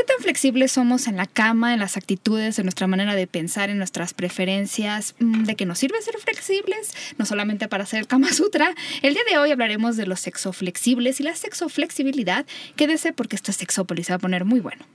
¿Qué 0.00 0.06
tan 0.06 0.22
flexibles 0.22 0.72
somos 0.72 1.08
en 1.08 1.18
la 1.18 1.26
cama, 1.26 1.74
en 1.74 1.78
las 1.78 1.98
actitudes, 1.98 2.58
en 2.58 2.64
nuestra 2.64 2.86
manera 2.86 3.14
de 3.14 3.26
pensar, 3.26 3.68
en 3.68 3.76
nuestras 3.76 4.14
preferencias? 4.14 5.14
Mm, 5.18 5.44
¿De 5.44 5.56
qué 5.56 5.66
nos 5.66 5.78
sirve 5.78 6.00
ser 6.00 6.16
flexibles? 6.16 6.94
No 7.18 7.26
solamente 7.26 7.68
para 7.68 7.82
hacer 7.84 8.06
Kama 8.06 8.32
Sutra. 8.32 8.74
El 9.02 9.12
día 9.12 9.22
de 9.30 9.36
hoy 9.36 9.50
hablaremos 9.50 9.98
de 9.98 10.06
los 10.06 10.20
sexoflexibles 10.20 11.20
y 11.20 11.24
la 11.24 11.36
sexoflexibilidad. 11.36 12.46
Quédese 12.76 13.12
porque 13.12 13.36
esto 13.36 13.50
es 13.50 13.58
Sexópolis, 13.58 14.06
se 14.06 14.14
va 14.14 14.16
a 14.16 14.20
poner 14.20 14.46
muy 14.46 14.60
bueno. 14.60 14.86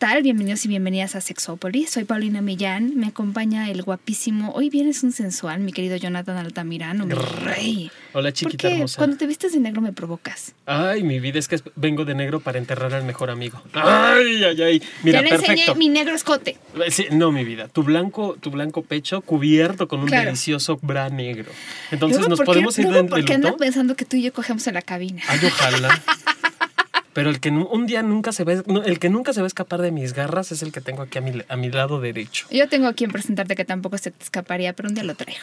Tal? 0.00 0.22
Bienvenidos 0.22 0.64
y 0.64 0.68
bienvenidas 0.68 1.14
a 1.14 1.20
Sexópolis. 1.20 1.90
Soy 1.90 2.04
Paulina 2.04 2.40
Millán. 2.40 2.96
Me 2.96 3.08
acompaña 3.08 3.70
el 3.70 3.82
guapísimo. 3.82 4.50
Hoy 4.54 4.70
vienes 4.70 5.02
un 5.02 5.12
sensual, 5.12 5.60
mi 5.60 5.72
querido 5.74 5.94
Jonathan 5.98 6.38
Altamirano, 6.38 7.04
mi 7.04 7.12
rey. 7.12 7.90
Hola, 8.14 8.32
chiquita 8.32 8.70
hermosa. 8.70 8.96
cuando 8.96 9.18
te 9.18 9.26
vistes 9.26 9.52
de 9.52 9.60
negro 9.60 9.82
me 9.82 9.92
provocas. 9.92 10.54
Ay, 10.64 11.02
mi 11.02 11.20
vida 11.20 11.38
es 11.38 11.48
que 11.48 11.60
vengo 11.76 12.06
de 12.06 12.14
negro 12.14 12.40
para 12.40 12.56
enterrar 12.58 12.94
al 12.94 13.04
mejor 13.04 13.28
amigo. 13.28 13.62
Ay, 13.74 14.42
ay, 14.42 14.62
ay. 14.62 14.82
Mira, 15.02 15.18
ya 15.18 15.22
le 15.22 15.28
perfecto. 15.28 15.52
enseñé 15.52 15.74
mi 15.76 15.90
negro 15.90 16.14
escote. 16.14 16.56
Sí, 16.88 17.04
no, 17.12 17.30
mi 17.30 17.44
vida. 17.44 17.68
Tu 17.68 17.82
blanco, 17.82 18.38
tu 18.40 18.50
blanco 18.50 18.80
pecho 18.80 19.20
cubierto 19.20 19.86
con 19.86 20.00
un 20.00 20.06
Claro. 20.06 20.24
delicioso 20.24 20.78
bra 20.80 21.10
negro. 21.10 21.52
Entonces, 21.90 22.26
¿nos 22.26 22.38
¿por 22.38 22.46
qué- 22.46 22.52
podemos 22.52 22.78
ir 22.78 22.88
de, 22.88 23.04
¿Por 23.04 23.22
de 23.22 23.34
andas 23.34 23.50
luto? 23.52 23.62
pensando 23.62 23.94
que 23.96 24.06
tú 24.06 24.16
y 24.16 24.22
yo 24.22 24.32
cogemos 24.32 24.66
en 24.66 24.72
la 24.74 24.82
cabina? 24.82 25.20
Ay, 25.28 25.40
ojalá. 25.46 26.02
Pero 27.12 27.30
el 27.30 27.40
que 27.40 27.50
un 27.50 27.86
día 27.86 28.02
nunca 28.02 28.32
se 28.32 28.44
va, 28.44 28.52
el 28.52 28.98
que 28.98 29.08
nunca 29.08 29.32
se 29.32 29.40
va 29.40 29.46
a 29.46 29.48
escapar 29.48 29.82
de 29.82 29.90
mis 29.90 30.12
garras 30.12 30.52
es 30.52 30.62
el 30.62 30.72
que 30.72 30.80
tengo 30.80 31.02
aquí 31.02 31.18
a 31.18 31.20
mi, 31.20 31.32
a 31.48 31.56
mi 31.56 31.70
lado 31.70 32.00
derecho. 32.00 32.46
Yo 32.50 32.68
tengo 32.68 32.86
a 32.86 32.92
quien 32.92 33.10
presentarte 33.10 33.56
que 33.56 33.64
tampoco 33.64 33.98
se 33.98 34.10
te 34.10 34.22
escaparía, 34.22 34.74
pero 34.74 34.88
un 34.88 34.94
día 34.94 35.04
lo 35.04 35.14
traigo. 35.14 35.40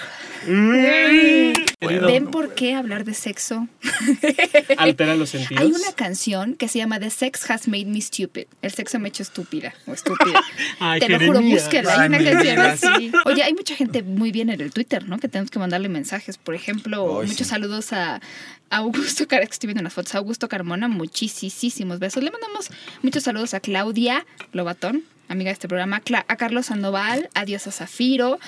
Querido, 1.79 2.07
¿Ven 2.07 2.27
por 2.27 2.55
qué 2.55 2.73
hablar 2.73 3.03
de 3.05 3.13
sexo? 3.13 3.67
altera 4.77 5.15
los 5.15 5.29
sentidos. 5.29 5.63
Hay 5.63 5.71
una 5.71 5.93
canción 5.93 6.55
que 6.55 6.67
se 6.67 6.79
llama 6.79 6.99
The 6.99 7.09
Sex 7.09 7.49
Has 7.51 7.67
Made 7.67 7.85
Me 7.85 8.01
Stupid. 8.01 8.45
El 8.61 8.71
sexo 8.71 8.97
me 8.99 9.07
ha 9.07 9.09
hecho 9.09 9.23
estúpida 9.23 9.73
o 9.85 9.93
estúpida. 9.93 10.41
Ay, 10.79 10.99
Te 10.99 11.09
lo 11.09 11.19
juro, 11.19 11.41
búsquela. 11.41 11.93
Hay 11.93 11.99
Ay, 12.01 12.07
una 12.07 12.31
canción 12.31 12.59
así. 12.59 13.11
Oye, 13.25 13.43
hay 13.43 13.53
mucha 13.53 13.75
gente 13.75 14.03
muy 14.03 14.31
bien 14.31 14.49
en 14.49 14.61
el 14.61 14.71
Twitter, 14.71 15.07
¿no? 15.07 15.19
Que 15.19 15.27
tenemos 15.27 15.51
que 15.51 15.59
mandarle 15.59 15.89
mensajes. 15.89 16.37
Por 16.37 16.55
ejemplo, 16.55 17.21
muchos 17.21 17.35
sí. 17.37 17.45
saludos 17.45 17.93
a 17.93 18.21
Augusto 18.69 19.27
Car 19.27 19.41
estoy 19.43 19.67
viendo 19.67 19.81
unas 19.81 19.93
fotos. 19.93 20.15
A 20.15 20.17
Augusto 20.19 20.47
Carmona, 20.49 20.87
muchísimos 20.87 21.99
besos. 21.99 22.23
Le 22.23 22.31
mandamos 22.31 22.69
muchos 23.01 23.23
saludos 23.23 23.53
a 23.53 23.59
Claudia 23.59 24.25
Lobatón, 24.51 25.03
amiga 25.29 25.49
de 25.49 25.53
este 25.53 25.67
programa, 25.67 26.01
a 26.27 26.35
Carlos 26.37 26.65
Sandoval, 26.67 27.29
a 27.33 27.45
Diosa 27.45 27.71
Zafiro. 27.71 28.39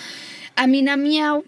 A 0.56 0.68
Mina 0.68 0.98
Miau, 0.98 1.46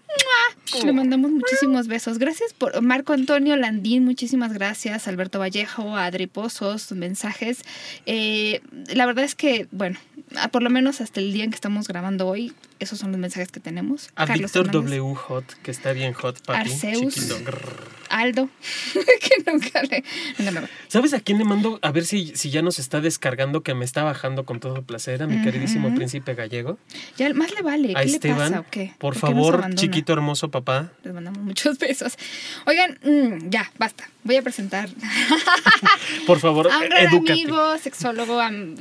le 0.86 0.92
mandamos 0.94 1.30
muchísimos 1.30 1.86
besos. 1.86 2.16
Gracias 2.18 2.54
por 2.54 2.80
Marco 2.80 3.12
Antonio 3.12 3.56
Landín, 3.56 4.06
muchísimas 4.06 4.54
gracias. 4.54 5.06
Alberto 5.06 5.38
Vallejo, 5.38 5.96
a 5.98 6.06
Adri 6.06 6.26
Pozos, 6.28 6.92
mensajes. 6.92 7.58
Eh, 8.06 8.62
la 8.94 9.04
verdad 9.04 9.24
es 9.26 9.34
que, 9.34 9.68
bueno, 9.70 9.98
a- 10.36 10.48
por 10.48 10.62
lo 10.62 10.70
menos 10.70 11.02
hasta 11.02 11.20
el 11.20 11.30
día 11.34 11.44
en 11.44 11.50
que 11.50 11.56
estamos 11.56 11.88
grabando 11.88 12.26
hoy, 12.26 12.54
esos 12.78 13.00
son 13.00 13.10
los 13.10 13.20
mensajes 13.20 13.52
que 13.52 13.60
tenemos. 13.60 14.08
A 14.16 14.24
Víctor 14.24 14.70
W. 14.70 15.14
Hot, 15.14 15.44
que 15.62 15.72
está 15.72 15.92
bien 15.92 16.14
hot, 16.14 16.40
papi. 16.46 16.70
Arceus. 16.70 17.12
chiquito. 17.12 17.36
Aldo, 18.12 18.48
que 18.94 19.50
nunca 19.50 19.82
le. 19.82 20.04
¿Sabes 20.88 21.14
a 21.14 21.20
quién 21.20 21.38
le 21.38 21.44
mando? 21.44 21.78
A 21.82 21.90
ver 21.92 22.04
si, 22.04 22.36
si 22.36 22.50
ya 22.50 22.62
nos 22.62 22.78
está 22.78 23.00
descargando, 23.00 23.62
que 23.62 23.74
me 23.74 23.84
está 23.84 24.02
bajando 24.04 24.44
con 24.44 24.60
todo 24.60 24.82
placer, 24.82 25.22
a 25.22 25.26
mi 25.26 25.42
queridísimo 25.42 25.94
príncipe 25.94 26.34
gallego. 26.34 26.78
Ya 27.16 27.32
más 27.34 27.52
le 27.54 27.62
vale. 27.62 27.92
A 27.96 28.00
¿Qué 28.00 28.06
le 28.08 28.12
Esteban. 28.12 28.38
pasa 28.38 28.60
o 28.60 28.66
qué? 28.70 28.94
Por 28.98 29.18
¿Por 29.18 29.28
qué 29.30 29.34
nos 29.34 29.50
favor, 29.50 29.74
chiquito 29.74 30.12
hermoso 30.12 30.50
papá. 30.50 30.92
Les 31.04 31.12
mandamos 31.14 31.40
muchos 31.42 31.78
besos. 31.80 32.16
Oigan, 32.66 32.98
mm, 33.02 33.48
ya, 33.50 33.70
basta. 33.78 34.08
Voy 34.24 34.36
a 34.36 34.42
presentar 34.42 34.88
Por 36.26 36.38
favor, 36.38 36.70
a 36.70 36.78
un 36.78 36.84
gran 36.88 37.06
edúcate. 37.06 37.32
amigo, 37.32 37.78
sexólogo, 37.78 38.38
am- 38.40 38.76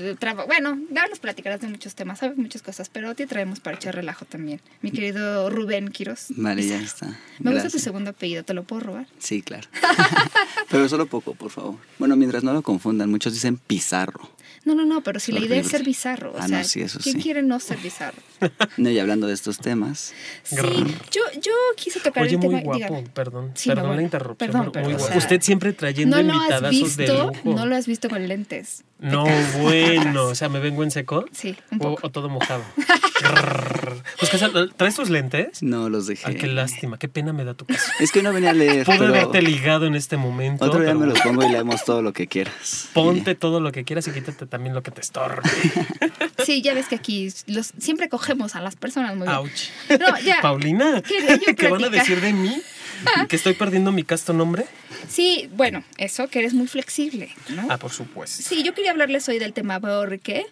bueno, 0.45 0.77
ya 0.91 1.07
nos 1.07 1.17
platicarás 1.19 1.61
de 1.61 1.67
muchos 1.67 1.95
temas, 1.95 2.19
sabes 2.19 2.37
muchas 2.37 2.61
cosas, 2.61 2.89
pero 2.89 3.15
te 3.15 3.25
traemos 3.25 3.59
para 3.59 3.75
echar 3.75 3.95
relajo 3.95 4.25
también. 4.25 4.61
Mi 4.81 4.91
querido 4.91 5.49
Rubén 5.49 5.87
Quiroz. 5.89 6.27
Vale, 6.29 6.65
ya 6.67 6.77
está. 6.79 7.17
Me 7.39 7.51
gusta 7.53 7.69
tu 7.69 7.79
segundo 7.79 8.11
apellido, 8.11 8.43
¿te 8.43 8.53
lo 8.53 8.63
puedo 8.63 8.81
robar? 8.81 9.07
Sí, 9.21 9.41
claro. 9.43 9.67
Pero 10.69 10.89
solo 10.89 11.05
poco, 11.05 11.35
por 11.35 11.51
favor. 11.51 11.75
Bueno, 11.99 12.15
mientras 12.15 12.43
no 12.43 12.53
lo 12.53 12.61
confundan, 12.63 13.09
muchos 13.09 13.33
dicen 13.33 13.57
Pizarro. 13.57 14.29
No, 14.65 14.75
no, 14.75 14.85
no, 14.85 15.01
pero 15.01 15.19
si 15.19 15.31
la 15.31 15.39
idea 15.39 15.59
es 15.59 15.69
ser 15.69 15.83
bizarro, 15.83 16.33
o 16.33 16.37
Ah, 16.37 16.47
sea, 16.47 16.59
no, 16.59 16.63
sí, 16.63 16.81
eso 16.81 16.99
¿quién 17.01 17.15
sí. 17.15 17.21
quiere 17.23 17.41
no 17.41 17.59
ser 17.59 17.79
bizarro? 17.79 18.17
No, 18.77 18.91
y 18.91 18.99
hablando 18.99 19.25
de 19.25 19.33
estos 19.33 19.57
temas, 19.57 20.13
Sí, 20.43 20.55
yo, 21.11 21.21
yo 21.41 21.51
quise 21.75 21.99
tocar 21.99 22.23
Oye, 22.23 22.33
el 22.33 22.37
muy 22.39 22.49
tema, 22.49 22.61
guapo, 22.61 22.77
dígame. 22.77 23.03
perdón. 23.09 23.51
Sí, 23.55 23.69
perdón 23.69 23.87
no, 23.87 23.95
la 23.95 24.01
interrupción. 24.03 24.37
perdón, 24.37 24.61
pero 24.61 24.71
pero, 24.71 24.85
muy 24.85 24.93
o 24.93 24.97
guapo. 24.97 25.09
sea, 25.13 25.17
Usted 25.17 25.41
siempre 25.41 25.73
trayendo 25.73 26.15
No 26.17 26.21
lo 26.23 26.33
has 26.33 26.39
invitadazos 26.41 26.95
de 26.97 27.03
visto, 27.05 27.25
lujo. 27.43 27.57
no 27.57 27.65
lo 27.65 27.75
has 27.75 27.87
visto 27.87 28.07
con 28.09 28.27
lentes. 28.27 28.83
No, 29.01 29.25
bueno, 29.59 30.25
o 30.25 30.35
sea, 30.35 30.47
¿me 30.47 30.59
vengo 30.59 30.83
en 30.83 30.91
seco? 30.91 31.25
Sí, 31.31 31.57
un 31.71 31.77
O, 31.79 31.81
poco. 31.95 32.07
o 32.07 32.09
todo 32.11 32.29
mojado. 32.29 32.63
Pues, 34.19 34.29
¿qué? 34.31 34.37
¿traes 34.77 34.95
tus 34.95 35.09
lentes? 35.09 35.61
no 35.63 35.89
los 35.89 36.07
dejé. 36.07 36.23
Ay, 36.27 36.35
qué 36.35 36.47
lástima, 36.47 36.97
qué 36.97 37.07
pena 37.07 37.33
me 37.33 37.43
da 37.43 37.53
tu 37.55 37.65
caso. 37.65 37.91
Es 37.99 38.11
que 38.11 38.21
no 38.21 38.31
venía 38.31 38.51
a 38.51 38.53
leer, 38.53 38.85
pero 38.85 39.07
haberte 39.07 39.41
ligado 39.41 39.85
en 39.87 39.95
este 39.95 40.17
momento. 40.17 40.65
otro 40.65 40.79
día 40.79 40.89
pero 40.89 40.99
me 40.99 41.07
los 41.07 41.19
pongo 41.21 41.43
y 41.43 41.49
leemos 41.49 41.83
todo 41.83 42.01
lo 42.01 42.13
que 42.13 42.27
quieras. 42.27 42.89
Ponte 42.93 43.35
todo 43.35 43.59
lo 43.59 43.71
que 43.71 43.83
quieras 43.83 44.07
y 44.07 44.11
quítate 44.11 44.45
también 44.45 44.75
lo 44.75 44.83
que 44.83 44.91
te 44.91 45.01
estorbe. 45.01 45.41
Sí, 46.45 46.63
ya 46.63 46.73
ves 46.73 46.87
que 46.87 46.95
aquí 46.95 47.31
los, 47.45 47.71
siempre 47.77 48.09
cogemos 48.09 48.55
a 48.55 48.61
las 48.61 48.75
personas 48.75 49.15
muy 49.15 49.27
bien. 49.27 49.37
Ouch. 49.37 49.69
No, 49.99 50.19
ya. 50.19 50.41
Paulina, 50.41 51.03
yo 51.45 51.55
¿qué 51.55 51.67
van 51.69 51.83
a 51.83 51.89
decir 51.89 52.19
de 52.19 52.33
mí? 52.33 52.59
¿Que 53.29 53.35
estoy 53.35 53.53
perdiendo 53.53 53.91
mi 53.91 54.03
casto 54.03 54.33
nombre? 54.33 54.65
Sí, 55.09 55.49
bueno, 55.53 55.83
eso, 55.97 56.27
que 56.27 56.39
eres 56.39 56.53
muy 56.53 56.67
flexible, 56.67 57.29
¿no? 57.49 57.67
Ah, 57.69 57.77
por 57.77 57.91
supuesto. 57.91 58.43
Sí, 58.43 58.63
yo 58.63 58.73
quería 58.73 58.91
hablarles 58.91 59.27
hoy 59.29 59.39
del 59.39 59.53
tema 59.53 59.79
porque 59.79 60.45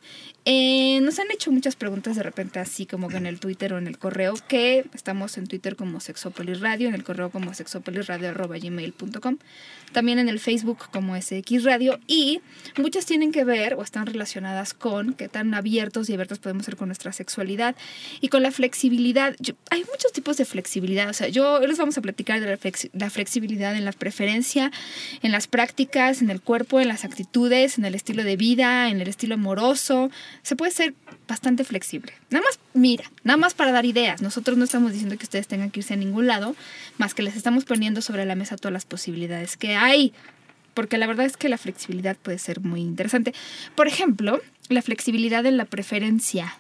eh, 0.45 0.99
nos 1.01 1.19
han 1.19 1.29
hecho 1.31 1.51
muchas 1.51 1.75
preguntas 1.75 2.15
de 2.15 2.23
repente 2.23 2.59
así 2.59 2.85
como 2.85 3.07
que 3.09 3.17
en 3.17 3.25
el 3.25 3.39
Twitter 3.39 3.73
o 3.73 3.77
en 3.77 3.87
el 3.87 3.97
correo, 3.97 4.33
que 4.47 4.85
estamos 4.93 5.37
en 5.37 5.47
Twitter 5.47 5.75
como 5.75 5.99
Sexopolis 5.99 6.59
Radio, 6.61 6.87
en 6.87 6.95
el 6.95 7.03
correo 7.03 7.29
como 7.29 7.53
sexopolisradio.gmail.com, 7.53 9.37
también 9.91 10.19
en 10.19 10.29
el 10.29 10.39
Facebook 10.39 10.89
como 10.91 11.15
SX 11.19 11.63
Radio 11.63 11.99
y 12.07 12.41
muchas 12.77 13.05
tienen 13.05 13.31
que 13.31 13.43
ver 13.43 13.73
o 13.75 13.81
están 13.83 14.05
relacionadas 14.05 14.73
con 14.73 15.13
qué 15.13 15.27
tan 15.27 15.53
abiertos 15.53 16.09
y 16.09 16.13
abiertos 16.13 16.39
podemos 16.39 16.65
ser 16.65 16.75
con 16.75 16.87
nuestra 16.89 17.11
sexualidad 17.13 17.75
y 18.21 18.29
con 18.29 18.43
la 18.43 18.51
flexibilidad. 18.51 19.35
Yo- 19.39 19.53
hay 19.69 19.81
muchos 19.91 20.11
tipos 20.13 20.37
de 20.37 20.45
flexibilidad, 20.45 21.09
o 21.09 21.13
sea, 21.13 21.27
yo 21.27 21.59
les 21.65 21.77
vamos 21.77 21.97
a 21.97 22.01
platicar 22.01 22.38
de 22.39 22.47
la, 22.47 22.57
flexi- 22.57 22.89
la 22.93 23.09
flexibilidad 23.09 23.75
en 23.75 23.85
la 23.85 23.91
preferencia, 23.91 24.71
en 25.21 25.31
las 25.31 25.47
prácticas, 25.47 26.21
en 26.21 26.29
el 26.29 26.41
cuerpo, 26.41 26.79
en 26.79 26.87
las 26.87 27.05
actitudes, 27.05 27.77
en 27.77 27.85
el 27.85 27.95
estilo 27.95 28.23
de 28.23 28.35
vida, 28.37 28.89
en 28.89 29.01
el 29.01 29.07
estilo 29.07 29.35
amoroso. 29.35 30.11
Se 30.41 30.55
puede 30.55 30.71
ser 30.71 30.93
bastante 31.27 31.63
flexible. 31.63 32.13
Nada 32.29 32.43
más, 32.45 32.59
mira, 32.73 33.09
nada 33.23 33.37
más 33.37 33.53
para 33.53 33.71
dar 33.71 33.85
ideas. 33.85 34.21
Nosotros 34.21 34.57
no 34.57 34.63
estamos 34.63 34.91
diciendo 34.91 35.17
que 35.17 35.23
ustedes 35.23 35.47
tengan 35.47 35.71
que 35.71 35.81
irse 35.81 35.93
a 35.93 35.97
ningún 35.97 36.27
lado, 36.27 36.55
más 36.97 37.13
que 37.13 37.23
les 37.23 37.35
estamos 37.35 37.65
poniendo 37.65 38.01
sobre 38.01 38.25
la 38.25 38.35
mesa 38.35 38.57
todas 38.57 38.73
las 38.73 38.85
posibilidades 38.85 39.57
que 39.57 39.75
hay. 39.75 40.13
Porque 40.73 40.97
la 40.97 41.07
verdad 41.07 41.25
es 41.25 41.35
que 41.35 41.49
la 41.49 41.57
flexibilidad 41.57 42.15
puede 42.15 42.39
ser 42.39 42.61
muy 42.61 42.81
interesante. 42.81 43.33
Por 43.75 43.87
ejemplo, 43.87 44.39
la 44.69 44.81
flexibilidad 44.81 45.45
en 45.45 45.57
la 45.57 45.65
preferencia. 45.65 46.57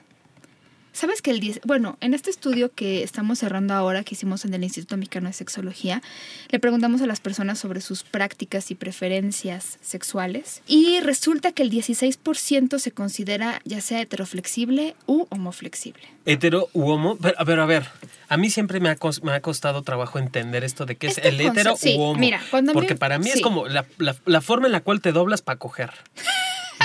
¿Sabes 0.91 1.21
que 1.21 1.31
el 1.31 1.39
10, 1.39 1.61
bueno, 1.65 1.97
en 2.01 2.13
este 2.13 2.29
estudio 2.29 2.73
que 2.73 3.03
estamos 3.03 3.39
cerrando 3.39 3.73
ahora, 3.73 4.03
que 4.03 4.15
hicimos 4.15 4.43
en 4.43 4.53
el 4.53 4.63
Instituto 4.63 4.97
Mexicano 4.97 5.27
de 5.27 5.33
Sexología, 5.33 6.01
le 6.49 6.59
preguntamos 6.59 7.01
a 7.01 7.05
las 7.05 7.19
personas 7.21 7.59
sobre 7.59 7.79
sus 7.79 8.03
prácticas 8.03 8.69
y 8.71 8.75
preferencias 8.75 9.77
sexuales 9.81 10.61
y 10.67 10.99
resulta 10.99 11.51
que 11.51 11.63
el 11.63 11.71
16% 11.71 12.79
se 12.79 12.91
considera 12.91 13.61
ya 13.65 13.81
sea 13.81 14.01
heteroflexible 14.01 14.95
u 15.05 15.25
homoflexible. 15.29 16.03
Hetero 16.25 16.69
u 16.73 16.89
homo. 16.89 17.17
Pero, 17.17 17.35
a 17.39 17.43
ver, 17.43 17.59
a 17.59 17.65
ver. 17.65 17.87
A 18.27 18.37
mí 18.37 18.49
siempre 18.49 18.79
me 18.79 18.89
ha, 18.89 18.97
me 19.23 19.31
ha 19.31 19.41
costado 19.41 19.81
trabajo 19.83 20.19
entender 20.19 20.63
esto 20.63 20.85
de 20.85 20.95
qué 20.95 21.07
es 21.07 21.17
Este 21.17 21.29
el 21.29 21.41
hetero 21.41 21.75
sí, 21.77 21.95
u 21.97 22.01
homo. 22.01 22.19
mira, 22.19 22.41
cuando 22.51 22.73
mí- 22.73 22.79
Porque 22.79 22.95
para 22.95 23.17
mí 23.17 23.25
sí. 23.25 23.37
es 23.37 23.41
como 23.41 23.67
la, 23.67 23.85
la- 23.97 24.15
la 24.25 24.41
forma 24.41 24.67
en 24.67 24.73
la 24.73 24.81
cual 24.81 25.01
te 25.01 25.11
doblas 25.11 25.41
para 25.41 25.57
coger. 25.59 25.91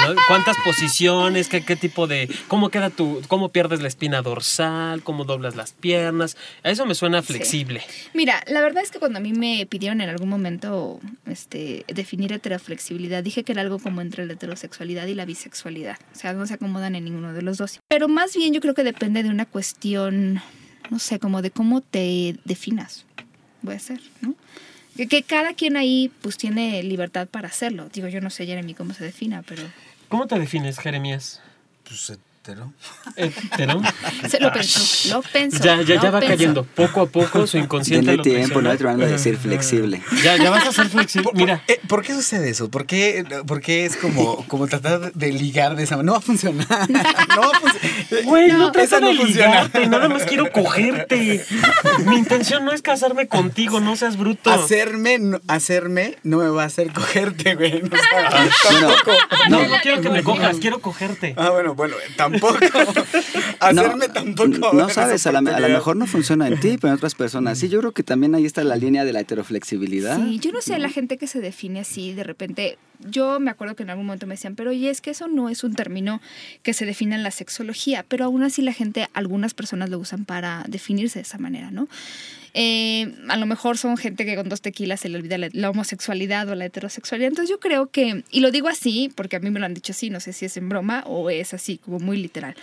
¿No? 0.08 0.14
¿Cuántas 0.28 0.56
posiciones? 0.64 1.48
¿Qué, 1.48 1.64
¿Qué 1.64 1.76
tipo 1.76 2.06
de. 2.06 2.28
¿Cómo 2.48 2.70
queda 2.70 2.90
tu. 2.90 3.22
¿Cómo 3.28 3.50
pierdes 3.50 3.80
la 3.80 3.88
espina 3.88 4.22
dorsal? 4.22 5.02
¿Cómo 5.02 5.24
doblas 5.24 5.56
las 5.56 5.72
piernas? 5.72 6.36
A 6.62 6.70
eso 6.70 6.86
me 6.86 6.94
suena 6.94 7.22
flexible. 7.22 7.82
Mira, 8.12 8.42
la 8.46 8.60
verdad 8.60 8.82
es 8.82 8.90
que 8.90 8.98
cuando 8.98 9.18
a 9.18 9.22
mí 9.22 9.32
me 9.32 9.66
pidieron 9.66 10.00
en 10.00 10.08
algún 10.08 10.28
momento 10.28 11.00
este, 11.26 11.84
definir 11.88 12.32
heteroflexibilidad, 12.32 13.22
dije 13.22 13.44
que 13.44 13.52
era 13.52 13.62
algo 13.62 13.78
como 13.78 14.00
entre 14.00 14.26
la 14.26 14.34
heterosexualidad 14.34 15.06
y 15.06 15.14
la 15.14 15.24
bisexualidad. 15.24 15.98
O 16.14 16.18
sea, 16.18 16.32
no 16.32 16.46
se 16.46 16.54
acomodan 16.54 16.94
en 16.94 17.04
ninguno 17.04 17.32
de 17.32 17.42
los 17.42 17.58
dos. 17.58 17.80
Pero 17.88 18.08
más 18.08 18.34
bien 18.34 18.52
yo 18.52 18.60
creo 18.60 18.74
que 18.74 18.84
depende 18.84 19.22
de 19.22 19.30
una 19.30 19.46
cuestión, 19.46 20.40
no 20.90 20.98
sé, 20.98 21.18
como 21.18 21.42
de 21.42 21.50
cómo 21.50 21.80
te 21.80 22.36
definas. 22.44 23.06
Puede 23.62 23.78
ser, 23.78 24.00
¿no? 24.20 24.34
Que, 24.96 25.08
que 25.08 25.22
cada 25.22 25.54
quien 25.54 25.76
ahí 25.76 26.10
pues 26.22 26.36
tiene 26.36 26.82
libertad 26.82 27.26
para 27.26 27.48
hacerlo. 27.48 27.88
Digo, 27.92 28.08
yo 28.08 28.20
no 28.20 28.30
sé, 28.30 28.46
Jeremy, 28.46 28.74
cómo 28.74 28.94
se 28.94 29.04
defina, 29.04 29.42
pero... 29.42 29.62
¿Cómo 30.14 30.28
te 30.28 30.38
defines, 30.38 30.78
Jeremías? 30.78 31.40
Pues 31.82 32.16
hetero. 32.44 32.72
¿Hetero? 33.16 33.80
Se 34.28 34.38
lo 34.38 34.52
pensó, 34.52 35.14
lo 35.14 35.22
pensó. 35.22 35.64
Ya, 35.64 35.80
ya, 35.82 36.10
va 36.10 36.20
pensó. 36.20 36.34
cayendo. 36.34 36.64
Poco 36.64 37.02
a 37.02 37.06
poco 37.06 37.46
su 37.46 37.56
inconsciente 37.56 38.06
Denle 38.06 38.16
lo 38.18 38.22
tiempo, 38.22 38.60
no 38.60 38.70
le 38.70 38.76
tratando 38.76 39.06
de 39.06 39.12
decir 39.12 39.38
flexible. 39.38 40.02
Ya, 40.22 40.36
ya 40.36 40.50
vas 40.50 40.66
a 40.66 40.72
ser 40.72 40.88
flexible. 40.88 41.24
¿Por, 41.30 41.36
Mira, 41.36 41.62
eh, 41.68 41.80
¿por 41.88 42.02
qué 42.02 42.12
sucede 42.12 42.50
eso? 42.50 42.70
¿Por 42.70 42.86
qué, 42.86 43.24
por 43.46 43.60
qué 43.60 43.86
es 43.86 43.96
como, 43.96 44.44
como 44.46 44.66
tratar 44.66 45.12
de 45.12 45.32
ligar 45.32 45.74
de 45.76 45.84
esa 45.84 45.96
manera? 45.96 46.04
No 46.06 46.12
va 46.12 46.18
a 46.18 46.22
funcionar. 46.22 46.66
No 46.90 47.40
va 47.40 47.56
a 47.56 47.60
funcionar. 47.60 48.24
Güey, 48.24 48.48
no, 48.48 48.58
No, 48.58 48.72
trato 48.72 48.84
esa 48.84 49.00
no 49.00 49.08
de 49.08 49.14
ligarte, 49.14 49.86
nada 49.86 50.08
más 50.08 50.24
quiero 50.24 50.52
cogerte. 50.52 51.44
Mi 52.04 52.16
intención 52.16 52.64
no 52.64 52.72
es 52.72 52.82
casarme 52.82 53.26
contigo, 53.26 53.80
no 53.80 53.96
seas 53.96 54.16
bruto. 54.18 54.50
Hacerme, 54.50 55.18
no, 55.18 55.40
hacerme 55.48 56.18
no 56.22 56.38
me 56.38 56.48
va 56.48 56.64
a 56.64 56.66
hacer 56.66 56.92
cogerte, 56.92 57.54
güey. 57.54 57.82
No, 57.82 57.96
sabes, 58.10 58.52
Bueno, 58.70 58.94
No, 59.48 59.62
no, 59.62 59.68
no 59.68 59.76
quiero 59.82 60.00
que 60.02 60.10
me 60.10 60.22
cojas, 60.22 60.56
quiero 60.60 60.80
cogerte. 60.80 61.34
Ah, 61.36 61.50
bueno, 61.50 61.74
bueno, 61.74 61.96
tampoco. 62.16 62.33
Hacerme 63.60 64.08
tampoco. 64.08 64.72
No 64.72 64.88
sabes, 64.88 65.26
a 65.26 65.32
la, 65.32 65.38
a 65.38 65.42
la 65.42 65.50
oportunidad. 65.50 65.78
mejor 65.78 65.96
no 65.96 66.06
funciona 66.06 66.48
en 66.48 66.60
ti, 66.60 66.76
pero 66.80 66.92
en 66.92 66.96
otras 66.96 67.14
personas. 67.14 67.58
Sí, 67.58 67.68
yo 67.68 67.80
creo 67.80 67.92
que 67.92 68.02
también 68.02 68.34
ahí 68.34 68.44
está 68.44 68.64
la 68.64 68.76
línea 68.76 69.04
de 69.04 69.12
la 69.12 69.20
heteroflexibilidad. 69.20 70.16
Sí, 70.16 70.38
yo 70.38 70.52
no 70.52 70.60
sé, 70.60 70.78
la 70.78 70.88
gente 70.88 71.18
que 71.18 71.26
se 71.26 71.40
define 71.40 71.80
así, 71.80 72.12
de 72.12 72.24
repente, 72.24 72.78
yo 73.00 73.40
me 73.40 73.50
acuerdo 73.50 73.76
que 73.76 73.82
en 73.82 73.90
algún 73.90 74.06
momento 74.06 74.26
me 74.26 74.34
decían, 74.34 74.54
pero 74.54 74.70
oye, 74.70 74.90
es 74.90 75.00
que 75.00 75.10
eso 75.10 75.28
no 75.28 75.48
es 75.48 75.64
un 75.64 75.74
término 75.74 76.20
que 76.62 76.72
se 76.72 76.86
define 76.86 77.14
en 77.14 77.22
la 77.22 77.30
sexología, 77.30 78.04
pero 78.08 78.24
aún 78.24 78.42
así 78.42 78.62
la 78.62 78.72
gente, 78.72 79.08
algunas 79.14 79.54
personas 79.54 79.90
lo 79.90 79.98
usan 79.98 80.24
para 80.24 80.64
definirse 80.68 81.18
de 81.18 81.22
esa 81.22 81.38
manera, 81.38 81.70
¿no? 81.70 81.88
Eh, 82.54 83.14
a 83.28 83.36
lo 83.36 83.46
mejor 83.46 83.76
son 83.76 83.96
gente 83.96 84.24
que 84.24 84.36
con 84.36 84.48
dos 84.48 84.62
tequilas 84.62 85.00
se 85.00 85.08
le 85.08 85.18
olvida 85.18 85.38
la, 85.38 85.48
la 85.52 85.70
homosexualidad 85.70 86.48
o 86.48 86.54
la 86.54 86.66
heterosexualidad. 86.66 87.28
Entonces 87.28 87.50
yo 87.50 87.60
creo 87.60 87.88
que, 87.88 88.24
y 88.30 88.40
lo 88.40 88.50
digo 88.50 88.68
así, 88.68 89.12
porque 89.14 89.36
a 89.36 89.40
mí 89.40 89.50
me 89.50 89.60
lo 89.60 89.66
han 89.66 89.74
dicho 89.74 89.92
así, 89.92 90.08
no 90.08 90.20
sé 90.20 90.32
si 90.32 90.44
es 90.46 90.56
en 90.56 90.68
broma 90.68 91.02
o 91.06 91.30
es 91.30 91.52
así, 91.52 91.78
como 91.78 91.98
muy 91.98 92.16
literal. 92.16 92.54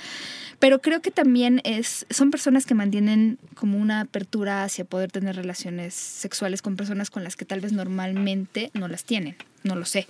Pero 0.61 0.79
creo 0.79 1.01
que 1.01 1.09
también 1.09 1.59
es, 1.63 2.05
son 2.11 2.29
personas 2.29 2.67
que 2.67 2.75
mantienen 2.75 3.39
como 3.55 3.79
una 3.79 4.01
apertura 4.01 4.63
hacia 4.63 4.85
poder 4.85 5.11
tener 5.11 5.35
relaciones 5.35 5.95
sexuales 5.95 6.61
con 6.61 6.75
personas 6.75 7.09
con 7.09 7.23
las 7.23 7.35
que 7.35 7.45
tal 7.45 7.61
vez 7.61 7.71
normalmente 7.71 8.69
no 8.75 8.87
las 8.87 9.03
tienen. 9.03 9.35
No 9.63 9.75
lo 9.75 9.85
sé. 9.85 10.05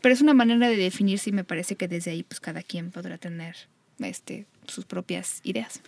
Pero 0.00 0.14
es 0.14 0.22
una 0.22 0.32
manera 0.32 0.70
de 0.70 0.76
definirse 0.76 1.28
y 1.28 1.32
me 1.34 1.44
parece 1.44 1.76
que 1.76 1.86
desde 1.86 2.12
ahí 2.12 2.22
pues 2.22 2.40
cada 2.40 2.62
quien 2.62 2.90
podrá 2.90 3.18
tener 3.18 3.56
este, 3.98 4.46
sus 4.66 4.86
propias 4.86 5.40
ideas. 5.44 5.82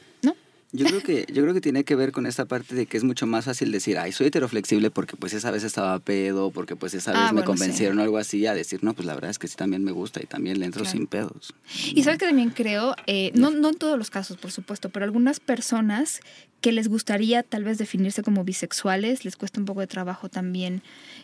Yo 0.73 0.85
creo 0.85 1.01
que 1.03 1.27
yo 1.33 1.43
creo 1.43 1.55
que 1.55 1.61
tiene 1.61 1.85
que 1.85 1.95
ver 1.95 2.13
con 2.13 2.27
esta 2.27 2.45
parte 2.45 2.75
de 2.75 2.87
que 2.87 2.97
es 2.97 3.05
mucho 3.05 3.27
más 3.27 3.45
fácil 3.45 3.71
decir, 3.73 3.99
ay, 3.99 4.13
soy 4.13 4.27
heteroflexible 4.27 4.91
porque 4.91 5.17
pues 5.17 5.33
esa 5.33 5.51
vez 5.51 5.63
estaba 5.65 5.99
pedo, 6.01 6.51
porque 6.51 6.75
pues 6.77 6.93
esa 6.95 7.13
vez 7.13 7.21
Ah, 7.21 7.27
me 7.27 7.33
bueno, 7.41 7.47
convencieron 7.47 7.99
o 7.99 8.03
algo 8.03 8.19
así, 8.19 8.47
a 8.47 8.53
decir, 8.55 8.83
no, 8.83 8.93
pues 8.93 9.07
la 9.07 9.15
verdad 9.15 9.31
es 9.31 9.39
que 9.39 9.47
sí 9.49 9.57
también 9.57 9.85
me 9.85 9.93
gusta 9.93 10.21
y 10.23 10.27
también 10.27 10.59
le 10.59 10.67
entro 10.67 10.83
Claro. 10.83 10.97
sin 10.99 11.07
pedos. 11.07 11.55
Y 11.95 12.03
sabes 12.03 12.19
que 12.19 12.27
también 12.27 12.51
creo, 12.51 12.95
eh, 13.07 13.31
no, 13.35 13.51
no 13.51 13.69
en 13.71 13.77
todos 13.77 13.97
los 13.97 14.11
casos, 14.11 14.37
por 14.37 14.51
supuesto, 14.51 14.89
pero 14.91 15.05
algunas 15.05 15.39
personas 15.41 16.21
que 16.61 16.73
les 16.73 16.89
gustaría 16.89 17.43
tal 17.43 17.65
vez 17.65 17.79
definirse 17.79 18.23
como 18.23 18.45
bisexuales, 18.45 19.25
les 19.25 19.37
cuesta 19.37 19.61
un 19.61 19.67
poco 19.67 19.81
de 19.81 19.87
trabajo 19.87 20.29
también 20.29 20.83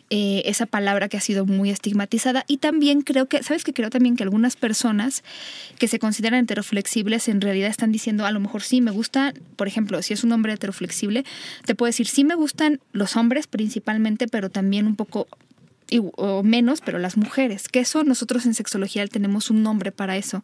eh, 0.09 0.43
esa 0.45 0.65
palabra 0.65 1.09
que 1.09 1.17
ha 1.17 1.21
sido 1.21 1.45
muy 1.45 1.69
estigmatizada. 1.69 2.45
Y 2.47 2.57
también 2.57 3.01
creo 3.01 3.27
que, 3.27 3.43
¿sabes 3.43 3.63
que 3.63 3.73
Creo 3.73 3.89
también 3.89 4.15
que 4.15 4.23
algunas 4.23 4.55
personas 4.55 5.23
que 5.79 5.87
se 5.87 5.99
consideran 5.99 6.43
heteroflexibles 6.43 7.27
en 7.27 7.41
realidad 7.41 7.69
están 7.69 7.91
diciendo, 7.91 8.25
a 8.25 8.31
lo 8.31 8.39
mejor 8.39 8.61
sí, 8.61 8.81
me 8.81 8.91
gusta, 8.91 9.33
por 9.55 9.67
ejemplo, 9.67 10.01
si 10.01 10.13
es 10.13 10.23
un 10.23 10.31
hombre 10.31 10.53
heteroflexible, 10.53 11.25
te 11.65 11.75
puede 11.75 11.89
decir, 11.89 12.07
sí 12.07 12.23
me 12.23 12.35
gustan 12.35 12.79
los 12.91 13.17
hombres 13.17 13.47
principalmente, 13.47 14.27
pero 14.27 14.49
también 14.49 14.85
un 14.85 14.95
poco 14.95 15.27
o 16.15 16.43
menos, 16.43 16.81
pero 16.81 16.99
las 16.99 17.17
mujeres, 17.17 17.67
que 17.67 17.79
eso 17.79 18.03
nosotros 18.03 18.45
en 18.45 18.53
sexología 18.53 19.05
tenemos 19.07 19.49
un 19.49 19.63
nombre 19.63 19.91
para 19.91 20.17
eso. 20.17 20.43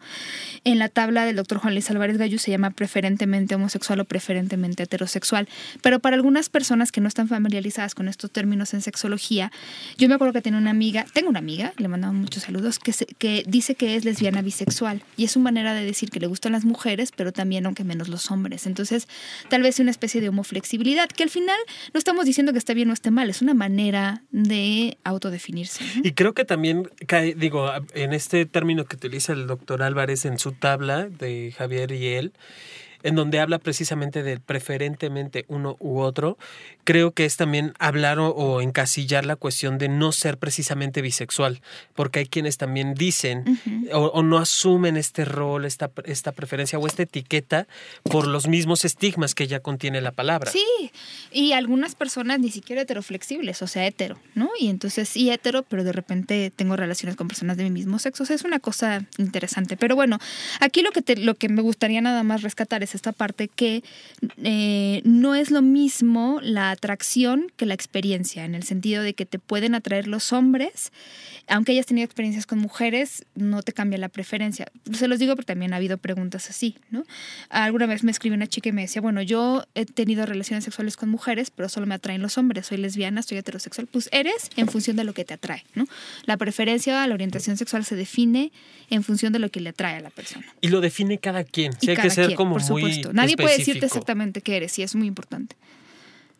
En 0.64 0.80
la 0.80 0.90
tabla 0.90 1.26
del 1.26 1.36
doctor 1.36 1.60
Juan 1.60 1.74
Luis 1.74 1.90
Álvarez 1.90 2.18
Gallo 2.18 2.40
se 2.40 2.52
llama 2.52 2.72
preferentemente 2.72 3.56
homosexual 3.56 4.00
o 4.00 4.06
preferentemente 4.06 4.84
heterosexual, 4.84 5.48
pero 5.82 6.00
para 6.00 6.16
algunas 6.16 6.50
personas 6.50 6.92
que 6.92 7.02
no 7.02 7.08
están 7.08 7.28
familiarizadas 7.28 7.96
con 7.96 8.08
estos 8.08 8.32
términos 8.32 8.74
en 8.74 8.82
sexología, 8.82 9.52
yo 9.98 10.08
me 10.08 10.16
acuerdo 10.16 10.34
que 10.34 10.42
tenía 10.42 10.60
una 10.60 10.72
amiga, 10.72 11.06
tengo 11.14 11.30
una 11.30 11.40
amiga, 11.40 11.74
le 11.78 11.88
mandamos 11.88 12.18
muchos 12.18 12.44
saludos, 12.44 12.80
que, 12.80 12.94
que 13.18 13.44
dice 13.48 13.76
que 13.76 13.96
es 13.96 14.06
lesbiana 14.06 14.42
bisexual 14.42 15.04
y 15.18 15.26
es 15.26 15.32
su 15.32 15.40
manera 15.40 15.74
de 15.74 15.86
decir 15.86 16.10
que 16.10 16.20
le 16.20 16.28
gustan 16.28 16.52
las 16.52 16.66
mujeres, 16.66 17.12
pero 17.16 17.32
también 17.32 17.66
aunque 17.66 17.84
menos 17.84 18.10
los 18.10 18.32
hombres. 18.32 18.68
Entonces, 18.68 19.08
tal 19.50 19.62
vez 19.62 19.80
una 19.80 19.92
especie 19.92 20.22
de 20.22 20.30
homoflexibilidad, 20.30 21.08
que 21.10 21.24
al 21.24 21.30
final 21.30 21.58
no 21.94 21.98
estamos 21.98 22.26
diciendo 22.26 22.52
que 22.52 22.60
esté 22.60 22.74
bien 22.74 22.90
o 22.90 22.94
esté 22.94 23.12
mal, 23.12 23.30
es 23.30 23.42
una 23.42 23.54
manera 23.54 24.24
de 24.32 24.98
Y 26.04 26.12
creo 26.14 26.34
que 26.34 26.46
también 26.46 26.90
cae, 27.08 27.36
digo, 27.36 27.72
en 27.94 28.14
este 28.14 28.46
término 28.46 28.86
que 28.86 28.96
utiliza 28.96 29.34
el 29.34 29.48
doctor 29.48 29.84
Álvarez 29.84 30.26
en 30.26 30.40
su 30.40 30.52
tabla 30.52 31.08
de 31.08 31.54
Javier 31.58 31.92
y 31.92 32.08
él, 32.08 32.34
en 33.04 33.16
donde 33.16 33.40
habla 33.40 33.60
precisamente 33.60 34.24
de 34.24 34.40
preferentemente 34.40 35.46
uno 35.48 35.76
u 35.80 36.00
otro, 36.00 36.38
creo 36.84 37.12
que 37.12 37.26
es 37.26 37.38
también 37.38 37.74
hablar 37.80 38.20
o, 38.20 38.30
o 38.30 38.62
encasillar 38.62 39.26
la 39.26 39.36
cuestión 39.36 39.78
de 39.78 39.90
no 39.90 40.12
ser 40.12 40.38
precisamente 40.38 41.02
bisexual, 41.02 41.62
porque 41.96 42.20
hay 42.20 42.26
quienes 42.28 42.58
también 42.58 42.94
dicen 42.94 43.44
Ujú. 43.48 43.88
o, 43.98 44.06
o 44.08 44.24
no 44.24 44.38
asumen 44.38 44.98
este 44.98 45.26
rol, 45.26 45.66
esta, 45.66 45.92
esta 46.06 46.32
preferencia 46.32 46.80
o 46.80 46.88
esta 46.88 47.04
etiqueta 47.04 47.68
por 48.04 48.28
los 48.28 48.48
mismos 48.48 48.86
estigmas 48.86 49.36
que 49.36 49.48
ya 49.48 49.60
contiene 49.60 50.02
la 50.02 50.12
palabra. 50.12 50.52
Sí, 50.52 50.92
y 51.32 51.54
algunas 51.54 51.96
personas 51.96 52.40
ni 52.40 52.52
siquiera 52.52 52.82
heteroflexibles, 52.82 53.62
o 53.62 53.68
sea, 53.68 53.86
hetero, 53.88 54.20
¿no? 54.36 54.50
Y 54.60 54.70
entonces 54.70 55.10
sí 55.10 55.30
hetero, 55.30 55.64
pero 55.64 55.84
de 55.84 55.92
repente 55.92 56.52
tengo 56.56 56.76
relaciones 56.76 57.16
con 57.16 57.28
personas 57.28 57.58
de 57.58 57.64
mi 57.64 57.72
mismo 57.72 58.00
sexo. 58.00 58.24
O 58.24 58.26
sea, 58.26 58.36
es 58.36 58.44
una 58.44 58.60
cosa 58.60 59.06
interesante. 59.18 59.78
Pero 59.78 59.96
bueno, 59.96 60.20
aquí 60.60 60.82
lo 60.82 60.92
que, 60.92 61.02
te- 61.02 61.16
lo 61.18 61.36
que 61.36 61.50
me 61.50 61.62
gustaría 61.62 62.02
nada 62.02 62.24
más 62.24 62.42
rescatar 62.42 62.84
es 62.84 62.89
esta 62.96 63.12
parte 63.12 63.48
que 63.48 63.84
eh, 64.44 65.02
no 65.04 65.36
es 65.36 65.52
lo 65.52 65.62
mismo 65.62 66.40
la 66.42 66.72
atracción 66.72 67.52
que 67.56 67.66
la 67.66 67.74
experiencia, 67.74 68.46
en 68.46 68.56
el 68.56 68.64
sentido 68.64 69.04
de 69.04 69.14
que 69.14 69.26
te 69.26 69.40
pueden 69.40 69.76
atraer 69.76 70.08
los 70.08 70.34
hombres, 70.34 70.92
aunque 71.48 71.72
hayas 71.72 71.86
tenido 71.86 72.06
experiencias 72.06 72.46
con 72.46 72.60
mujeres, 72.60 73.26
no 73.36 73.62
te 73.64 73.74
cambia 73.74 73.98
la 73.98 74.10
preferencia. 74.10 74.68
Se 74.94 75.08
los 75.08 75.20
digo 75.20 75.36
porque 75.36 75.48
también 75.48 75.74
ha 75.74 75.78
habido 75.78 75.98
preguntas 75.98 76.50
así, 76.50 76.76
¿no? 76.92 77.04
Alguna 77.50 77.86
vez 77.88 78.04
me 78.04 78.12
escribió 78.12 78.36
una 78.36 78.48
chica 78.48 78.70
y 78.70 78.72
me 78.72 78.82
decía, 78.82 79.02
bueno, 79.02 79.22
yo 79.22 79.66
he 79.76 79.86
tenido 79.86 80.26
relaciones 80.26 80.64
sexuales 80.64 80.96
con 80.96 81.10
mujeres, 81.10 81.52
pero 81.52 81.70
solo 81.70 81.88
me 81.88 81.96
atraen 81.96 82.22
los 82.22 82.38
hombres, 82.38 82.68
soy 82.68 82.78
lesbiana, 82.78 83.22
soy 83.24 83.38
heterosexual. 83.40 83.88
Pues 83.88 84.10
eres 84.12 84.50
en 84.56 84.68
función 84.68 84.96
de 84.96 85.04
lo 85.04 85.14
que 85.14 85.26
te 85.26 85.34
atrae, 85.34 85.64
¿no? 85.76 85.88
La 86.26 86.38
preferencia, 86.38 87.06
la 87.08 87.14
orientación 87.14 87.58
sexual 87.58 87.84
se 87.86 87.96
define 87.96 88.52
en 88.90 89.04
función 89.04 89.34
de 89.34 89.40
lo 89.40 89.50
que 89.50 89.60
le 89.60 89.70
atrae 89.70 89.98
a 89.98 90.02
la 90.02 90.10
persona. 90.10 90.46
Y 90.62 90.70
lo 90.70 90.82
define 90.82 91.18
cada 91.18 91.44
quien. 91.44 91.74
Sí, 91.80 91.92
hay 91.92 91.98
que 91.98 92.10
ser 92.10 92.28
quien, 92.28 92.38
como 92.38 92.58
muy 92.58 92.79
supuesto. 92.80 93.14
Nadie 93.14 93.38
puede 93.38 93.58
decirte 93.58 93.86
exactamente 93.86 94.42
qué 94.42 94.58
eres, 94.58 94.78
y 94.80 94.84
es 94.84 94.96
muy 94.96 95.08
importante. 95.08 95.56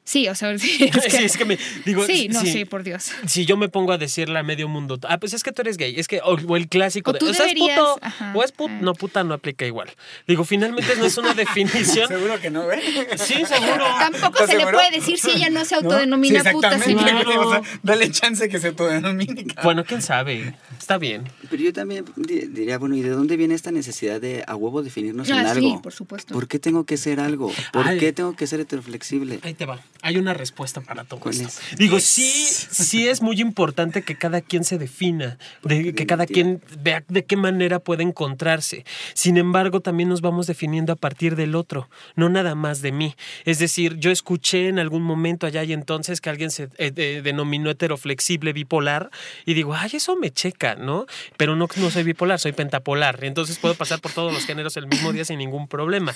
Sí, 0.10 0.28
o 0.28 0.34
sea, 0.34 0.58
sí, 0.58 0.86
es 0.92 1.04
que, 1.04 1.10
Sí, 1.12 1.24
es 1.24 1.38
que 1.38 1.46
me 1.46 1.58
digo, 1.86 2.04
sí, 2.06 2.30
no, 2.30 2.42
sí. 2.42 2.52
sí, 2.52 2.66
por 2.66 2.82
Dios. 2.84 3.12
si 3.28 3.46
yo 3.46 3.58
me 3.58 3.70
pongo 3.70 3.92
a 3.92 4.00
decirle 4.00 4.40
a 4.40 4.44
medio 4.44 4.68
mundo, 4.68 4.98
ah, 5.08 5.20
pues 5.20 5.34
es 5.36 5.44
que 5.44 5.52
tú 5.52 5.62
eres 5.62 5.78
gay, 5.78 5.94
es 6.00 6.08
que, 6.08 6.20
o, 6.24 6.34
o 6.48 6.58
el 6.58 6.68
clásico, 6.68 7.12
O 7.12 7.14
de, 7.14 7.20
tú 7.20 7.30
o 7.30 7.34
sea, 7.36 7.46
es 7.46 7.54
puto, 7.54 8.00
ajá, 8.02 8.34
o 8.36 8.44
es 8.44 8.52
puto, 8.52 8.74
no, 8.82 8.96
puta 8.96 9.24
no 9.24 9.36
aplica 9.36 9.68
igual. 9.68 9.90
Digo, 10.28 10.46
finalmente 10.46 10.96
no 10.98 11.06
es 11.06 11.16
una 11.20 11.34
definición. 11.36 12.08
Seguro 12.08 12.40
que 12.42 12.50
no, 12.50 12.72
¿eh? 12.72 12.80
sí, 13.18 13.46
seguro. 13.46 13.86
Tampoco 14.00 14.40
¿Estás 14.44 14.50
se 14.50 14.58
le 14.58 14.64
puede 14.72 14.90
decir 14.92 15.20
si 15.20 15.30
ella 15.30 15.52
no 15.52 15.64
se 15.64 15.76
¿No? 15.80 15.82
autodenomina 15.82 16.44
Sí, 16.44 16.50
puta, 16.54 16.76
exactamente. 16.76 17.12
señor. 17.12 17.26
Claro. 17.26 17.48
O 17.48 17.52
sea, 17.52 17.62
dale 17.84 18.10
chance 18.12 18.50
que 18.50 18.60
se 18.60 18.70
autodenomine. 18.70 19.46
Bueno, 19.64 19.84
quién 19.86 20.02
sabe, 20.02 20.56
está 20.80 20.98
bien. 20.98 21.30
Pero 21.52 21.62
yo 21.62 21.72
también 21.72 22.06
di- 22.16 22.48
diría, 22.48 22.80
bueno, 22.80 22.96
¿y 22.96 23.02
de 23.04 23.10
dónde 23.10 23.38
viene 23.38 23.54
esta 23.54 23.72
necesidad 23.72 24.20
de 24.20 24.44
a 24.48 24.56
huevo 24.56 24.82
definirnos 24.82 25.30
en 25.30 25.36
Ah, 25.36 25.54
sí, 25.54 25.60
algo? 25.66 25.82
por 25.84 25.94
supuesto. 25.94 26.34
¿Por 26.34 26.48
qué 26.48 26.58
tengo 26.58 26.86
que 26.86 26.98
ser 26.98 27.20
algo? 27.20 27.52
¿Por 27.72 27.88
Ay. 27.88 28.00
qué 28.00 28.12
tengo 28.12 28.36
que 28.36 28.48
ser 28.48 28.60
heteroflexible? 28.60 29.40
Ahí 29.44 29.54
te 29.54 29.68
va. 29.68 29.80
Hay 30.02 30.18
una 30.18 30.34
respuesta 30.34 30.82
para 30.82 31.04
todo 31.04 31.20
¿Cuál 31.20 31.36
esto. 31.36 31.48
es? 31.72 31.78
Digo, 31.78 32.00
sí, 32.00 32.30
sí 32.30 33.08
es 33.08 33.22
muy 33.22 33.40
importante 33.42 34.02
que 34.04 34.16
cada 34.18 34.42
quien 34.42 34.64
se 34.64 34.78
defina, 34.78 35.38
de, 35.64 35.94
que 35.94 36.06
cada 36.06 36.26
quien 36.26 36.62
vea 36.82 37.04
de 37.08 37.26
qué 37.26 37.36
manera 37.36 37.80
puede 37.80 38.04
encontrarse. 38.04 38.86
Sin 39.14 39.38
embargo, 39.38 39.82
también 39.82 40.10
nos 40.10 40.22
vamos 40.22 40.48
definiendo 40.48 40.94
a 40.94 40.96
partir 40.96 41.36
del 41.36 41.56
otro, 41.56 41.90
no 42.16 42.30
nada 42.30 42.56
más 42.56 42.82
de 42.82 42.92
mí. 42.92 43.16
Es 43.46 43.60
decir, 43.60 43.98
yo 43.98 44.12
escuché 44.12 44.68
en 44.68 44.80
algún 44.80 45.02
momento 45.04 45.48
allá 45.48 45.64
y 45.64 45.74
entonces 45.74 46.22
que 46.22 46.30
alguien 46.30 46.52
se 46.52 46.70
eh, 46.78 46.92
de- 46.92 47.22
denominó 47.22 47.70
heteroflexible 47.70 48.54
bipolar 48.54 49.10
y 49.46 49.54
digo, 49.54 49.74
ay, 49.76 49.92
eso 49.94 50.16
me 50.16 50.32
checa, 50.32 50.76
¿no? 50.76 51.06
Pero 51.38 51.56
no, 51.56 51.68
no 51.76 51.92
soy 51.92 52.04
bipolar, 52.04 52.40
soy 52.40 52.52
pentapolar. 52.54 53.24
Entonces 53.24 53.58
puedo 53.58 53.76
pasar 53.76 54.00
por 54.00 54.12
todos 54.12 54.32
los 54.34 54.46
géneros 54.46 54.78
el 54.78 54.88
mismo 54.88 55.12
día 55.14 55.26
sin 55.26 55.40
ningún 55.40 55.68
problema, 55.68 56.14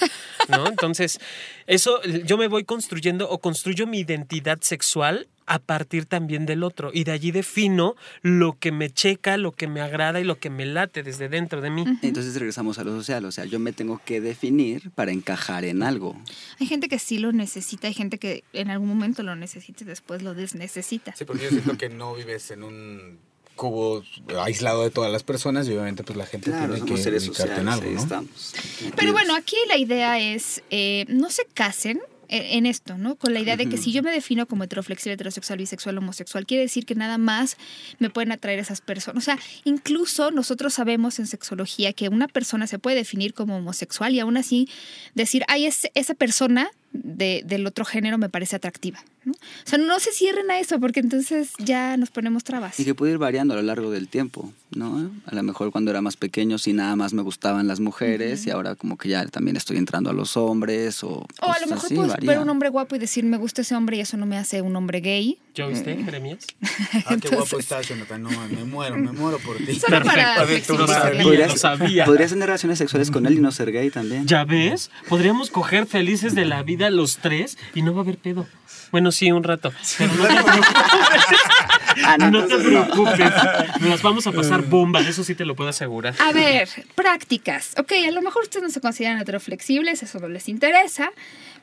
¿no? 0.49 0.67
Entonces, 0.67 1.19
eso 1.67 2.01
yo 2.03 2.37
me 2.37 2.47
voy 2.47 2.63
construyendo 2.63 3.29
o 3.29 3.39
construyo 3.73 3.87
mi 3.87 3.99
identidad 3.99 4.59
sexual 4.61 5.27
a 5.45 5.59
partir 5.59 6.05
también 6.05 6.45
del 6.45 6.63
otro 6.63 6.91
y 6.93 7.03
de 7.03 7.11
allí 7.11 7.31
defino 7.31 7.95
lo 8.21 8.57
que 8.59 8.71
me 8.71 8.89
checa, 8.91 9.35
lo 9.35 9.51
que 9.51 9.67
me 9.67 9.81
agrada 9.81 10.21
y 10.21 10.23
lo 10.23 10.37
que 10.39 10.49
me 10.49 10.65
late 10.65 11.01
desde 11.03 11.27
dentro 11.27 11.59
de 11.59 11.69
mí. 11.69 11.83
Entonces 12.01 12.35
regresamos 12.35 12.77
a 12.77 12.83
lo 12.83 12.91
social, 12.91 13.25
o 13.25 13.31
sea, 13.31 13.45
yo 13.45 13.59
me 13.59 13.73
tengo 13.73 13.99
que 14.05 14.21
definir 14.21 14.91
para 14.91 15.11
encajar 15.11 15.65
en 15.65 15.81
algo. 15.83 16.15
Hay 16.59 16.67
gente 16.67 16.87
que 16.87 16.97
sí 16.99 17.17
lo 17.17 17.31
necesita, 17.33 17.87
hay 17.87 17.93
gente 17.93 18.19
que 18.19 18.43
en 18.53 18.69
algún 18.69 18.87
momento 18.87 19.21
lo 19.23 19.35
necesita 19.35 19.83
y 19.83 19.87
después 19.87 20.21
lo 20.21 20.33
desnecesita. 20.33 21.13
Sí, 21.15 21.25
porque 21.25 21.45
yo 21.45 21.49
siento 21.49 21.77
que 21.77 21.89
no 21.89 22.15
vives 22.15 22.51
en 22.51 22.63
un 22.63 23.17
cubo 23.55 24.03
aislado 24.39 24.83
de 24.83 24.91
todas 24.91 25.11
las 25.11 25.23
personas 25.23 25.67
y 25.67 25.71
obviamente 25.71 26.03
pues 26.03 26.15
la 26.17 26.25
gente 26.25 26.51
Claro, 26.51 26.73
tiene 26.75 26.89
que 26.89 26.97
seres 26.97 27.27
ubicarte 27.27 27.55
sociales, 27.55 27.61
en 27.61 27.67
algo, 27.69 27.87
ahí 27.87 27.95
¿no? 27.95 28.01
estamos. 28.01 28.53
Pero 28.95 29.11
bueno, 29.11 29.35
aquí 29.35 29.57
la 29.67 29.77
idea 29.77 30.19
es, 30.19 30.63
eh, 30.69 31.05
no 31.09 31.29
se 31.29 31.45
casen 31.53 31.99
en 32.33 32.65
esto, 32.65 32.97
¿no? 32.97 33.15
Con 33.15 33.33
la 33.33 33.39
idea 33.39 33.57
de 33.57 33.67
que 33.69 33.77
si 33.77 33.91
yo 33.91 34.01
me 34.01 34.11
defino 34.11 34.47
como 34.47 34.63
heteroflexible, 34.63 35.13
heterosexual, 35.13 35.59
bisexual, 35.59 35.97
homosexual, 35.97 36.45
quiere 36.45 36.63
decir 36.63 36.85
que 36.85 36.95
nada 36.95 37.17
más 37.17 37.57
me 37.99 38.09
pueden 38.09 38.31
atraer 38.31 38.59
esas 38.59 38.81
personas. 38.81 39.23
O 39.23 39.25
sea, 39.25 39.37
incluso 39.63 40.31
nosotros 40.31 40.73
sabemos 40.73 41.19
en 41.19 41.27
sexología 41.27 41.93
que 41.93 42.09
una 42.09 42.27
persona 42.27 42.67
se 42.67 42.79
puede 42.79 42.95
definir 42.95 43.33
como 43.33 43.57
homosexual 43.57 44.13
y 44.13 44.19
aún 44.19 44.37
así 44.37 44.67
decir, 45.13 45.43
ay, 45.47 45.65
es, 45.65 45.87
esa 45.93 46.15
persona 46.15 46.71
de- 46.93 47.43
del 47.45 47.65
otro 47.67 47.83
género 47.85 48.17
me 48.17 48.29
parece 48.29 48.55
atractiva, 48.55 48.99
¿no? 49.25 49.33
O 49.33 49.35
sea, 49.65 49.77
no 49.79 49.99
se 49.99 50.11
cierren 50.11 50.49
a 50.51 50.59
eso 50.59 50.79
porque 50.79 50.99
entonces 50.99 51.51
ya 51.59 51.97
nos 51.97 52.11
ponemos 52.11 52.43
trabas. 52.43 52.79
Y 52.79 52.85
que 52.85 52.93
puede 52.95 53.13
ir 53.13 53.17
variando 53.17 53.53
a 53.55 53.57
lo 53.57 53.63
largo 53.63 53.89
del 53.91 54.07
tiempo, 54.07 54.53
¿no? 54.75 55.11
A 55.25 55.35
lo 55.35 55.43
mejor 55.43 55.71
cuando 55.71 55.91
era 55.91 56.01
más 56.01 56.15
pequeño 56.17 56.57
sí 56.57 56.71
nada 56.73 56.95
más 56.95 57.13
me 57.13 57.21
gustaban 57.23 57.67
las 57.67 57.79
mujeres 57.79 58.45
y 58.45 58.51
ahora 58.51 58.75
como 58.75 58.97
que 58.97 59.09
ya 59.09 59.25
también 59.27 59.57
estoy 59.57 59.77
entrando 59.77 60.09
a 60.09 60.13
los 60.13 60.37
hombres 60.37 61.03
o... 61.03 61.09
O 61.09 61.25
a 61.41 61.47
cosas 61.47 61.61
lo 61.61 61.67
mejor 61.75 61.85
así, 61.85 61.95
varía. 61.95 62.29
ver 62.29 62.39
un 62.39 62.49
hombre 62.49 62.69
guapo 62.69 62.95
y 62.95 62.99
decir, 62.99 63.23
me 63.23 63.37
gusta 63.37 63.61
ese 63.63 63.75
hombre 63.75 63.97
y 63.97 64.01
eso 64.01 64.15
no 64.17 64.25
me 64.25 64.37
hace 64.37 64.61
un 64.61 64.75
hombre 64.75 65.01
gay. 65.01 65.37
¿Yo 65.53 65.67
viste, 65.67 65.95
Jeremías? 66.03 66.45
Ah, 67.05 67.15
qué 67.21 67.27
guapo 67.29 67.59
estás, 67.59 67.87
Jonathan. 67.87 68.21
No, 68.23 68.29
me 68.29 68.63
muero, 68.63 68.97
me 68.97 69.11
muero 69.11 69.37
por 69.39 69.57
ti. 69.57 69.79
Solo 69.79 70.01
para 70.03 70.35
Perfecto, 70.35 70.77
lo 70.77 70.87
sabía, 70.87 71.21
Podrías, 71.23 71.51
lo 71.51 71.57
sabía. 71.57 72.05
podrías 72.05 72.29
tener 72.31 72.47
relaciones 72.47 72.77
sexuales 72.77 73.11
con 73.11 73.25
él 73.25 73.33
y 73.33 73.39
no 73.39 73.51
ser 73.51 73.71
gay 73.71 73.89
también. 73.89 74.25
¿Ya 74.25 74.45
ves? 74.45 74.89
Podríamos 75.09 75.49
coger 75.49 75.85
felices 75.85 76.33
de 76.33 76.45
la 76.45 76.63
vida 76.63 76.89
los 76.89 77.17
tres 77.17 77.57
y 77.75 77.81
no 77.81 77.93
va 77.93 78.01
a 78.01 78.03
haber 78.03 78.17
pedo. 78.17 78.47
Bueno, 78.91 79.11
sí, 79.11 79.31
un 79.31 79.43
rato. 79.43 79.73
Pero 79.97 80.13
no 80.13 80.25
te 80.25 80.33
Ah, 82.05 82.17
no, 82.17 82.31
No 82.31 82.45
te 82.47 82.57
preocupes. 82.57 83.31
Nos 83.79 83.89
las 83.89 84.01
vamos 84.01 84.25
a 84.27 84.31
pasar 84.31 84.63
bomba, 84.63 85.01
eso 85.01 85.23
sí 85.23 85.35
te 85.35 85.45
lo 85.45 85.55
puedo 85.55 85.69
asegurar. 85.69 86.15
A 86.19 86.31
ver, 86.31 86.67
prácticas. 86.95 87.73
Ok, 87.77 87.91
a 88.07 88.11
lo 88.11 88.21
mejor 88.21 88.43
ustedes 88.43 88.63
no 88.63 88.69
se 88.69 88.81
consideran 88.81 89.19
heteroflexibles, 89.19 90.01
eso 90.03 90.19
no 90.19 90.27
les 90.27 90.47
interesa, 90.49 91.11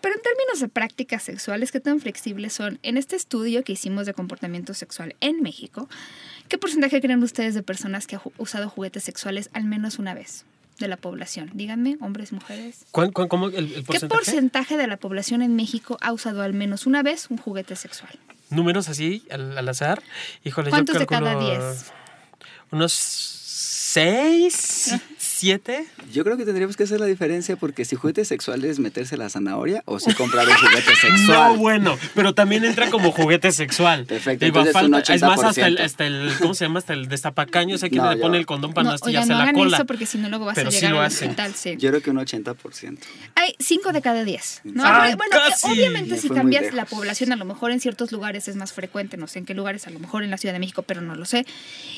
pero 0.00 0.14
en 0.14 0.22
términos 0.22 0.60
de 0.60 0.68
prácticas 0.68 1.22
sexuales, 1.22 1.72
¿qué 1.72 1.80
tan 1.80 2.00
flexibles 2.00 2.52
son? 2.52 2.78
En 2.82 2.96
este 2.96 3.16
estudio 3.16 3.64
que 3.64 3.72
hicimos 3.72 4.06
de 4.06 4.14
comportamiento 4.14 4.74
sexual 4.74 5.16
en 5.20 5.42
México, 5.42 5.88
¿qué 6.48 6.58
porcentaje 6.58 7.00
creen 7.00 7.22
ustedes 7.22 7.54
de 7.54 7.62
personas 7.62 8.06
que 8.06 8.16
han 8.16 8.22
usado 8.38 8.68
juguetes 8.68 9.04
sexuales 9.04 9.50
al 9.52 9.64
menos 9.64 9.98
una 9.98 10.14
vez 10.14 10.44
de 10.78 10.88
la 10.88 10.96
población? 10.96 11.50
Díganme, 11.54 11.96
hombres, 12.00 12.32
mujeres. 12.32 12.84
¿Cuán- 12.92 13.12
cuán- 13.12 13.28
cómo 13.28 13.48
el, 13.48 13.54
el 13.56 13.74
¿Qué 13.74 13.82
porcentaje? 13.82 14.24
porcentaje 14.24 14.76
de 14.76 14.86
la 14.86 14.96
población 14.96 15.42
en 15.42 15.56
México 15.56 15.98
ha 16.00 16.12
usado 16.12 16.42
al 16.42 16.54
menos 16.54 16.86
una 16.86 17.02
vez 17.02 17.28
un 17.30 17.36
juguete 17.36 17.76
sexual? 17.76 18.18
Números 18.50 18.88
así, 18.88 19.24
al, 19.30 19.56
al 19.58 19.68
azar. 19.68 20.02
Híjole, 20.44 20.70
¿Cuántos 20.70 20.94
yo 20.94 21.00
de 21.00 21.06
cada 21.06 21.38
diez? 21.38 21.92
Unos 22.72 22.92
seis, 22.92 24.94
siete. 25.40 25.86
Yo 26.12 26.22
creo 26.22 26.36
que 26.36 26.44
tendríamos 26.44 26.76
que 26.76 26.82
hacer 26.84 27.00
la 27.00 27.06
diferencia 27.06 27.56
porque 27.56 27.84
si 27.86 27.96
juguete 27.96 28.24
sexual 28.24 28.62
es 28.64 28.78
meterse 28.78 29.16
la 29.16 29.30
zanahoria 29.30 29.82
o 29.86 29.98
si 29.98 30.12
comprar 30.14 30.46
un 30.46 30.54
juguete 30.54 30.94
sexual. 31.00 31.52
No, 31.52 31.56
bueno, 31.56 31.98
pero 32.14 32.34
también 32.34 32.64
entra 32.64 32.90
como 32.90 33.10
juguete 33.10 33.50
sexual. 33.52 34.04
Perfecto, 34.04 34.44
Digo, 34.44 34.60
un 34.60 34.68
es 34.68 34.74
más, 35.22 35.42
hasta 35.42 35.66
el, 35.66 35.76
80%. 35.78 35.84
hasta 35.84 36.06
el, 36.06 36.30
¿cómo 36.40 36.54
se 36.54 36.66
llama? 36.66 36.78
Hasta 36.80 36.92
el 36.92 37.08
destapacaños, 37.08 37.82
hay 37.82 37.88
quien 37.90 38.02
No, 38.02 38.10
le 38.10 38.16
yo- 38.16 38.22
pone 38.22 38.36
el 38.38 38.44
condón 38.46 38.74
para 38.74 38.88
no, 38.90 38.94
astillarse 38.94 39.30
no 39.30 39.36
la 39.38 39.42
hagan 39.44 39.54
cola. 39.54 39.76
eso 39.78 39.86
porque 39.86 40.04
si 40.06 40.18
no 40.18 40.28
luego 40.28 40.44
vas 40.44 40.54
Pero 40.56 40.68
a 40.68 40.72
sí 40.72 40.76
llegar 40.78 40.92
lo 40.92 41.00
al 41.00 41.06
hacen. 41.06 41.28
hospital. 41.30 41.54
Sí. 41.54 41.76
Yo 41.78 41.88
creo 41.88 42.02
que 42.02 42.10
un 42.10 42.18
80%. 42.18 42.98
Hay 43.34 43.54
5 43.58 43.92
de 43.92 44.02
cada 44.02 44.24
10. 44.24 44.60
¿no? 44.64 44.82
Ah, 44.84 45.14
bueno, 45.16 45.36
casi. 45.48 45.66
obviamente 45.70 46.14
Me 46.16 46.18
si 46.20 46.28
cambias 46.28 46.74
la 46.74 46.84
población, 46.84 47.32
a 47.32 47.36
lo 47.36 47.46
mejor 47.46 47.70
en 47.70 47.80
ciertos 47.80 48.12
lugares 48.12 48.46
es 48.48 48.56
más 48.56 48.72
frecuente, 48.72 49.16
no 49.16 49.26
sé 49.26 49.38
en 49.38 49.46
qué 49.46 49.54
lugares, 49.54 49.86
a 49.86 49.90
lo 49.90 49.98
mejor 50.00 50.22
en 50.22 50.30
la 50.30 50.36
Ciudad 50.36 50.52
de 50.52 50.58
México, 50.60 50.82
pero 50.82 51.00
no 51.00 51.14
lo 51.14 51.24
sé. 51.24 51.46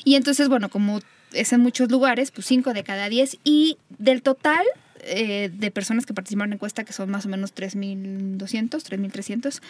Y 0.05 0.15
entonces, 0.15 0.49
bueno, 0.49 0.69
como 0.69 1.01
es 1.33 1.53
en 1.53 1.61
muchos 1.61 1.91
lugares, 1.91 2.31
pues 2.31 2.47
5 2.47 2.73
de 2.75 2.85
cada 2.85 3.09
10. 3.09 3.39
Y 3.45 3.79
del 3.99 4.23
total 4.23 4.65
eh, 5.05 5.51
de 5.53 5.71
personas 5.71 6.07
que 6.07 6.15
participaron 6.15 6.49
en 6.49 6.51
la 6.51 6.55
encuesta, 6.57 6.85
que 6.85 6.93
son 6.93 7.11
más 7.11 7.27
o 7.27 7.29
menos 7.29 7.55
3.200, 7.55 8.39
3.300, 8.39 9.61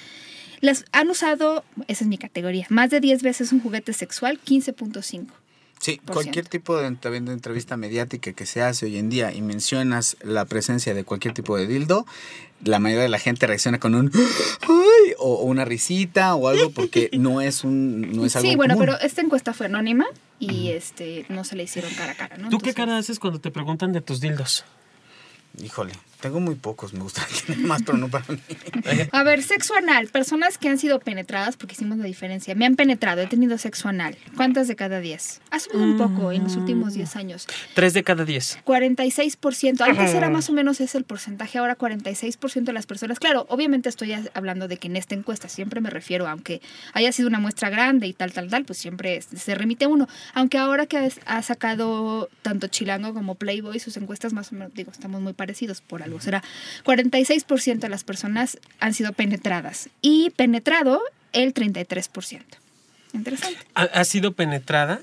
las 0.61 0.85
han 0.93 1.09
usado, 1.09 1.65
esa 1.89 2.05
es 2.05 2.09
mi 2.09 2.19
categoría, 2.19 2.67
más 2.69 2.91
de 2.91 3.01
10 3.01 3.23
veces 3.23 3.53
un 3.53 3.61
juguete 3.61 3.95
sexual, 3.95 4.39
15.5. 4.45 5.27
Sí, 5.81 6.01
cualquier 6.07 6.47
tipo 6.47 6.77
de, 6.77 6.89
también 6.97 7.25
de 7.25 7.33
entrevista 7.33 7.77
mediática 7.77 8.33
que 8.33 8.47
se 8.47 8.63
hace 8.63 8.87
hoy 8.87 8.99
en 8.99 9.09
día 9.09 9.33
y 9.33 9.43
mencionas 9.43 10.17
la 10.23 10.45
presencia 10.45 10.95
de 10.95 11.03
cualquier 11.03 11.35
tipo 11.35 11.57
de 11.57 11.67
dildo, 11.67 12.07
la 12.63 12.79
mayoría 12.79 13.03
de 13.03 13.09
la 13.09 13.19
gente 13.19 13.47
reacciona 13.49 13.81
con 13.81 13.97
un. 13.97 14.13
O, 15.19 15.35
o 15.35 15.45
una 15.45 15.65
risita 15.65 16.35
o 16.35 16.49
algo 16.49 16.71
porque 16.71 17.11
no 17.13 17.41
es 17.41 17.65
un 17.65 18.13
no 18.13 18.25
es 18.25 18.37
algo 18.37 18.49
sí, 18.49 18.57
bueno, 18.57 18.75
común. 18.75 18.87
pero 18.87 19.01
esta 19.01 19.21
encuesta 19.21 19.53
fue 19.53 19.67
anónima 19.67 20.07
y 20.39 20.71
este 20.71 21.25
no 21.29 21.45
se 21.45 21.57
le 21.57 21.65
hicieron 21.65 21.93
cara 21.95 22.13
a 22.13 22.15
cara, 22.15 22.37
¿no? 22.37 22.49
¿Tú 22.49 22.59
qué 22.59 22.75
cara 22.75 22.97
haces 22.99 23.19
cuando 23.19 23.41
te 23.41 23.51
preguntan 23.51 23.93
de 23.93 24.01
tus 24.01 24.21
dildos? 24.21 24.65
Híjole, 25.63 25.93
tengo 26.23 26.41
muy 26.41 26.55
pocos, 26.55 26.95
me 26.95 27.01
gustaría 27.01 27.37
tener 27.47 27.67
más, 27.67 27.83
pero 27.83 27.99
no 27.99 28.09
para 28.09 28.25
mí. 28.29 28.39
A 29.13 29.23
ver, 29.23 29.43
sexo 29.43 29.75
anal, 29.77 30.09
personas 30.09 30.57
que 30.57 30.69
han 30.71 30.79
sido 30.79 30.99
penetradas, 31.01 31.57
porque 31.59 31.75
hicimos 31.75 31.99
la 31.99 32.05
diferencia, 32.05 32.55
me 32.55 32.65
han 32.65 32.77
penetrado, 32.77 33.21
he 33.21 33.27
tenido 33.27 33.59
sexo 33.59 33.89
anal. 33.89 34.17
¿Cuántas 34.37 34.69
de 34.69 34.77
cada 34.77 35.01
10? 35.01 35.43
Ha 35.51 35.61
subido 35.61 35.83
un 35.83 35.99
poco 35.99 36.33
en 36.33 36.45
los 36.45 36.57
últimos 36.57 36.95
10 36.95 37.17
años. 37.17 37.47
Tres 37.75 37.93
de 37.93 38.03
cada 38.03 38.25
diez. 38.25 38.59
46%, 38.65 39.81
antes 39.83 40.15
era 40.15 40.31
más 40.31 40.49
o 40.49 40.53
menos 40.53 40.81
ese 40.81 40.97
el 40.99 41.05
porcentaje, 41.05 41.59
ahora 41.59 41.77
46% 41.77 42.63
de 42.65 42.73
las 42.73 42.87
personas. 42.87 43.19
Claro, 43.19 43.47
obviamente 43.49 43.89
estoy 43.89 44.15
hablando 44.35 44.69
de 44.69 44.77
que 44.77 44.89
en 44.89 44.97
esta 44.97 45.15
encuesta 45.15 45.49
siempre 45.49 45.81
me 45.81 45.91
refiero, 45.91 46.29
aunque 46.29 46.63
haya 46.95 47.13
sido 47.13 47.29
una 47.29 47.41
muestra 47.41 47.69
grande 47.71 48.07
y 48.07 48.13
tal, 48.13 48.33
tal, 48.33 48.49
tal, 48.49 48.65
pues 48.65 48.79
siempre 48.79 49.21
se 49.23 49.55
remite 49.55 49.87
uno. 49.87 50.09
Aunque 50.35 50.59
ahora 50.59 50.87
que 50.87 50.99
has- 50.99 51.21
ha 51.27 51.43
sacado 51.43 52.29
tanto 52.43 52.69
Chilango 52.69 53.13
como 53.15 53.35
Playboy, 53.35 53.79
sus 53.81 53.97
encuestas 53.97 54.33
más 54.33 54.53
o 54.53 54.55
menos, 54.55 54.73
digo, 54.75 54.93
estamos 54.93 55.21
muy 55.21 55.33
parecidos 55.33 55.81
por 55.81 56.03
algo. 56.03 56.12
Será 56.21 56.43
46% 56.85 57.79
de 57.79 57.89
las 57.89 58.05
personas 58.05 58.59
han 58.81 58.95
sido 58.95 59.13
penetradas 59.13 59.89
y 60.01 60.31
penetrado 60.31 61.01
el 61.33 61.55
33%. 61.55 62.43
Interesante. 63.15 63.59
¿Ha, 63.75 63.83
ha 63.83 64.05
sido 64.05 64.33
penetrada? 64.33 65.01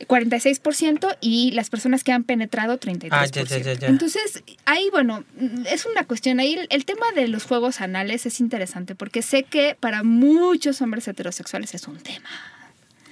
46% 0.00 1.16
y 1.20 1.52
las 1.52 1.70
personas 1.70 2.04
que 2.04 2.12
han 2.12 2.24
penetrado 2.24 2.78
33%. 2.78 3.08
Ah, 3.12 3.26
ya, 3.26 3.42
ya, 3.44 3.72
ya. 3.72 3.88
Entonces, 3.88 4.42
ahí, 4.66 4.88
bueno, 4.90 5.24
es 5.70 5.86
una 5.86 6.04
cuestión. 6.04 6.38
Ahí 6.38 6.54
el, 6.54 6.66
el 6.70 6.84
tema 6.84 7.06
de 7.14 7.28
los 7.28 7.44
juegos 7.44 7.80
anales 7.80 8.26
es 8.26 8.40
interesante 8.40 8.94
porque 8.94 9.22
sé 9.22 9.44
que 9.44 9.76
para 9.78 10.02
muchos 10.02 10.82
hombres 10.82 11.08
heterosexuales 11.08 11.74
es 11.74 11.88
un 11.88 11.98
tema. 11.98 12.28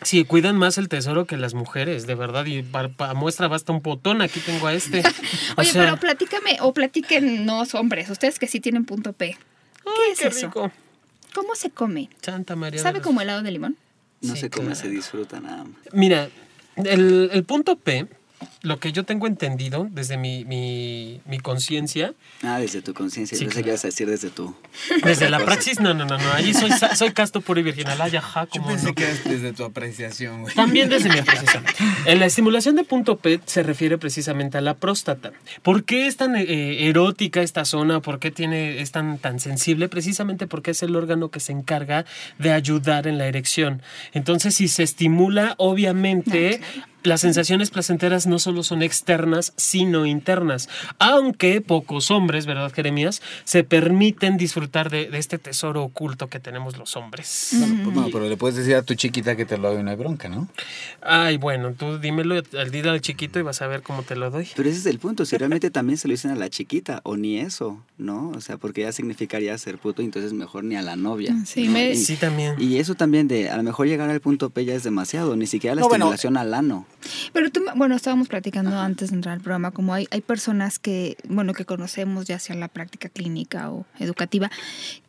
Sí, 0.05 0.25
cuidan 0.25 0.57
más 0.57 0.79
el 0.79 0.89
tesoro 0.89 1.25
que 1.27 1.37
las 1.37 1.55
mujeres, 1.55 2.07
de 2.07 2.15
verdad. 2.15 2.45
Y 2.47 2.63
para, 2.63 2.89
para 2.91 3.15
muestra 3.15 3.49
basta 3.49 3.73
un 3.73 3.83
botón. 3.83 4.23
Aquí 4.23 4.39
tengo 4.41 4.67
a 4.69 4.73
este. 4.75 5.03
O 5.57 5.61
Oye, 5.61 5.71
sea, 5.71 5.83
pero 5.85 5.97
platícame, 5.99 6.59
o 6.61 6.73
platiquen, 6.75 7.45
no 7.47 7.63
hombres, 7.75 8.11
ustedes 8.11 8.39
que 8.39 8.47
sí 8.47 8.61
tienen 8.61 8.85
punto 8.85 9.13
P. 9.13 9.37
¿Qué 9.83 9.91
ay, 9.91 10.13
es 10.13 10.19
qué 10.21 10.29
eso? 10.29 10.47
rico. 10.47 10.71
¿Cómo 11.35 11.55
se 11.57 11.71
come? 11.71 12.09
Santa 12.23 12.55
María. 12.57 12.81
¿Sabe 12.83 12.99
los- 12.99 13.07
como 13.07 13.21
helado 13.21 13.43
de 13.43 13.51
limón? 13.51 13.77
No 14.21 14.35
Sí, 14.35 14.41
se 14.43 14.51
come, 14.51 14.67
claro. 14.67 14.81
se 14.81 14.89
disfruta 14.89 15.41
nada 15.41 15.65
más. 15.65 15.77
Mira, 15.93 16.29
el, 16.77 17.31
el 17.33 17.45
punto 17.45 17.77
P 17.77 18.07
lo 18.63 18.79
que 18.81 18.93
yo 18.93 19.05
tengo 19.05 19.27
entendido 19.27 19.87
desde 19.91 20.17
mi, 20.17 20.45
mi, 20.45 21.21
mi 21.27 21.39
conciencia, 21.39 22.13
Ah, 22.43 22.59
desde 22.59 22.83
tu 22.83 22.93
conciencia. 22.95 23.39
Sí, 23.39 23.45
Yo 23.45 23.51
sé 23.51 23.57
que 23.57 23.63
claro. 23.63 23.73
ibas 23.75 23.85
a 23.85 23.89
decir 23.89 24.09
desde 24.09 24.31
tu. 24.31 24.55
desde 25.03 25.31
la 25.31 25.39
praxis, 25.45 25.81
no, 25.81 25.95
no, 25.95 26.05
no, 26.05 26.19
no, 26.19 26.33
allí 26.33 26.53
soy, 26.53 26.71
soy 26.95 27.13
casto 27.13 27.41
puro 27.41 27.61
y 27.61 27.63
virginal, 27.63 28.01
ay, 28.01 28.17
ajá, 28.17 28.45
Yo 28.45 28.51
como 28.63 28.69
pensé 28.69 28.87
no. 28.87 28.95
que 28.95 29.05
era 29.05 29.15
desde 29.25 29.53
tu 29.53 29.65
apreciación, 29.65 30.43
güey. 30.43 30.55
También 30.55 30.89
desde 30.89 31.09
mi 31.11 31.19
apreciación. 31.21 31.65
En 32.07 32.19
la 32.19 32.27
estimulación 32.27 32.77
de 32.77 32.85
punto 32.85 33.17
P 33.17 33.41
se 33.47 33.63
refiere 33.63 33.99
precisamente 33.99 34.59
a 34.59 34.61
la 34.61 34.75
próstata. 34.75 35.33
¿Por 35.63 35.85
qué 35.85 36.07
es 36.07 36.17
tan 36.17 36.37
eh, 36.37 36.89
erótica 36.89 37.43
esta 37.43 37.65
zona? 37.65 38.01
¿Por 38.01 38.19
qué 38.19 38.31
tiene, 38.31 38.81
es 38.81 38.91
tan, 38.91 39.19
tan 39.19 39.41
sensible? 39.41 39.89
Precisamente 39.89 40.47
porque 40.47 40.73
es 40.73 40.83
el 40.83 40.97
órgano 40.97 41.31
que 41.31 41.41
se 41.41 41.53
encarga 41.53 42.05
de 42.39 42.53
ayudar 42.53 43.07
en 43.07 43.19
la 43.19 43.27
erección. 43.27 43.83
Entonces, 44.13 44.55
si 44.55 44.69
se 44.69 44.83
estimula, 44.83 45.55
obviamente... 45.59 46.61
Las 47.05 47.21
sensaciones 47.21 47.71
placenteras 47.71 48.27
no 48.27 48.39
solo 48.39 48.63
son 48.63 48.83
externas, 48.83 49.53
sino 49.57 50.07
internas. 50.07 50.69
Aunque 50.99 51.61
pocos 51.61 52.11
hombres, 52.11 52.47
¿verdad, 52.47 52.73
Jeremías? 52.73 53.23
Se 53.45 53.63
permiten 53.63 54.37
disfrutar 54.37 54.91
de, 54.91 55.09
de 55.11 55.19
este 55.19 55.39
tesoro 55.39 55.83
oculto 55.85 56.29
que 56.29 56.41
tenemos 56.41 56.77
los 56.79 56.97
hombres. 56.97 57.51
Bueno, 57.59 57.81
pues 57.85 57.97
no, 57.97 58.07
pero 58.11 58.29
le 58.29 58.37
puedes 58.37 58.57
decir 58.57 58.75
a 58.75 58.83
tu 58.83 58.95
chiquita 58.95 59.37
que 59.37 59.45
te 59.45 59.59
lo 59.59 59.69
haga 59.69 59.81
y 59.81 59.83
no 59.83 59.91
hay 59.91 59.97
bronca, 59.97 60.29
¿no? 60.29 60.49
Ay, 61.03 61.37
bueno, 61.37 61.73
tú 61.75 61.99
dímelo 61.99 62.43
al 62.59 62.71
día 62.71 62.91
al 62.91 63.01
chiquito 63.01 63.39
y 63.39 63.43
vas 63.43 63.61
a 63.63 63.67
ver 63.67 63.83
cómo 63.83 64.03
te 64.03 64.17
lo 64.17 64.31
doy. 64.31 64.49
Pero 64.57 64.69
ese 64.69 64.79
es 64.79 64.87
el 64.87 64.99
punto. 64.99 65.25
Si 65.25 65.37
realmente 65.37 65.71
también 65.71 65.99
se 65.99 66.09
lo 66.09 66.13
dicen 66.13 66.31
a 66.31 66.35
la 66.37 66.49
chiquita, 66.49 67.01
o 67.05 67.17
ni 67.17 67.39
eso, 67.39 67.83
¿no? 67.99 68.31
O 68.31 68.41
sea, 68.41 68.57
porque 68.57 68.81
ya 68.81 68.93
significaría 68.93 69.57
ser 69.59 69.79
puto, 69.79 70.03
entonces 70.03 70.33
mejor 70.33 70.65
ni 70.65 70.77
a 70.77 70.83
la 70.83 70.97
novia. 70.97 71.37
Sí, 71.45 71.67
¿no? 71.67 71.73
me- 71.73 71.91
Y- 71.93 71.97
Sí, 71.97 72.17
también. 72.17 72.55
Y 72.59 72.79
eso 72.79 72.95
también 72.95 73.29
de 73.29 73.51
a 73.51 73.57
lo 73.57 73.63
mejor 73.63 73.87
llegar 73.87 74.09
al 74.11 74.21
punto 74.21 74.51
P 74.51 74.65
ya 74.65 74.75
es 74.75 74.83
demasiado, 74.85 75.37
ni 75.37 75.47
siquiera 75.47 75.75
la 75.75 75.83
No, 75.83 75.89
bueno, 75.89 76.07
estimulación 76.07 76.37
al 76.37 76.55
ano. 76.55 76.87
Pero 77.33 77.51
tú, 77.51 77.63
bueno, 77.77 77.95
estábamos 77.97 78.29
platicando 78.29 78.79
antes 78.79 79.11
de 79.11 79.17
entrar 79.17 79.35
al 79.35 79.41
programa, 79.41 79.71
como 79.71 79.95
hay, 79.95 80.07
hay 80.11 80.21
personas 80.21 80.79
que, 80.79 81.17
bueno, 81.29 81.53
que 81.53 81.65
conocemos 81.65 82.27
ya 82.27 82.39
sea 82.39 82.55
en 82.55 82.61
la 82.61 82.69
práctica 82.69 83.09
clínica 83.09 83.71
o 83.71 83.87
educativa, 83.99 84.51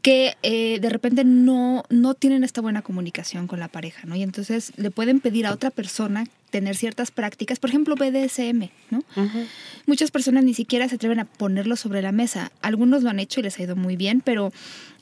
que 0.02 0.36
eh, 0.44 0.80
de 0.80 0.90
repente 0.90 1.24
no, 1.24 1.84
no 1.90 2.14
tienen 2.14 2.44
esta 2.44 2.62
buena 2.62 2.82
comunicación 2.82 3.48
con 3.48 3.60
la 3.60 3.68
pareja, 3.68 4.06
¿no? 4.06 4.16
Y 4.16 4.24
entonces 4.24 4.74
le 4.78 4.92
pueden 4.92 5.20
pedir 5.20 5.46
a 5.46 5.54
otra 5.54 5.72
persona 5.72 6.26
tener 6.56 6.78
ciertas 6.78 7.12
prácticas, 7.12 7.60
por 7.60 7.70
ejemplo, 7.70 7.98
BDSM, 7.98 8.70
¿no? 8.90 9.04
Muchas 9.86 10.10
personas 10.10 10.46
ni 10.46 10.54
siquiera 10.54 10.88
se 10.88 10.96
atreven 10.96 11.20
a 11.20 11.26
ponerlo 11.26 11.76
sobre 11.76 12.02
la 12.02 12.14
mesa. 12.14 12.50
Algunos 12.62 13.04
lo 13.04 13.10
han 13.10 13.20
hecho 13.20 13.42
y 13.42 13.44
les 13.44 13.60
ha 13.60 13.64
ido 13.64 13.76
muy 13.76 13.98
bien, 13.98 14.22
pero 14.24 14.54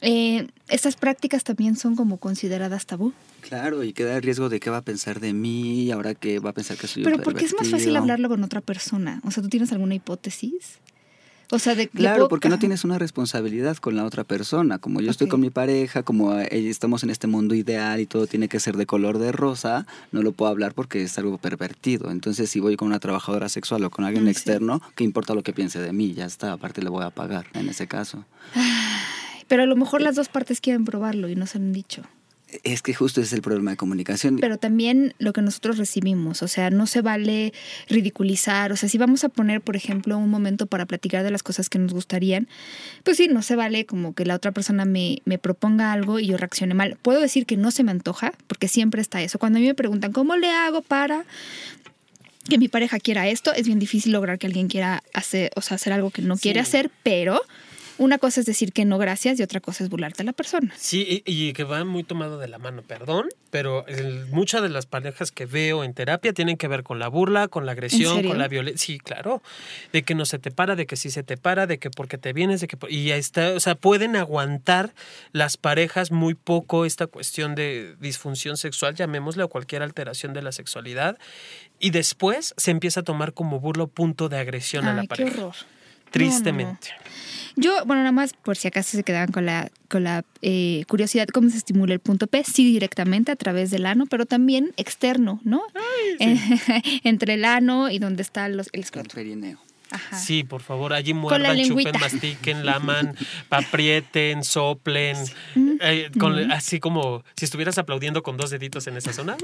eh, 0.01 0.47
estas 0.67 0.95
prácticas 0.95 1.43
también 1.43 1.75
son 1.75 1.95
como 1.95 2.17
consideradas 2.17 2.87
tabú. 2.87 3.13
Claro, 3.41 3.83
y 3.83 3.93
queda 3.93 4.17
el 4.17 4.23
riesgo 4.23 4.49
de 4.49 4.59
qué 4.59 4.71
va 4.71 4.77
a 4.77 4.81
pensar 4.81 5.19
de 5.19 5.31
mí, 5.33 5.91
ahora 5.91 6.15
que 6.15 6.39
va 6.39 6.49
a 6.49 6.53
pensar 6.53 6.75
que 6.75 6.87
soy 6.87 7.03
un 7.03 7.11
Pero 7.11 7.21
¿por 7.21 7.35
qué 7.35 7.45
es 7.45 7.53
más 7.53 7.69
fácil 7.69 7.95
hablarlo 7.97 8.29
con 8.29 8.43
otra 8.43 8.61
persona? 8.61 9.21
O 9.23 9.29
sea, 9.29 9.43
¿tú 9.43 9.49
tienes 9.49 9.71
alguna 9.71 9.93
hipótesis? 9.93 10.79
O 11.53 11.59
sea, 11.59 11.75
de 11.75 11.83
le 11.83 11.89
Claro, 11.89 12.15
puedo- 12.15 12.29
porque 12.29 12.49
no 12.49 12.57
tienes 12.57 12.83
una 12.83 12.97
responsabilidad 12.97 13.77
con 13.77 13.95
la 13.95 14.05
otra 14.05 14.23
persona. 14.23 14.79
Como 14.79 15.01
yo 15.01 15.11
estoy 15.11 15.27
con 15.27 15.39
mi 15.39 15.51
pareja, 15.51 16.01
como 16.01 16.33
eh, 16.39 16.47
estamos 16.51 17.03
en 17.03 17.11
este 17.11 17.27
mundo 17.27 17.53
ideal 17.53 17.99
y 17.99 18.07
todo 18.07 18.25
tiene 18.25 18.47
que 18.47 18.59
ser 18.59 18.75
de 18.75 18.87
color 18.87 19.19
de 19.19 19.31
rosa, 19.31 19.85
no 20.11 20.23
lo 20.23 20.31
puedo 20.31 20.49
hablar 20.49 20.73
porque 20.73 21.03
es 21.03 21.15
algo 21.19 21.37
pervertido. 21.37 22.09
Entonces, 22.09 22.49
si 22.49 22.59
voy 22.59 22.75
con 22.75 22.87
una 22.87 22.99
trabajadora 22.99 23.49
sexual 23.49 23.83
o 23.83 23.91
con 23.91 24.03
alguien 24.03 24.25
sí. 24.25 24.31
externo, 24.31 24.81
¿qué 24.95 25.03
importa 25.03 25.35
lo 25.35 25.43
que 25.43 25.53
piense 25.53 25.79
de 25.79 25.93
mí? 25.93 26.13
Ya 26.13 26.25
está, 26.25 26.53
aparte 26.53 26.81
le 26.81 26.89
voy 26.89 27.03
a 27.03 27.11
pagar 27.11 27.45
en 27.53 27.69
ese 27.69 27.85
caso. 27.87 28.25
Pero 29.47 29.63
a 29.63 29.65
lo 29.67 29.75
mejor 29.75 30.01
las 30.01 30.15
dos 30.15 30.29
partes 30.29 30.59
quieren 30.59 30.85
probarlo 30.85 31.29
y 31.29 31.35
no 31.35 31.45
se 31.45 31.59
han 31.59 31.71
dicho. 31.71 32.01
Es 32.63 32.81
que 32.81 32.93
justo 32.93 33.21
ese 33.21 33.27
es 33.27 33.33
el 33.33 33.41
problema 33.41 33.71
de 33.71 33.77
comunicación. 33.77 34.37
Pero 34.39 34.57
también 34.57 35.15
lo 35.19 35.33
que 35.33 35.41
nosotros 35.41 35.77
recibimos, 35.77 36.43
o 36.43 36.47
sea, 36.47 36.69
no 36.69 36.87
se 36.87 37.01
vale 37.01 37.53
ridiculizar, 37.89 38.71
o 38.71 38.75
sea, 38.75 38.89
si 38.89 38.97
vamos 38.97 39.23
a 39.23 39.29
poner, 39.29 39.61
por 39.61 39.75
ejemplo, 39.75 40.17
un 40.17 40.29
momento 40.29 40.67
para 40.67 40.85
platicar 40.85 41.23
de 41.23 41.31
las 41.31 41.43
cosas 41.43 41.69
que 41.69 41.79
nos 41.79 41.93
gustarían, 41.93 42.47
pues 43.03 43.17
sí, 43.17 43.27
no 43.27 43.41
se 43.41 43.55
vale 43.55 43.85
como 43.85 44.13
que 44.13 44.25
la 44.25 44.35
otra 44.35 44.51
persona 44.51 44.85
me, 44.85 45.21
me 45.25 45.37
proponga 45.37 45.91
algo 45.91 46.19
y 46.19 46.27
yo 46.27 46.37
reaccione 46.37 46.73
mal. 46.73 46.97
Puedo 47.01 47.19
decir 47.19 47.45
que 47.45 47.57
no 47.57 47.71
se 47.71 47.83
me 47.83 47.91
antoja, 47.91 48.33
porque 48.47 48.67
siempre 48.67 49.01
está 49.01 49.21
eso. 49.21 49.39
Cuando 49.39 49.57
a 49.57 49.61
mí 49.61 49.67
me 49.67 49.75
preguntan, 49.75 50.11
¿cómo 50.11 50.35
le 50.35 50.49
hago 50.49 50.81
para 50.81 51.25
que 52.49 52.57
mi 52.57 52.67
pareja 52.67 52.99
quiera 52.99 53.27
esto? 53.27 53.53
Es 53.53 53.65
bien 53.65 53.79
difícil 53.79 54.11
lograr 54.11 54.37
que 54.37 54.47
alguien 54.47 54.67
quiera 54.67 55.03
hacer, 55.13 55.51
o 55.55 55.61
sea, 55.61 55.75
hacer 55.75 55.93
algo 55.93 56.11
que 56.11 56.21
no 56.21 56.37
quiere 56.37 56.59
hacer, 56.59 56.91
pero 57.03 57.41
una 58.03 58.17
cosa 58.17 58.39
es 58.41 58.45
decir 58.45 58.73
que 58.73 58.85
no 58.85 58.97
gracias 58.97 59.39
y 59.39 59.43
otra 59.43 59.59
cosa 59.59 59.83
es 59.83 59.89
burlarte 59.89 60.21
a 60.21 60.25
la 60.25 60.33
persona. 60.33 60.73
Sí, 60.77 61.23
y, 61.25 61.47
y 61.49 61.53
que 61.53 61.63
va 61.63 61.83
muy 61.85 62.03
tomado 62.03 62.37
de 62.37 62.47
la 62.47 62.57
mano, 62.57 62.81
perdón, 62.81 63.27
pero 63.49 63.85
el- 63.87 64.25
muchas 64.27 64.61
de 64.61 64.69
las 64.69 64.85
parejas 64.85 65.31
que 65.31 65.45
veo 65.45 65.83
en 65.83 65.93
terapia 65.93 66.33
tienen 66.33 66.57
que 66.57 66.67
ver 66.67 66.83
con 66.83 66.99
la 66.99 67.07
burla, 67.07 67.47
con 67.47 67.65
la 67.65 67.71
agresión, 67.73 68.23
con 68.27 68.37
la 68.37 68.47
violencia. 68.47 68.85
Sí, 68.85 68.99
claro. 68.99 69.41
De 69.91 70.03
que 70.03 70.15
no 70.15 70.25
se 70.25 70.39
te 70.39 70.51
para, 70.51 70.75
de 70.75 70.85
que 70.85 70.95
sí 70.95 71.09
se 71.09 71.23
te 71.23 71.37
para, 71.37 71.67
de 71.67 71.77
que 71.79 71.89
porque 71.89 72.17
te 72.17 72.33
vienes, 72.33 72.61
de 72.61 72.67
que. 72.67 72.77
Y 72.89 73.11
ahí 73.11 73.19
está, 73.19 73.51
o 73.53 73.59
sea, 73.59 73.75
pueden 73.75 74.15
aguantar 74.15 74.93
las 75.31 75.57
parejas 75.57 76.11
muy 76.11 76.33
poco 76.33 76.85
esta 76.85 77.07
cuestión 77.07 77.55
de 77.55 77.95
disfunción 77.99 78.57
sexual, 78.57 78.95
llamémosle, 78.95 79.43
o 79.43 79.47
cualquier 79.49 79.83
alteración 79.83 80.33
de 80.33 80.41
la 80.41 80.51
sexualidad. 80.51 81.17
Y 81.79 81.91
después 81.91 82.53
se 82.57 82.71
empieza 82.71 83.01
a 83.01 83.03
tomar 83.03 83.33
como 83.33 83.59
burlo 83.59 83.87
punto 83.87 84.29
de 84.29 84.37
agresión 84.39 84.85
a 84.85 84.93
la 84.93 85.01
Ay, 85.01 85.07
qué 85.07 85.15
pareja. 85.15 85.37
horror. 85.39 85.55
Tristemente. 86.13 86.89
Yo, 87.55 87.85
bueno, 87.85 88.01
nada 88.01 88.11
más 88.11 88.33
por 88.33 88.57
si 88.57 88.67
acaso 88.67 88.97
se 88.97 89.03
quedaban 89.03 89.31
con 89.31 89.45
la, 89.45 89.69
con 89.87 90.03
la 90.03 90.25
eh, 90.41 90.85
curiosidad, 90.87 91.27
¿cómo 91.27 91.49
se 91.51 91.57
estimula 91.57 91.93
el 91.93 91.99
punto 91.99 92.25
P? 92.25 92.43
Sí, 92.43 92.65
directamente 92.65 93.31
a 93.31 93.35
través 93.35 93.69
del 93.69 93.85
ano, 93.85 94.05
pero 94.07 94.25
también 94.25 94.73
externo, 94.77 95.39
¿no? 95.43 95.61
Entre 97.03 97.35
el 97.35 97.45
ano 97.45 97.91
y 97.91 97.99
donde 97.99 98.23
está 98.23 98.47
los, 98.49 98.67
el 98.67 98.79
El 98.79 98.79
escroto. 98.81 99.13
perineo. 99.13 99.59
Ajá. 99.91 100.17
Sí, 100.17 100.43
por 100.43 100.61
favor, 100.61 100.93
allí 100.93 101.13
la 101.13 101.19
muerdan, 101.19 101.61
chupen, 101.63 101.99
mastiquen, 101.99 102.65
laman, 102.65 103.15
aprieten, 103.49 104.43
soplen. 104.43 105.15
eh, 105.81 106.09
con- 106.19 106.51
Así 106.51 106.79
como 106.79 107.23
si 107.35 107.45
estuvieras 107.45 107.77
aplaudiendo 107.77 108.23
con 108.23 108.35
dos 108.37 108.49
deditos 108.49 108.87
en 108.87 108.97
esa 108.97 109.13
zona. 109.13 109.37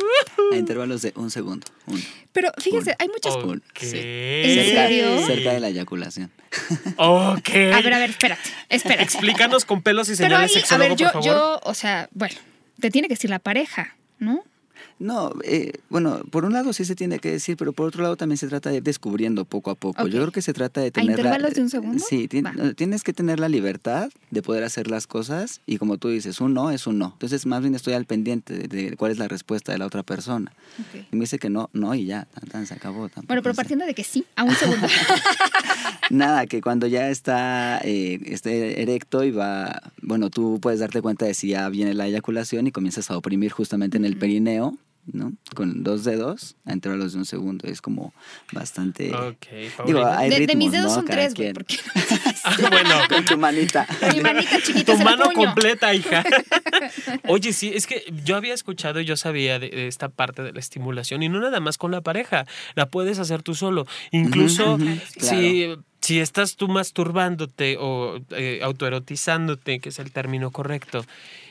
A 0.51 0.55
intervalos 0.55 1.01
de 1.03 1.13
un 1.15 1.29
segundo. 1.29 1.67
Uno. 1.85 1.99
Pero 2.31 2.49
fíjense, 2.57 2.95
hay 2.97 3.07
muchas... 3.09 3.35
Ok. 3.35 3.59
Sí. 3.79 3.97
¿En 4.01 4.55
Cerca, 4.65 4.87
serio? 4.87 5.25
cerca 5.27 5.53
de 5.53 5.59
la 5.59 5.67
eyaculación. 5.69 6.31
Ok. 6.97 7.49
A 7.49 7.81
ver, 7.81 7.93
a 7.93 7.99
ver, 7.99 8.09
espérate, 8.09 8.41
espérate. 8.69 9.03
Explícanos 9.03 9.65
con 9.65 9.81
pelos 9.81 10.09
y 10.09 10.15
Pero 10.15 10.29
señales 10.37 10.55
ahí, 10.55 10.63
a 10.69 10.77
ver, 10.77 10.95
yo, 10.95 11.11
por 11.11 11.23
favor. 11.23 11.25
yo, 11.25 11.59
o 11.63 11.73
sea, 11.73 12.09
bueno, 12.11 12.35
te 12.79 12.89
tiene 12.89 13.07
que 13.07 13.13
decir 13.15 13.29
la 13.29 13.39
pareja, 13.39 13.95
¿no? 14.17 14.43
No, 14.99 15.31
eh, 15.45 15.71
bueno, 15.89 16.19
por 16.29 16.43
un 16.43 16.51
lado 16.51 16.73
sí 16.73 16.83
se 16.83 16.93
tiene 16.93 17.19
que 17.19 17.31
decir, 17.31 17.55
pero 17.55 17.71
por 17.71 17.87
otro 17.87 18.03
lado 18.03 18.17
también 18.17 18.37
se 18.37 18.47
trata 18.49 18.69
de 18.69 18.77
ir 18.77 18.83
descubriendo 18.83 19.45
poco 19.45 19.71
a 19.71 19.75
poco. 19.75 20.05
Yo 20.07 20.19
creo 20.19 20.31
que 20.33 20.41
se 20.41 20.51
trata 20.51 20.81
de 20.81 20.91
tener... 20.91 21.07
la- 21.11 21.13
intervalos 21.15 21.53
de 21.53 21.61
un 21.61 21.69
segundo? 21.69 22.03
Sí, 22.05 22.27
ti- 22.27 22.43
tienes 22.75 23.03
que 23.03 23.13
tener 23.13 23.39
la 23.39 23.47
libertad 23.47 24.09
de 24.29 24.41
poder 24.41 24.65
hacer 24.65 24.89
las 24.91 25.07
cosas 25.07 25.61
y 25.65 25.77
como 25.77 25.97
tú 25.97 26.09
dices, 26.09 26.41
un 26.41 26.53
no 26.53 26.69
es 26.69 26.85
un 26.85 26.97
no. 26.99 27.11
Entonces 27.13 27.45
más 27.45 27.61
bien 27.61 27.75
estoy 27.75 27.93
al 27.93 28.03
pendiente 28.05 28.53
de, 28.57 28.67
de 28.67 28.97
cuál 28.97 29.11
es 29.13 29.17
la 29.17 29.29
respuesta 29.29 29.71
de 29.71 29.77
la 29.77 29.85
otra 29.85 30.03
persona. 30.03 30.51
Y 31.11 31.15
me 31.15 31.21
dice 31.21 31.39
que 31.39 31.49
no, 31.49 31.69
no 31.71 31.95
y 31.95 32.05
ya, 32.05 32.25
tan, 32.25 32.49
tan, 32.49 32.67
se 32.67 32.73
acabó. 32.73 33.09
Bueno, 33.27 33.41
pero 33.41 33.55
partiendo 33.55 33.85
de 33.85 33.93
que 33.93 34.03
sí, 34.03 34.25
a 34.35 34.43
un 34.43 34.53
segundo. 34.55 34.85
Nada, 36.09 36.45
que 36.47 36.61
cuando 36.61 36.87
ya 36.87 37.09
está 37.09 37.79
eh, 37.83 38.19
esté 38.25 38.81
erecto 38.81 39.23
y 39.23 39.31
va, 39.31 39.81
bueno, 40.01 40.29
tú 40.29 40.59
puedes 40.61 40.79
darte 40.79 41.01
cuenta 41.01 41.25
de 41.25 41.33
si 41.33 41.49
ya 41.49 41.69
viene 41.69 41.93
la 41.93 42.07
eyaculación 42.07 42.67
y 42.67 42.71
comienzas 42.71 43.09
a 43.11 43.17
oprimir 43.17 43.51
justamente 43.51 43.97
en 43.97 44.05
el 44.05 44.17
perineo, 44.17 44.77
¿no? 45.13 45.33
Con 45.55 45.83
dos 45.83 46.03
dedos 46.03 46.55
a 46.65 46.73
intervalos 46.73 47.13
de 47.13 47.19
un 47.19 47.25
segundo. 47.25 47.67
Es 47.67 47.81
como 47.81 48.13
bastante... 48.51 49.13
Ok, 49.13 49.85
Digo, 49.85 50.05
hay 50.05 50.29
de, 50.29 50.47
de 50.47 50.55
mis 50.55 50.71
dedos 50.71 50.87
¿no? 50.87 50.95
son 50.95 51.05
Cada 51.05 51.27
tres, 51.29 51.33
güey, 51.35 51.53
Ah, 52.43 52.55
bueno, 52.69 52.95
Con 53.09 53.25
tu 53.25 53.37
manita. 53.37 53.85
mi 54.13 54.21
manita 54.21 54.61
chiquita 54.61 54.97
tu 54.97 55.03
mano 55.03 55.25
puño. 55.25 55.35
completa, 55.35 55.93
hija. 55.93 56.23
Oye, 57.27 57.51
sí, 57.53 57.71
es 57.73 57.85
que 57.85 58.03
yo 58.23 58.35
había 58.35 58.53
escuchado 58.53 58.99
y 59.01 59.05
yo 59.05 59.17
sabía 59.17 59.59
de, 59.59 59.69
de 59.69 59.87
esta 59.87 60.09
parte 60.09 60.41
de 60.43 60.53
la 60.53 60.59
estimulación 60.59 61.21
y 61.23 61.29
no 61.29 61.39
nada 61.39 61.59
más 61.59 61.77
con 61.77 61.91
la 61.91 62.01
pareja, 62.01 62.45
la 62.75 62.85
puedes 62.87 63.19
hacer 63.19 63.43
tú 63.43 63.55
solo. 63.55 63.85
Incluso 64.11 64.77
si, 65.17 65.75
si 66.01 66.19
estás 66.19 66.55
tú 66.55 66.67
masturbándote 66.69 67.77
o 67.79 68.19
eh, 68.31 68.61
autoerotizándote, 68.63 69.79
que 69.79 69.89
es 69.89 69.99
el 69.99 70.11
término 70.11 70.51
correcto, 70.51 71.05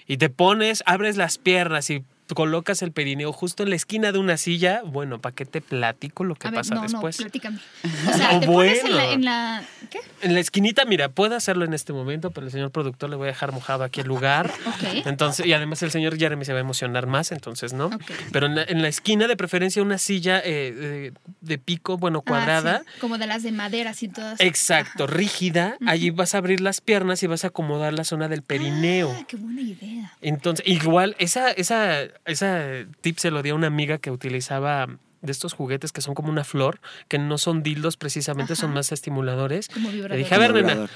y 0.07 0.17
te 0.17 0.31
pones, 0.31 0.83
abres 0.87 1.17
las 1.17 1.37
piernas 1.39 1.91
y 1.91 2.03
colocas 2.35 2.83
el 2.83 2.93
perineo 2.93 3.33
justo 3.33 3.63
en 3.63 3.71
la 3.71 3.77
esquina 3.77 4.13
de 4.13 4.19
una 4.19 4.37
silla, 4.37 4.83
bueno, 4.85 5.21
¿para 5.21 5.35
qué 5.35 5.45
te 5.45 5.61
platico 5.61 6.25
lo 6.25 6.35
que 6.35 6.49
A 6.49 6.51
ver, 6.51 6.61
pasa 6.61 6.75
no, 6.75 6.83
después? 6.83 7.19
no, 7.19 7.25
platícame. 7.25 7.59
O 8.09 8.17
sea, 8.17 8.33
No, 8.33 8.41
te 8.41 8.47
pones 8.47 8.85
en 8.85 8.91
la, 8.91 8.97
bueno. 8.97 9.13
en 9.13 9.25
la- 9.25 9.65
¿Qué? 9.91 9.99
En 10.23 10.35
la 10.35 10.41
esquinita, 10.41 10.85
mira, 10.85 11.09
puedo 11.09 11.35
hacerlo 11.37 11.65
en 11.65 11.73
este 11.75 11.93
momento, 11.93 12.31
pero 12.31 12.47
el 12.47 12.53
señor 12.53 12.71
productor 12.71 13.09
le 13.11 13.17
voy 13.17 13.25
a 13.29 13.33
dejar 13.33 13.53
mojado 13.53 13.85
aquí 13.85 14.01
el 14.01 14.07
lugar. 14.09 14.51
Ok. 14.67 15.07
Entonces, 15.07 15.47
y 15.47 15.53
además 15.53 15.83
el 15.83 15.91
señor 15.91 16.19
Jeremy 16.19 16.45
se 16.45 16.53
va 16.53 16.59
a 16.59 16.61
emocionar 16.63 17.07
más, 17.07 17.33
entonces 17.33 17.73
no. 17.73 17.87
Ok. 17.87 18.03
Pero 18.33 18.47
en 18.47 18.55
la, 18.57 18.63
en 18.65 18.83
la 18.83 18.89
esquina, 18.89 19.27
de 19.29 19.37
preferencia, 19.37 19.83
una 19.83 19.97
silla 19.99 20.41
eh, 20.45 20.73
de, 20.73 21.13
de 21.41 21.59
pico, 21.59 21.97
bueno, 21.97 22.21
cuadrada. 22.23 22.83
Ah, 22.87 22.91
sí, 22.95 23.01
como 23.01 23.17
de 23.19 23.27
las 23.27 23.43
de 23.43 23.53
madera, 23.53 23.91
así 23.91 24.09
todas. 24.09 24.41
Exacto, 24.41 25.05
Ajá. 25.05 25.13
rígida. 25.15 25.77
Allí 25.87 26.11
vas 26.11 26.35
a 26.35 26.39
abrir 26.39 26.61
las 26.61 26.81
piernas 26.81 27.23
y 27.23 27.27
vas 27.27 27.45
a 27.45 27.49
acomodar 27.49 27.93
la 27.95 28.05
zona 28.05 28.29
del 28.29 28.43
perineo. 28.43 29.15
Ah, 29.19 29.25
qué 29.27 29.37
buena 29.37 29.61
idea. 29.63 30.13
Entonces, 30.21 30.67
igual, 30.67 31.17
esa, 31.19 31.51
esa, 31.53 32.03
esa 32.25 32.87
tip 33.01 33.19
se 33.19 33.31
lo 33.31 33.43
di 33.43 33.51
a 33.51 33.55
una 33.55 33.67
amiga 33.67 33.99
que 33.99 34.11
utilizaba 34.11 34.99
de 35.23 35.33
estos 35.33 35.53
juguetes 35.53 35.93
que 35.93 36.01
son 36.01 36.15
como 36.15 36.29
una 36.29 36.45
flor, 36.45 36.81
que 37.09 37.19
no 37.19 37.39
son 37.39 37.63
dildos 37.63 37.97
precisamente, 37.97 38.57
son 38.57 38.73
más 38.73 38.93
estimuladores. 38.93 39.69
Como 39.69 39.91
Le 39.91 40.17
dije, 40.17 40.35
a 40.35 40.39
ver, 40.39 40.55
nena, 40.55 40.89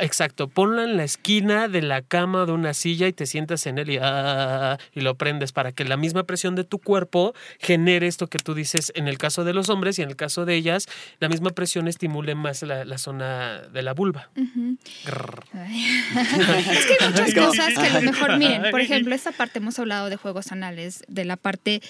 exacto, 0.00 0.48
ponlo 0.48 0.82
en 0.82 0.96
la 0.96 1.04
esquina 1.04 1.68
de 1.68 1.82
la 1.82 2.02
cama 2.02 2.42
o 2.42 2.46
de 2.46 2.52
una 2.52 2.74
silla 2.74 3.08
y 3.08 3.12
te 3.12 3.26
sientas 3.26 3.66
en 3.66 3.78
él 3.78 3.90
y, 3.90 3.98
ah, 4.00 4.78
y 4.94 5.00
lo 5.00 5.14
prendes 5.14 5.52
para 5.52 5.72
que 5.72 5.84
la 5.84 5.96
misma 5.96 6.24
presión 6.24 6.54
de 6.54 6.64
tu 6.64 6.78
cuerpo 6.78 7.34
genere 7.58 8.06
esto 8.06 8.26
que 8.26 8.38
tú 8.38 8.54
dices 8.54 8.92
en 8.94 9.08
el 9.08 9.18
caso 9.18 9.44
de 9.44 9.54
los 9.54 9.68
hombres 9.68 9.98
y 9.98 10.02
en 10.02 10.08
el 10.10 10.16
caso 10.16 10.44
de 10.44 10.54
ellas, 10.54 10.86
la 11.18 11.28
misma 11.28 11.50
presión 11.50 11.88
estimule 11.88 12.34
más 12.34 12.62
la, 12.62 12.84
la 12.84 12.98
zona 12.98 13.62
de 13.72 13.82
la 13.82 13.94
vulva. 13.94 14.30
Es 16.70 16.86
que 16.86 16.96
hay 17.00 17.10
muchas 17.10 17.34
cosas 17.34 17.74
que 17.74 17.86
a 17.86 18.00
lo 18.00 18.02
mejor, 18.02 18.36
miren, 18.38 18.70
por 18.70 18.80
ejemplo, 18.80 19.14
esta 19.14 19.32
parte 19.32 19.58
hemos 19.58 19.78
hablado 19.78 20.08
de 20.08 20.16
juegos 20.16 20.52
anales, 20.52 21.02
de 21.08 21.24
la 21.24 21.36
parte 21.36 21.82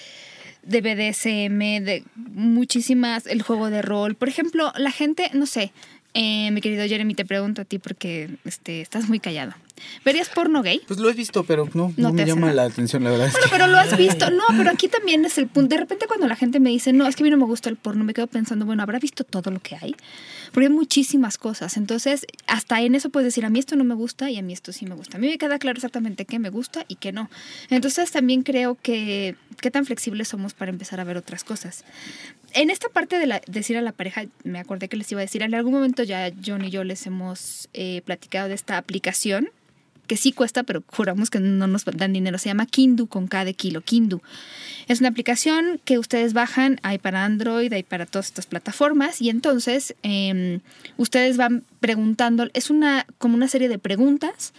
de 0.62 0.80
BDSM, 0.80 1.84
de 1.84 2.04
muchísimas, 2.16 3.26
el 3.26 3.42
juego 3.42 3.70
de 3.70 3.82
rol. 3.82 4.14
Por 4.14 4.28
ejemplo, 4.28 4.72
la 4.76 4.90
gente, 4.90 5.30
no 5.32 5.46
sé, 5.46 5.72
eh, 6.14 6.50
mi 6.50 6.60
querido 6.60 6.86
Jeremy, 6.86 7.14
te 7.14 7.24
pregunto 7.24 7.62
a 7.62 7.64
ti 7.64 7.78
porque 7.78 8.30
este, 8.44 8.80
estás 8.80 9.08
muy 9.08 9.20
callado. 9.20 9.54
¿Verías 10.04 10.28
porno 10.28 10.62
gay? 10.62 10.80
Pues 10.86 10.98
lo 11.00 11.08
he 11.10 11.12
visto, 11.12 11.44
pero 11.44 11.68
no, 11.74 11.92
No 11.96 12.12
me 12.12 12.24
llama 12.24 12.42
nada. 12.42 12.54
la 12.54 12.64
atención, 12.64 13.04
la 13.04 13.10
verdad. 13.10 13.26
es 13.26 13.32
Bueno, 13.32 13.46
que- 13.46 13.50
pero 13.52 13.66
lo 13.66 13.78
has 13.78 13.96
visto. 13.96 14.26
No, 14.30 14.44
pero 14.56 14.70
aquí 14.70 14.88
también 14.88 15.24
es 15.24 15.38
el 15.38 15.46
punto. 15.48 15.74
De 15.74 15.80
repente 15.80 16.06
cuando 16.06 16.26
la 16.28 16.36
gente 16.36 16.60
me 16.60 16.70
dice, 16.70 16.92
no, 16.92 17.06
es 17.06 17.16
que 17.16 17.22
a 17.22 17.24
mí 17.24 17.30
no 17.30 17.36
me 17.36 17.44
gusta 17.44 17.68
el 17.68 17.76
porno, 17.76 18.04
me 18.04 18.14
quedo 18.14 18.26
pensando, 18.26 18.64
bueno, 18.66 18.82
¿habrá 18.82 18.98
visto 18.98 19.24
todo 19.24 19.50
lo 19.50 19.60
que 19.60 19.76
hay? 19.80 19.94
Porque 20.52 20.66
hay 20.66 20.72
muchísimas 20.72 21.38
cosas. 21.38 21.76
Entonces, 21.76 22.26
hasta 22.46 22.80
en 22.80 22.94
eso 22.94 23.10
puedes 23.10 23.26
decir, 23.26 23.44
a 23.44 23.50
mí 23.50 23.58
esto 23.58 23.76
no 23.76 23.84
me 23.84 23.94
gusta 23.94 24.30
y 24.30 24.36
a 24.38 24.42
mí 24.42 24.52
esto 24.52 24.72
sí 24.72 24.86
me 24.86 24.94
gusta. 24.94 25.16
A 25.16 25.20
mí 25.20 25.28
me 25.28 25.38
queda 25.38 25.58
claro 25.58 25.76
exactamente 25.76 26.24
qué 26.24 26.38
me 26.38 26.50
gusta 26.50 26.84
y 26.88 26.96
qué 26.96 27.12
no. 27.12 27.30
Entonces, 27.70 28.10
también 28.10 28.42
creo 28.42 28.76
que 28.82 29.36
qué 29.60 29.70
tan 29.70 29.84
flexibles 29.86 30.28
somos 30.28 30.54
para 30.54 30.70
empezar 30.70 31.00
a 31.00 31.04
ver 31.04 31.16
otras 31.16 31.44
cosas. 31.44 31.84
En 32.52 32.70
esta 32.70 32.88
parte 32.88 33.18
de 33.18 33.26
la, 33.26 33.40
decir 33.46 33.76
a 33.76 33.82
la 33.82 33.92
pareja, 33.92 34.24
me 34.42 34.58
acordé 34.58 34.88
que 34.88 34.96
les 34.96 35.10
iba 35.12 35.20
a 35.20 35.24
decir, 35.24 35.42
en 35.42 35.54
algún 35.54 35.72
momento 35.74 36.02
ya 36.02 36.32
John 36.44 36.64
y 36.64 36.70
yo 36.70 36.82
les 36.82 37.06
hemos 37.06 37.68
eh, 37.74 38.02
platicado 38.04 38.48
de 38.48 38.54
esta 38.54 38.76
aplicación 38.78 39.50
que 40.10 40.16
sí 40.16 40.32
cuesta, 40.32 40.64
pero 40.64 40.82
juramos 40.88 41.30
que 41.30 41.38
no 41.38 41.68
nos 41.68 41.84
dan 41.84 42.12
dinero. 42.12 42.36
Se 42.36 42.48
llama 42.48 42.66
Kindu 42.66 43.06
con 43.06 43.28
K 43.28 43.44
de 43.44 43.54
kilo, 43.54 43.80
Kindu. 43.80 44.20
Es 44.88 44.98
una 44.98 45.08
aplicación 45.08 45.80
que 45.84 46.00
ustedes 46.00 46.32
bajan, 46.32 46.80
hay 46.82 46.98
para 46.98 47.24
Android, 47.24 47.72
hay 47.72 47.84
para 47.84 48.06
todas 48.06 48.26
estas 48.26 48.46
plataformas, 48.46 49.22
y 49.22 49.30
entonces 49.30 49.94
eh, 50.02 50.58
ustedes 50.96 51.36
van 51.36 51.62
preguntando, 51.78 52.48
es 52.54 52.70
una 52.70 53.06
como 53.18 53.36
una 53.36 53.46
serie 53.46 53.68
de 53.68 53.78
preguntas 53.78 54.52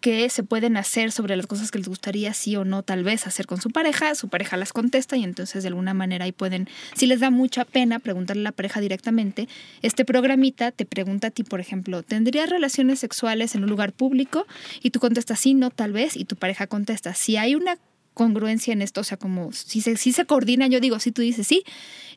que 0.00 0.28
se 0.30 0.42
pueden 0.42 0.76
hacer 0.76 1.12
sobre 1.12 1.36
las 1.36 1.46
cosas 1.46 1.70
que 1.70 1.78
les 1.78 1.88
gustaría 1.88 2.32
sí 2.34 2.56
o 2.56 2.64
no 2.64 2.82
tal 2.82 3.04
vez 3.04 3.26
hacer 3.26 3.46
con 3.46 3.60
su 3.60 3.70
pareja, 3.70 4.14
su 4.14 4.28
pareja 4.28 4.56
las 4.56 4.72
contesta 4.72 5.16
y 5.16 5.24
entonces 5.24 5.62
de 5.62 5.68
alguna 5.68 5.94
manera 5.94 6.24
ahí 6.24 6.32
pueden, 6.32 6.68
si 6.94 7.06
les 7.06 7.20
da 7.20 7.30
mucha 7.30 7.64
pena 7.64 7.98
preguntarle 7.98 8.42
a 8.42 8.44
la 8.44 8.52
pareja 8.52 8.80
directamente, 8.80 9.48
este 9.82 10.04
programita 10.04 10.72
te 10.72 10.84
pregunta 10.84 11.28
a 11.28 11.30
ti, 11.30 11.42
por 11.42 11.60
ejemplo, 11.60 12.02
¿tendrías 12.02 12.50
relaciones 12.50 12.98
sexuales 12.98 13.54
en 13.54 13.64
un 13.64 13.70
lugar 13.70 13.92
público? 13.92 14.46
Y 14.82 14.90
tú 14.90 15.00
contestas 15.00 15.40
sí, 15.40 15.54
no, 15.54 15.70
tal 15.70 15.92
vez, 15.92 16.16
y 16.16 16.24
tu 16.24 16.36
pareja 16.36 16.66
contesta, 16.66 17.14
si 17.14 17.36
hay 17.36 17.54
una 17.54 17.78
congruencia 18.16 18.72
en 18.72 18.80
esto, 18.80 19.02
o 19.02 19.04
sea, 19.04 19.18
como 19.18 19.52
si 19.52 19.82
se, 19.82 19.98
si 19.98 20.10
se 20.10 20.24
coordina, 20.24 20.66
yo 20.68 20.80
digo, 20.80 20.98
si 21.00 21.12
tú 21.12 21.20
dices 21.20 21.46
sí, 21.46 21.64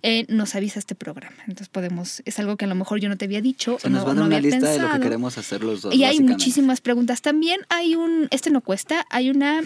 eh, 0.02 0.26
nos 0.30 0.56
avisa 0.56 0.80
este 0.80 0.96
programa. 0.96 1.36
Entonces 1.42 1.68
podemos, 1.68 2.22
es 2.24 2.40
algo 2.40 2.56
que 2.56 2.64
a 2.64 2.70
lo 2.70 2.76
mejor 2.76 3.02
yo 3.02 3.10
no 3.10 3.18
te 3.18 3.26
había 3.26 3.42
dicho. 3.42 3.78
Se 3.82 3.90
nos 3.90 4.00
no, 4.00 4.06
va 4.06 4.12
a 4.14 4.16
no 4.16 4.26
una 4.26 4.38
había 4.38 4.50
lista 4.50 4.70
de 4.70 4.78
lo 4.78 4.84
que 4.84 4.86
pensado. 4.86 5.04
queremos 5.04 5.38
hacer 5.38 5.62
los 5.62 5.82
dos. 5.82 5.94
Y 5.94 6.06
hay 6.06 6.22
muchísimas 6.22 6.80
preguntas. 6.80 7.22
También 7.22 7.60
hay 7.68 7.96
un, 7.96 8.30
este 8.32 8.50
no 8.50 8.62
cuesta, 8.62 9.06
hay 9.10 9.30
una 9.30 9.62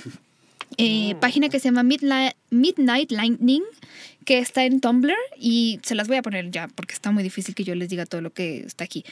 eh, 0.78 1.14
página 1.20 1.50
que 1.50 1.60
se 1.60 1.66
llama 1.66 1.84
Midnight, 1.84 2.36
Midnight 2.50 3.12
Lightning 3.12 3.62
que 4.24 4.40
está 4.40 4.66
en 4.66 4.80
Tumblr 4.82 5.14
y 5.40 5.80
se 5.84 5.96
las 5.96 6.08
voy 6.08 6.18
a 6.18 6.22
poner 6.22 6.52
ya 6.52 6.68
porque 6.68 6.94
está 6.94 7.12
muy 7.12 7.24
difícil 7.24 7.56
que 7.56 7.64
yo 7.64 7.76
les 7.76 7.90
diga 7.90 8.06
todo 8.06 8.22
lo 8.22 8.32
que 8.32 8.60
está 8.66 8.84
aquí. 8.84 9.04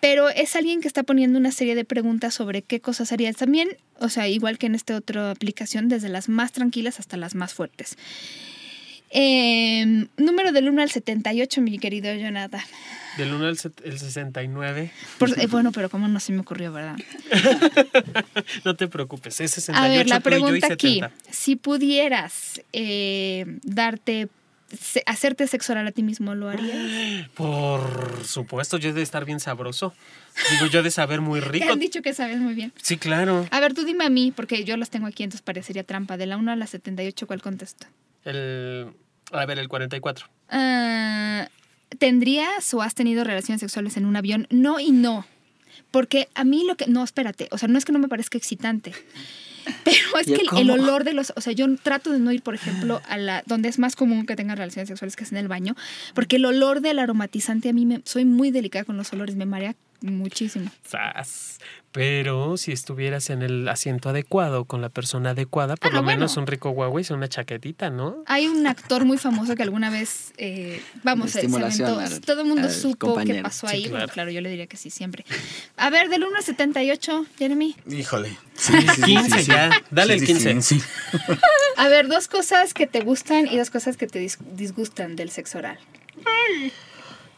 Pero 0.00 0.28
es 0.28 0.56
alguien 0.56 0.80
que 0.80 0.88
está 0.88 1.02
poniendo 1.02 1.38
una 1.38 1.50
serie 1.52 1.74
de 1.74 1.84
preguntas 1.84 2.34
sobre 2.34 2.62
qué 2.62 2.80
cosas 2.80 3.12
harías 3.12 3.36
también, 3.36 3.68
o 4.00 4.08
sea, 4.08 4.28
igual 4.28 4.58
que 4.58 4.66
en 4.66 4.74
esta 4.74 4.96
otra 4.96 5.30
aplicación, 5.30 5.88
desde 5.88 6.08
las 6.08 6.28
más 6.28 6.52
tranquilas 6.52 6.98
hasta 7.00 7.16
las 7.16 7.34
más 7.34 7.54
fuertes. 7.54 7.96
Eh, 9.16 10.06
número 10.16 10.50
del 10.50 10.68
1 10.68 10.82
al 10.82 10.90
78, 10.90 11.60
mi 11.60 11.78
querido 11.78 12.12
Jonathan. 12.14 12.60
Del 13.16 13.32
1 13.32 13.46
al 13.46 13.56
el 13.84 13.98
69. 14.00 14.90
Por- 15.18 15.38
eh, 15.40 15.46
bueno, 15.46 15.70
pero 15.70 15.88
cómo 15.88 16.08
no 16.08 16.18
se 16.18 16.32
me 16.32 16.40
ocurrió, 16.40 16.72
¿verdad? 16.72 16.96
No 18.64 18.74
te 18.74 18.88
preocupes, 18.88 19.40
es 19.40 19.52
68 19.52 19.84
A 19.84 19.88
ver, 19.96 20.08
la 20.08 20.18
pregunta 20.20 20.66
aquí, 20.66 20.94
70. 21.00 21.12
si 21.30 21.54
pudieras 21.56 22.60
eh, 22.72 23.44
darte, 23.62 24.28
hacerte 25.06 25.46
sexo 25.46 25.72
oral 25.72 25.86
a 25.86 25.92
ti 25.92 26.02
mismo, 26.02 26.34
¿lo 26.34 26.48
harías? 26.48 27.28
Por 27.34 28.24
supuesto, 28.24 28.78
yo 28.78 28.90
he 28.90 28.92
de 28.92 29.02
estar 29.02 29.24
bien 29.24 29.40
sabroso. 29.40 29.94
Digo, 30.50 30.66
yo 30.66 30.80
he 30.80 30.82
de 30.82 30.90
saber 30.90 31.20
muy 31.20 31.40
Te 31.42 31.48
rico. 31.48 31.72
han 31.72 31.78
dicho 31.78 32.02
que 32.02 32.14
sabes 32.14 32.38
muy 32.38 32.54
bien. 32.54 32.72
Sí, 32.82 32.96
claro. 32.96 33.46
A 33.50 33.60
ver, 33.60 33.74
tú 33.74 33.84
dime 33.84 34.04
a 34.04 34.10
mí, 34.10 34.32
porque 34.34 34.64
yo 34.64 34.76
los 34.76 34.90
tengo 34.90 35.06
aquí, 35.06 35.22
entonces 35.22 35.42
parecería 35.42 35.84
trampa. 35.84 36.16
De 36.16 36.26
la 36.26 36.36
1 36.36 36.52
a 36.52 36.56
la 36.56 36.66
78, 36.66 37.26
¿cuál 37.26 37.42
contesto? 37.42 37.86
El, 38.24 38.88
a 39.32 39.46
ver, 39.46 39.58
el 39.58 39.68
44. 39.68 40.26
Ah, 40.50 41.48
¿Tendrías 41.98 42.72
o 42.74 42.82
has 42.82 42.94
tenido 42.94 43.24
relaciones 43.24 43.60
sexuales 43.60 43.96
en 43.96 44.06
un 44.06 44.16
avión? 44.16 44.46
No 44.50 44.80
y 44.80 44.90
no. 44.90 45.26
Porque 45.90 46.28
a 46.34 46.44
mí 46.44 46.64
lo 46.66 46.76
que... 46.76 46.86
No, 46.86 47.04
espérate. 47.04 47.48
O 47.52 47.58
sea, 47.58 47.68
no 47.68 47.78
es 47.78 47.84
que 47.84 47.92
no 47.92 47.98
me 48.00 48.08
parezca 48.08 48.36
excitante. 48.36 48.92
Pero 49.84 50.18
es 50.20 50.28
¿Y 50.28 50.34
que 50.34 50.42
el, 50.42 50.58
el 50.58 50.70
olor 50.70 51.04
de 51.04 51.12
los... 51.12 51.32
O 51.36 51.40
sea, 51.40 51.52
yo 51.52 51.66
trato 51.76 52.10
de 52.10 52.18
no 52.18 52.32
ir, 52.32 52.42
por 52.42 52.54
ejemplo, 52.54 53.00
a 53.08 53.16
la... 53.16 53.42
Donde 53.46 53.68
es 53.68 53.78
más 53.78 53.96
común 53.96 54.26
que 54.26 54.36
tengan 54.36 54.56
relaciones 54.56 54.88
sexuales 54.88 55.16
que 55.16 55.24
es 55.24 55.32
en 55.32 55.38
el 55.38 55.48
baño. 55.48 55.74
Porque 56.14 56.36
el 56.36 56.44
olor 56.44 56.80
del 56.80 56.98
aromatizante 56.98 57.68
a 57.68 57.72
mí 57.72 57.86
me... 57.86 58.02
Soy 58.04 58.24
muy 58.24 58.50
delicada 58.50 58.84
con 58.84 58.96
los 58.96 59.12
olores. 59.12 59.36
Me 59.36 59.46
marea 59.46 59.74
muchísimo. 60.00 60.70
Sas. 60.86 61.58
Pero 61.92 62.56
si 62.56 62.72
estuvieras 62.72 63.30
en 63.30 63.42
el 63.42 63.68
asiento 63.68 64.08
adecuado, 64.08 64.64
con 64.64 64.80
la 64.82 64.88
persona 64.88 65.30
adecuada, 65.30 65.76
por 65.76 65.92
Ah, 65.92 65.94
lo 65.94 66.02
bueno. 66.02 66.18
menos 66.18 66.36
un 66.36 66.48
rico 66.48 66.70
Huawei, 66.70 67.04
una 67.10 67.28
chaquetita, 67.28 67.88
¿no? 67.90 68.24
Hay 68.26 68.48
un 68.48 68.66
actor 68.66 69.04
muy 69.04 69.16
famoso 69.16 69.54
que 69.54 69.62
alguna 69.62 69.90
vez, 69.90 70.32
eh, 70.36 70.82
vamos, 71.04 71.30
se, 71.30 71.46
aventó. 71.46 72.00
al- 72.00 72.20
Todo 72.20 72.40
el 72.40 72.48
mundo 72.48 72.68
supo 72.68 73.16
qué 73.24 73.40
pasó 73.42 73.68
Sí, 73.68 73.74
ahí. 73.76 73.82
claro. 73.82 73.96
Bueno, 73.98 74.12
claro, 74.12 74.30
yo 74.32 74.40
le 74.40 74.48
diría 74.50 74.66
que 74.66 74.76
sí, 74.76 74.90
siempre. 74.90 75.24
A 75.76 75.88
ver, 75.90 76.08
del 76.08 76.24
1 76.24 76.36
al 76.36 76.42
78, 76.42 77.26
Jeremy. 77.38 77.76
Híjole. 77.88 78.36
15 79.04 79.44
ya. 79.44 79.70
Dale 79.92 80.14
el 80.14 80.26
15. 80.26 80.62
sí. 80.62 80.82
A 81.76 81.86
ver, 81.88 82.08
dos 82.08 82.26
cosas 82.26 82.74
que 82.74 82.88
te 82.88 83.02
gustan 83.02 83.46
y 83.46 83.56
dos 83.56 83.70
cosas 83.70 83.96
que 83.96 84.08
te 84.08 84.20
dis- 84.20 84.38
disgustan 84.56 85.14
del 85.14 85.30
sexo 85.30 85.58
oral. 85.58 85.78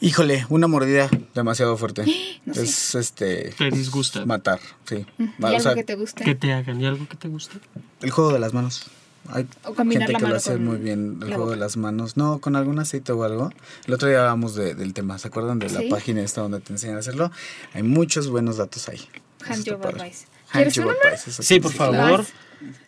Híjole, 0.01 0.47
una 0.51 0.67
mordida 0.67 1.09
demasiado 1.35 1.77
fuerte. 1.77 2.05
No 2.47 2.55
sé. 2.55 2.63
es 2.63 2.95
este 2.95 3.53
Te 3.59 3.71
disgusta. 3.73 4.25
matar, 4.25 4.61
sí. 4.85 5.05
¿Y 5.19 5.25
Va, 5.25 5.33
o 5.41 5.47
algo 5.49 5.61
sea, 5.61 5.75
que 5.75 5.83
te 5.83 5.97
guste? 5.97 6.23
Que 6.23 6.37
te 6.37 6.53
hagan. 6.53 6.81
¿Y 6.81 6.87
algo 6.87 7.09
que 7.09 7.17
te 7.17 7.27
guste? 7.27 7.59
el 8.03 8.11
juego 8.13 8.33
de 8.33 8.39
las 8.39 8.55
manos. 8.55 8.85
Hay 9.29 9.49
O 9.65 9.75
gente 9.75 9.99
la 9.99 10.07
que 10.21 10.29
lo 10.29 10.37
hace 10.37 10.57
muy 10.59 10.77
bien, 10.77 11.19
el 11.23 11.29
juego 11.35 11.51
de 11.51 11.57
las 11.57 11.77
manos. 11.77 12.17
No, 12.17 12.39
con 12.39 12.55
algún 12.55 12.79
aceite 12.79 13.11
o 13.11 13.25
algo. 13.25 13.51
El 13.89 13.95
otro 13.95 14.07
día 14.09 14.19
hablábamos 14.19 14.55
de- 14.55 14.77
del 14.77 14.95
tema, 14.95 15.19
¿se 15.19 15.27
acuerdan 15.27 15.59
de 15.59 15.69
la 15.71 15.81
Sí. 15.81 15.89
página 15.91 16.23
esta 16.23 16.43
donde 16.43 16.61
te 16.61 16.73
enseñan 16.73 16.95
a 16.95 17.01
hacerlo? 17.01 17.33
Hay 17.75 17.83
muchos 17.83 18.29
buenos 18.29 18.59
datos 18.59 18.89
ahí. 18.89 19.01
Hand 19.49 19.69
job 19.69 19.85
advice. 19.85 20.27
Hand 20.53 20.73
¿Quieres 20.73 20.77
uno 20.79 20.93
Sí, 21.41 21.59
por 21.59 21.73
favor. 21.73 22.25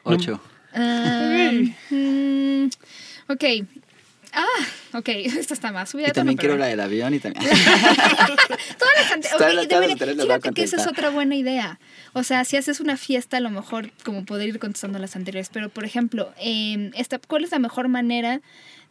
Ocho. 0.04 0.40
Ah, 0.72 1.50
mm, 1.90 2.66
ok. 3.28 3.44
Ah, 4.32 4.44
ok. 4.94 5.08
Esta 5.38 5.54
está 5.54 5.72
más 5.72 5.90
subida. 5.90 6.08
Y 6.08 6.12
también 6.12 6.36
quiero 6.36 6.56
la 6.56 6.66
del 6.66 6.80
avión 6.80 7.14
y 7.14 7.18
también. 7.20 7.44
Todas 8.78 8.94
las 8.96 9.12
ante- 9.12 9.28
Todas 9.28 9.50
ok, 9.50 9.54
las- 9.54 9.62
de 9.62 9.68
todas 9.68 9.68
las 9.68 9.68
verdad, 9.68 9.90
anteriores 9.92 10.16
las 10.16 10.26
voy 10.26 10.34
a 10.34 10.38
Fíjate 10.38 10.54
que 10.54 10.62
esa 10.62 10.76
es 10.76 10.86
otra 10.86 11.10
buena 11.10 11.34
idea. 11.36 11.78
O 12.12 12.22
sea, 12.22 12.44
si 12.44 12.56
haces 12.56 12.80
una 12.80 12.96
fiesta, 12.96 13.36
a 13.36 13.40
lo 13.40 13.50
mejor 13.50 13.90
como 14.04 14.24
poder 14.24 14.48
ir 14.48 14.58
contestando 14.58 14.98
las 14.98 15.14
anteriores. 15.16 15.50
Pero, 15.52 15.68
por 15.68 15.84
ejemplo, 15.84 16.32
eh, 16.40 16.90
esta, 16.94 17.18
¿cuál 17.18 17.44
es 17.44 17.50
la 17.50 17.58
mejor 17.58 17.88
manera 17.88 18.40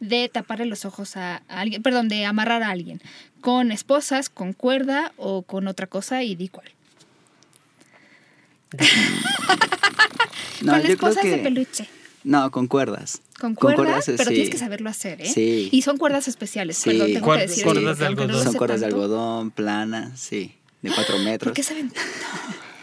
de 0.00 0.28
taparle 0.28 0.66
los 0.66 0.84
ojos 0.84 1.16
a, 1.16 1.36
a 1.48 1.60
alguien? 1.60 1.82
Perdón, 1.82 2.08
de 2.08 2.24
amarrar 2.26 2.62
a 2.62 2.70
alguien. 2.70 3.00
¿Con 3.40 3.70
esposas, 3.72 4.28
con 4.30 4.52
cuerda 4.52 5.12
o 5.16 5.42
con 5.42 5.68
otra 5.68 5.86
cosa? 5.86 6.22
Y 6.22 6.34
di 6.36 6.48
cuál. 6.48 6.68
No, 10.60 10.72
con 10.72 10.86
esposas 10.90 11.22
de 11.22 11.38
peluche. 11.38 11.88
No, 12.28 12.50
con 12.50 12.66
cuerdas. 12.66 13.22
Con 13.40 13.54
Con 13.54 13.74
cuerdas, 13.74 14.04
cuerdas, 14.04 14.04
pero 14.18 14.28
sí. 14.28 14.34
tienes 14.34 14.50
que 14.50 14.58
saberlo 14.58 14.90
hacer, 14.90 15.22
¿eh? 15.22 15.26
Sí. 15.32 15.70
Y 15.72 15.80
son 15.82 15.96
cuerdas 15.96 16.28
especiales. 16.28 16.76
Sí. 16.76 16.90
Perdón, 16.90 17.12
tengo 17.14 17.26
Cuer- 17.26 17.36
que 17.40 17.46
decir 17.46 17.64
cuerdas 17.64 17.98
de 17.98 18.04
no 18.04 18.08
algodón. 18.10 18.44
Son 18.44 18.54
cuerdas 18.54 18.80
de 18.80 18.86
algodón, 18.86 19.50
planas, 19.50 20.20
sí. 20.20 20.54
De 20.82 20.90
cuatro 20.94 21.16
¿Por 21.16 21.24
metros. 21.24 21.54
qué 21.54 21.62
saben 21.62 21.88
tanto? 21.88 22.10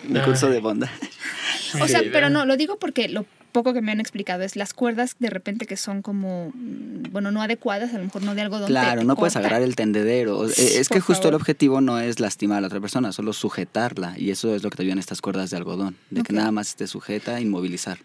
Mi 0.09 0.19
curso 0.21 0.49
de 0.49 0.59
bonda. 0.59 0.91
O 1.79 1.87
sea, 1.87 2.01
pero 2.11 2.29
no, 2.29 2.45
lo 2.45 2.57
digo 2.57 2.77
porque 2.79 3.07
lo 3.07 3.25
poco 3.51 3.73
que 3.73 3.81
me 3.81 3.91
han 3.91 3.99
explicado 3.99 4.43
es 4.43 4.55
las 4.55 4.73
cuerdas 4.73 5.15
de 5.19 5.29
repente 5.29 5.65
que 5.67 5.77
son 5.77 6.01
como, 6.01 6.51
mm, 6.53 7.11
bueno, 7.11 7.31
no 7.31 7.41
adecuadas, 7.41 7.93
a 7.93 7.97
lo 7.99 8.05
mejor 8.05 8.23
no 8.23 8.33
de 8.33 8.41
algodón. 8.41 8.67
Claro, 8.67 9.01
te 9.01 9.07
no 9.07 9.15
puedes 9.15 9.35
agarrar 9.35 9.61
el 9.61 9.75
tendedero. 9.75 10.45
Es 10.45 10.87
Por 10.89 10.95
que 10.97 11.01
justo 11.01 11.29
el 11.29 11.35
objetivo 11.35 11.81
no 11.81 11.99
es 11.99 12.19
lastimar 12.19 12.57
a 12.57 12.61
la 12.61 12.67
otra 12.67 12.81
persona, 12.81 13.11
solo 13.11 13.31
sujetarla. 13.31 14.15
Y 14.17 14.31
eso 14.31 14.55
es 14.55 14.63
lo 14.63 14.69
que 14.71 14.77
te 14.77 14.81
ayudan 14.83 14.99
estas 14.99 15.21
cuerdas 15.21 15.51
de 15.51 15.57
algodón. 15.57 15.95
De 16.09 16.23
que 16.23 16.33
nada 16.33 16.51
más 16.51 16.75
te 16.75 16.87
sujeta, 16.87 17.39
inmovilizar. 17.39 17.99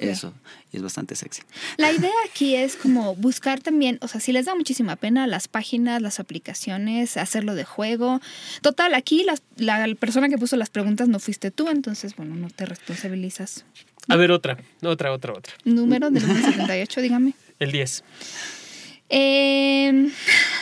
Eso. 0.00 0.32
Y 0.72 0.76
es 0.78 0.82
bastante 0.82 1.14
sexy. 1.14 1.42
La 1.76 1.92
idea 1.92 2.10
aquí 2.30 2.56
es 2.56 2.74
como 2.76 3.14
buscar 3.14 3.60
también, 3.60 3.98
o 4.02 4.08
sea, 4.08 4.20
si 4.20 4.32
les 4.32 4.46
da 4.46 4.54
muchísima 4.54 4.96
pena 4.96 5.26
las 5.26 5.46
páginas, 5.48 6.02
las 6.02 6.18
aplicaciones, 6.20 7.16
hacerlo 7.16 7.54
de 7.54 7.64
juego. 7.64 8.20
Total, 8.62 8.94
aquí 8.94 9.22
las- 9.24 9.42
la, 9.56 9.86
persona 9.98 10.28
que 10.28 10.38
puso 10.38 10.56
las 10.56 10.70
preguntas 10.70 11.08
no 11.08 11.18
fuiste 11.20 11.50
tú, 11.50 11.68
entonces, 11.68 12.16
bueno, 12.16 12.34
no 12.34 12.50
te 12.50 12.66
responsabilizas. 12.66 13.64
A 14.08 14.16
ver, 14.16 14.30
otra, 14.32 14.58
otra, 14.82 15.12
otra, 15.12 15.32
otra. 15.32 15.52
Número 15.64 16.10
del 16.10 16.22
78, 16.42 17.00
dígame. 17.00 17.34
El 17.58 17.72
10. 17.72 18.02
Eh, 19.08 20.10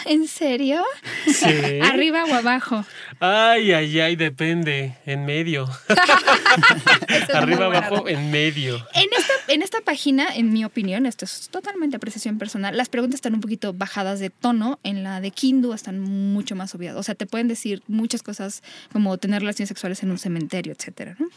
¿En 0.04 0.28
serio? 0.28 0.82
Sí. 1.26 1.46
¿Arriba 1.82 2.24
o 2.24 2.34
abajo? 2.34 2.84
Ay, 3.20 3.72
ay, 3.72 4.00
ay, 4.00 4.16
depende. 4.16 4.96
En 5.06 5.24
medio. 5.24 5.68
Arriba, 7.34 7.66
abajo, 7.66 8.08
en 8.08 8.30
medio. 8.30 8.76
En 8.94 9.08
esta, 9.16 9.32
en 9.48 9.62
esta 9.62 9.80
página, 9.80 10.34
en 10.34 10.52
mi 10.52 10.64
opinión, 10.64 11.06
esto 11.06 11.24
es 11.24 11.48
totalmente 11.50 11.96
apreciación 11.96 12.38
personal, 12.38 12.76
las 12.76 12.88
preguntas 12.88 13.16
están 13.16 13.34
un 13.34 13.40
poquito 13.40 13.72
bajadas 13.72 14.20
de 14.20 14.30
tono. 14.30 14.78
En 14.82 15.02
la 15.02 15.20
de 15.20 15.30
Kindu 15.30 15.72
están 15.72 16.00
mucho 16.00 16.56
más 16.56 16.74
obviadas. 16.74 16.98
O 16.98 17.02
sea, 17.02 17.14
te 17.14 17.26
pueden 17.26 17.48
decir 17.48 17.82
muchas 17.88 18.22
cosas 18.22 18.62
como 18.92 19.16
tener 19.18 19.40
relaciones 19.40 19.68
sexuales 19.68 20.02
en 20.02 20.10
un 20.10 20.18
cementerio, 20.18 20.72
etcétera. 20.72 21.16
¿no? 21.18 21.28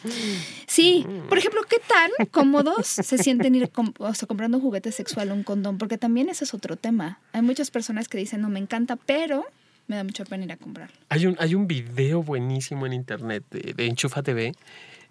Sí, 0.68 1.06
por 1.30 1.38
ejemplo, 1.38 1.62
¿qué 1.70 1.78
tan 1.88 2.12
cómodos 2.32 2.88
se 2.88 3.18
sienten 3.18 3.56
ir 3.56 3.70
o 4.00 4.13
sea, 4.13 4.28
comprando 4.28 4.58
un 4.58 4.63
juguete 4.63 4.92
sexual 4.92 5.32
o 5.32 5.34
un 5.34 5.44
condón? 5.44 5.78
Porque 5.78 5.98
también 5.98 6.30
ese 6.30 6.44
es 6.44 6.54
otro 6.54 6.76
tema. 6.76 7.20
Hay 7.34 7.42
muchas 7.42 7.72
personas 7.72 8.08
que 8.08 8.18
dicen, 8.18 8.42
no, 8.42 8.50
me 8.50 8.60
encanta, 8.60 8.96
pero 8.96 9.46
me 9.88 9.95
da 9.95 10.04
mucha 10.04 10.26
pena 10.26 10.45
ir 10.45 10.52
a 10.52 10.58
comprarlo. 10.58 10.95
Hay 11.10 11.26
un, 11.26 11.36
hay 11.39 11.56
un 11.56 11.67
video 11.67 12.21
buenísimo 12.21 12.86
en 12.86 12.93
internet 12.93 13.43
de, 13.50 13.73
de 13.73 13.86
Enchufa 13.86 14.21
TV. 14.21 14.54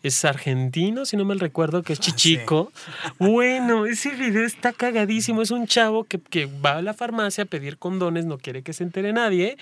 Es 0.07 0.25
argentino, 0.25 1.05
si 1.05 1.17
no 1.17 1.25
mal 1.25 1.41
recuerdo, 1.41 1.83
que 1.83 1.93
es 1.93 1.99
chichico. 1.99 2.73
Bueno, 3.19 3.87
ese 3.87 4.11
video 4.11 4.45
está 4.45 4.73
cagadísimo. 4.73 5.43
Es 5.43 5.51
un 5.51 5.67
chavo 5.67 6.05
que, 6.05 6.21
que 6.21 6.47
va 6.47 6.77
a 6.77 6.83
la 6.83 6.95
farmacia 6.95 7.43
a 7.43 7.47
pedir 7.47 7.77
condones, 7.77 8.25
no 8.25 8.39
quiere 8.39 8.63
que 8.63 8.73
se 8.73 8.85
entere 8.85 9.13
nadie. 9.13 9.57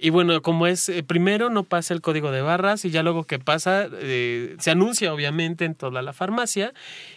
Y 0.00 0.10
bueno, 0.10 0.40
como 0.42 0.66
es, 0.66 0.88
eh, 0.88 1.02
primero 1.02 1.50
no 1.50 1.64
pasa 1.64 1.92
el 1.92 2.00
código 2.00 2.30
de 2.30 2.40
barras 2.40 2.84
y 2.84 2.90
ya 2.90 3.02
luego 3.02 3.24
que 3.24 3.40
pasa, 3.40 3.88
eh, 3.92 4.54
se 4.60 4.70
anuncia 4.70 5.12
obviamente 5.12 5.64
en 5.64 5.74
toda 5.74 6.02
la 6.02 6.12
farmacia 6.12 6.72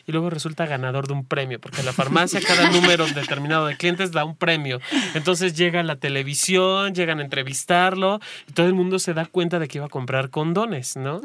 y 0.07 0.11
luego 0.11 0.31
resulta 0.31 0.65
ganador 0.65 1.07
de 1.07 1.13
un 1.13 1.23
premio, 1.23 1.59
porque 1.59 1.83
la 1.83 1.93
farmacia, 1.93 2.41
cada 2.41 2.69
número 2.71 3.05
determinado 3.05 3.67
de 3.67 3.77
clientes 3.77 4.11
da 4.11 4.25
un 4.25 4.35
premio. 4.35 4.79
Entonces 5.13 5.53
llega 5.53 5.83
la 5.83 5.97
televisión, 5.97 6.95
llegan 6.95 7.19
a 7.19 7.23
entrevistarlo 7.23 8.19
y 8.49 8.53
todo 8.53 8.65
el 8.65 8.73
mundo 8.73 8.97
se 8.97 9.13
da 9.13 9.25
cuenta 9.25 9.59
de 9.59 9.67
que 9.67 9.77
iba 9.77 9.85
a 9.85 9.89
comprar 9.89 10.31
condones, 10.31 10.97
¿no? 10.97 11.21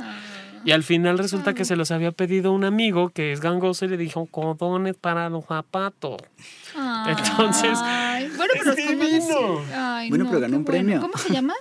Y 0.64 0.72
al 0.72 0.82
final 0.82 1.18
resulta 1.18 1.54
que 1.54 1.64
se 1.64 1.76
los 1.76 1.90
había 1.90 2.10
pedido 2.12 2.52
un 2.52 2.64
amigo 2.64 3.10
que 3.10 3.32
es 3.32 3.40
gangoso 3.40 3.84
y 3.84 3.88
le 3.88 3.96
dijo 3.96 4.26
condones 4.26 4.96
para 4.96 5.28
los 5.30 5.44
zapatos. 5.46 6.16
Entonces, 7.06 7.78
Ay, 7.82 8.28
bueno, 8.36 8.52
pero 8.58 8.72
es 8.72 8.86
¿cómo 8.86 9.04
decir? 9.04 9.20
divino. 9.20 9.64
Ay, 9.74 10.08
Bueno, 10.08 10.24
no, 10.24 10.30
pero 10.30 10.40
ganó 10.40 10.56
un 10.56 10.64
bueno. 10.64 10.78
premio. 10.78 11.00
¿Cómo 11.00 11.16
se 11.18 11.32
llama? 11.32 11.54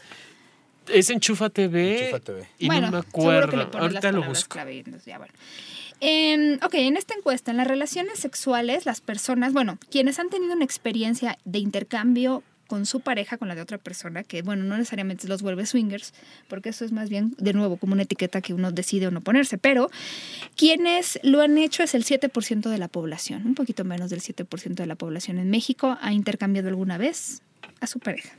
Es 0.88 1.10
Enchufa 1.10 1.49
TV. 1.49 1.99
Enchufa 2.08 2.19
TV. 2.19 2.47
Y 2.60 2.67
bueno, 2.67 2.88
no 2.91 2.97
me 2.97 3.03
que 3.03 3.10
acuerdo. 3.10 3.69
Ahorita 3.77 4.12
lo 4.12 4.23
busco. 4.23 4.53
clave, 4.53 4.77
entonces 4.79 5.05
ya, 5.05 5.17
bueno. 5.17 5.34
Em, 6.01 6.60
ok, 6.62 6.73
en 6.75 6.97
esta 6.97 7.13
encuesta, 7.15 7.51
en 7.51 7.58
las 7.58 7.67
relaciones 7.67 8.19
sexuales, 8.19 8.86
las 8.86 9.01
personas, 9.01 9.53
bueno, 9.53 9.77
quienes 9.89 10.19
han 10.19 10.29
tenido 10.29 10.53
una 10.53 10.65
experiencia 10.65 11.38
de 11.45 11.60
intercambio 11.60 12.43
con 12.67 12.86
su 12.86 13.01
pareja, 13.01 13.38
con 13.38 13.47
la 13.47 13.56
de 13.56 13.62
otra 13.62 13.78
persona, 13.78 14.23
que 14.23 14.41
bueno, 14.41 14.63
no 14.63 14.78
necesariamente 14.78 15.28
los 15.28 15.41
vuelve 15.41 15.65
swingers, 15.65 16.13
porque 16.47 16.69
eso 16.69 16.86
es 16.86 16.91
más 16.91 17.10
bien, 17.10 17.36
de 17.38 17.54
nuevo, 17.54 17.78
como 17.78 17.93
una 17.93 18.04
etiqueta 18.04 18.41
que 18.41 18.54
uno 18.54 18.71
decide 18.71 19.08
o 19.08 19.12
no 19.12 19.21
ponerse, 19.21 19.58
pero 19.58 19.89
quienes 20.56 21.19
lo 21.23 21.41
han 21.41 21.58
hecho 21.58 21.84
es 21.84 21.95
el 21.95 22.04
7% 22.04 22.69
de 22.69 22.78
la 22.78 22.88
población, 22.88 23.45
un 23.45 23.56
poquito 23.56 23.84
menos 23.84 24.10
del 24.10 24.21
7% 24.21 24.73
de 24.73 24.86
la 24.86 24.95
población 24.95 25.38
en 25.38 25.49
México 25.49 25.97
ha 26.01 26.13
intercambiado 26.13 26.69
alguna 26.69 26.97
vez 26.97 27.41
a 27.80 27.88
su 27.88 27.99
pareja. 27.99 28.32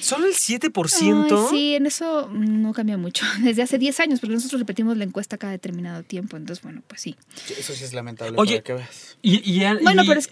Solo 0.00 0.26
el 0.26 0.34
7%. 0.34 1.26
Ay, 1.30 1.46
sí, 1.50 1.74
en 1.74 1.86
eso 1.86 2.28
no 2.32 2.72
cambia 2.72 2.96
mucho. 2.96 3.24
Desde 3.42 3.62
hace 3.62 3.78
10 3.78 4.00
años, 4.00 4.20
porque 4.20 4.34
nosotros 4.34 4.60
repetimos 4.60 4.96
la 4.96 5.04
encuesta 5.04 5.38
cada 5.38 5.52
determinado 5.52 6.02
tiempo. 6.02 6.36
Entonces, 6.36 6.62
bueno, 6.62 6.82
pues 6.86 7.00
sí. 7.00 7.16
Eso 7.58 7.72
sí 7.74 7.84
es 7.84 7.92
lamentable 7.92 8.34
Oye, 8.38 8.56
para 8.56 8.64
que 8.64 8.72
veas. 8.74 9.16
Y, 9.22 9.50
y 9.50 9.64
ha- 9.64 9.78
Bueno, 9.82 10.04
y- 10.04 10.08
pero 10.08 10.20
es. 10.20 10.30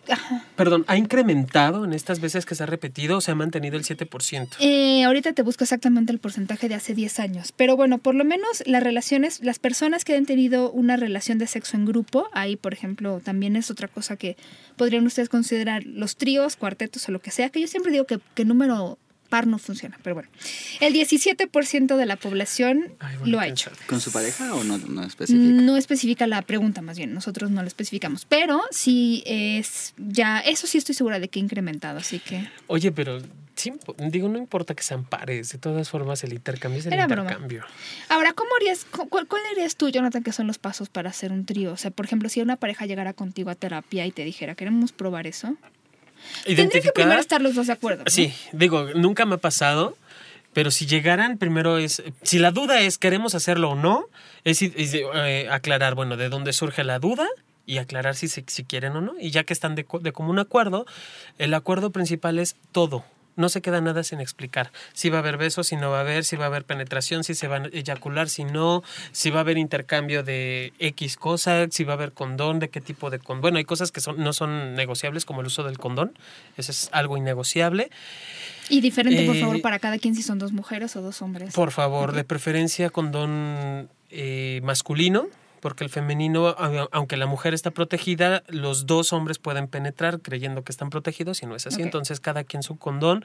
Perdón, 0.56 0.84
¿ha 0.88 0.96
incrementado 0.96 1.84
en 1.84 1.92
estas 1.92 2.20
veces 2.20 2.46
que 2.46 2.54
se 2.54 2.62
ha 2.62 2.66
repetido 2.66 3.18
o 3.18 3.20
se 3.20 3.30
ha 3.30 3.34
mantenido 3.34 3.76
el 3.76 3.84
7%? 3.84 4.56
Eh, 4.60 5.04
ahorita 5.04 5.32
te 5.32 5.42
busco 5.42 5.64
exactamente 5.64 6.12
el 6.12 6.18
porcentaje 6.18 6.68
de 6.68 6.74
hace 6.74 6.94
10 6.94 7.20
años. 7.20 7.52
Pero 7.52 7.76
bueno, 7.76 7.98
por 7.98 8.14
lo 8.14 8.24
menos 8.24 8.62
las 8.66 8.82
relaciones, 8.82 9.40
las 9.42 9.58
personas 9.58 10.04
que 10.04 10.16
han 10.16 10.26
tenido 10.26 10.70
una 10.70 10.96
relación 10.96 11.38
de 11.38 11.46
sexo 11.46 11.76
en 11.76 11.84
grupo, 11.84 12.28
ahí, 12.32 12.56
por 12.56 12.72
ejemplo, 12.72 13.20
también 13.22 13.56
es 13.56 13.70
otra 13.70 13.88
cosa 13.88 14.16
que 14.16 14.36
podrían 14.76 15.06
ustedes 15.06 15.28
considerar 15.28 15.84
los 15.84 16.16
tríos, 16.16 16.56
cuartetos 16.56 17.08
o 17.08 17.12
lo 17.12 17.20
que 17.20 17.30
sea, 17.30 17.50
que 17.50 17.60
yo 17.60 17.66
siempre 17.66 17.92
digo 17.92 18.04
que, 18.06 18.18
que 18.34 18.44
número 18.44 18.98
par 19.26 19.46
no 19.46 19.58
funciona, 19.58 19.98
pero 20.02 20.14
bueno. 20.14 20.28
El 20.80 20.94
17% 20.94 21.96
de 21.96 22.06
la 22.06 22.16
población 22.16 22.92
Ay, 22.98 23.16
bueno, 23.18 23.32
lo 23.32 23.40
ha 23.40 23.46
hecho. 23.48 23.70
¿Con 23.86 24.00
su 24.00 24.10
pareja 24.12 24.54
o 24.54 24.64
no, 24.64 24.78
no 24.78 25.02
especifica? 25.04 25.44
No 25.62 25.76
especifica 25.76 26.26
la 26.26 26.42
pregunta, 26.42 26.82
más 26.82 26.96
bien, 26.96 27.12
nosotros 27.14 27.50
no 27.50 27.62
lo 27.62 27.68
especificamos, 27.68 28.24
pero 28.24 28.62
sí 28.70 29.22
es 29.26 29.94
ya, 29.98 30.40
eso 30.40 30.66
sí 30.66 30.78
estoy 30.78 30.94
segura 30.94 31.18
de 31.18 31.28
que 31.28 31.38
ha 31.38 31.42
incrementado, 31.42 31.98
así 31.98 32.18
que 32.18 32.48
Oye, 32.68 32.92
pero 32.92 33.20
sí, 33.54 33.72
digo, 34.10 34.28
no 34.28 34.38
importa 34.38 34.74
que 34.74 34.82
sean 34.82 35.04
pares, 35.04 35.50
de 35.52 35.58
todas 35.58 35.88
formas 35.88 36.22
el 36.24 36.32
intercambio 36.32 36.80
es 36.80 36.86
el 36.86 36.92
Era 36.92 37.06
broma. 37.06 37.22
intercambio. 37.30 37.64
Ahora, 38.08 38.32
¿cómo 38.32 38.50
harías, 38.60 38.84
cu- 38.84 39.08
cuál, 39.08 39.26
cuál 39.26 39.42
harías 39.52 39.76
tú, 39.76 39.88
Jonathan, 39.88 40.22
que 40.22 40.32
son 40.32 40.46
los 40.46 40.58
pasos 40.58 40.88
para 40.88 41.10
hacer 41.10 41.32
un 41.32 41.46
trío? 41.46 41.72
O 41.72 41.76
sea, 41.76 41.90
por 41.90 42.04
ejemplo, 42.06 42.28
si 42.28 42.40
una 42.40 42.56
pareja 42.56 42.86
llegara 42.86 43.12
contigo 43.14 43.50
a 43.50 43.54
terapia 43.54 44.06
y 44.06 44.10
te 44.12 44.24
dijera, 44.24 44.54
queremos 44.54 44.92
probar 44.92 45.26
eso, 45.26 45.56
tendría 46.44 46.82
que 46.82 46.92
primero 46.92 47.20
estar 47.20 47.40
los 47.40 47.54
dos 47.54 47.66
de 47.66 47.72
acuerdo. 47.72 48.04
¿no? 48.04 48.10
Sí, 48.10 48.32
digo, 48.52 48.88
nunca 48.94 49.24
me 49.26 49.36
ha 49.36 49.38
pasado, 49.38 49.96
pero 50.52 50.70
si 50.70 50.86
llegaran, 50.86 51.38
primero 51.38 51.78
es, 51.78 52.02
si 52.22 52.38
la 52.38 52.50
duda 52.50 52.80
es 52.80 52.98
queremos 52.98 53.34
hacerlo 53.34 53.70
o 53.70 53.74
no, 53.74 54.06
es, 54.44 54.62
es, 54.62 54.94
eh, 54.94 55.48
aclarar, 55.50 55.94
bueno, 55.94 56.16
de 56.16 56.28
dónde 56.28 56.52
surge 56.52 56.84
la 56.84 56.98
duda 56.98 57.26
y 57.66 57.78
aclarar 57.78 58.14
si, 58.14 58.28
si 58.28 58.64
quieren 58.64 58.92
o 58.96 59.00
no. 59.00 59.14
Y 59.20 59.30
ya 59.30 59.44
que 59.44 59.52
están 59.52 59.74
de, 59.74 59.86
de 60.00 60.12
común 60.12 60.38
acuerdo, 60.38 60.86
el 61.38 61.52
acuerdo 61.52 61.90
principal 61.90 62.38
es 62.38 62.56
todo. 62.72 63.04
No 63.36 63.48
se 63.48 63.60
queda 63.60 63.80
nada 63.80 64.02
sin 64.02 64.20
explicar. 64.20 64.72
Si 64.94 65.10
va 65.10 65.18
a 65.18 65.20
haber 65.20 65.36
besos, 65.36 65.66
si 65.68 65.76
no 65.76 65.90
va 65.90 65.98
a 65.98 66.00
haber, 66.00 66.24
si 66.24 66.36
va 66.36 66.44
a 66.44 66.46
haber 66.48 66.64
penetración, 66.64 67.22
si 67.22 67.34
se 67.34 67.48
va 67.48 67.56
a 67.58 67.66
eyacular, 67.72 68.28
si 68.28 68.44
no, 68.44 68.82
si 69.12 69.30
va 69.30 69.38
a 69.38 69.40
haber 69.42 69.58
intercambio 69.58 70.22
de 70.22 70.72
X 70.78 71.16
cosa, 71.16 71.66
si 71.70 71.84
va 71.84 71.92
a 71.92 71.96
haber 71.96 72.12
condón, 72.12 72.58
de 72.58 72.70
qué 72.70 72.80
tipo 72.80 73.10
de 73.10 73.18
condón. 73.18 73.42
Bueno, 73.42 73.58
hay 73.58 73.64
cosas 73.64 73.92
que 73.92 74.00
son, 74.00 74.16
no 74.22 74.32
son 74.32 74.74
negociables, 74.74 75.24
como 75.24 75.42
el 75.42 75.46
uso 75.48 75.62
del 75.62 75.78
condón. 75.78 76.18
Eso 76.56 76.72
es 76.72 76.88
algo 76.92 77.16
innegociable. 77.16 77.90
Y 78.68 78.80
diferente, 78.80 79.24
por 79.26 79.36
Eh, 79.36 79.40
favor, 79.40 79.60
para 79.60 79.78
cada 79.78 79.98
quien 79.98 80.14
si 80.14 80.22
son 80.22 80.38
dos 80.38 80.52
mujeres 80.52 80.96
o 80.96 81.02
dos 81.02 81.22
hombres. 81.22 81.54
Por 81.54 81.70
favor, 81.70 82.12
de 82.12 82.24
preferencia 82.24 82.90
condón 82.90 83.88
eh, 84.10 84.60
masculino, 84.64 85.26
porque 85.66 85.82
el 85.82 85.90
femenino, 85.90 86.54
aunque 86.92 87.16
la 87.16 87.26
mujer 87.26 87.52
está 87.52 87.72
protegida, 87.72 88.44
los 88.46 88.86
dos 88.86 89.12
hombres 89.12 89.40
pueden 89.40 89.66
penetrar 89.66 90.20
creyendo 90.20 90.62
que 90.62 90.70
están 90.70 90.90
protegidos 90.90 91.42
y 91.42 91.46
no 91.46 91.56
es 91.56 91.66
así. 91.66 91.82
Entonces, 91.82 92.20
cada 92.20 92.44
quien 92.44 92.62
su 92.62 92.78
condón. 92.78 93.24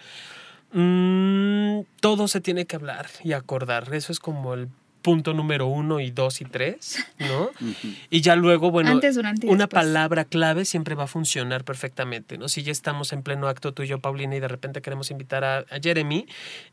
Mm, 0.73 1.81
todo 1.99 2.27
se 2.27 2.41
tiene 2.41 2.65
que 2.65 2.77
hablar 2.77 3.05
y 3.23 3.33
acordar. 3.33 3.93
Eso 3.93 4.11
es 4.11 4.19
como 4.19 4.55
el 4.55 4.69
punto 5.01 5.33
número 5.33 5.67
uno 5.67 5.99
y 5.99 6.11
dos 6.11 6.41
y 6.41 6.45
tres, 6.45 6.97
¿no? 7.19 7.49
Y 8.09 8.21
ya 8.21 8.35
luego, 8.35 8.71
bueno, 8.71 8.91
Antes, 8.91 9.15
durante 9.15 9.47
una 9.47 9.65
después. 9.65 9.83
palabra 9.85 10.25
clave 10.25 10.65
siempre 10.65 10.95
va 10.95 11.03
a 11.05 11.07
funcionar 11.07 11.63
perfectamente, 11.63 12.37
¿no? 12.37 12.49
Si 12.49 12.63
ya 12.63 12.71
estamos 12.71 13.13
en 13.13 13.23
pleno 13.23 13.47
acto 13.47 13.73
tú 13.73 13.83
y 13.83 13.87
yo, 13.87 13.99
Paulina, 13.99 14.35
y 14.35 14.39
de 14.39 14.47
repente 14.47 14.81
queremos 14.81 15.11
invitar 15.11 15.43
a, 15.43 15.59
a 15.59 15.79
Jeremy, 15.81 16.25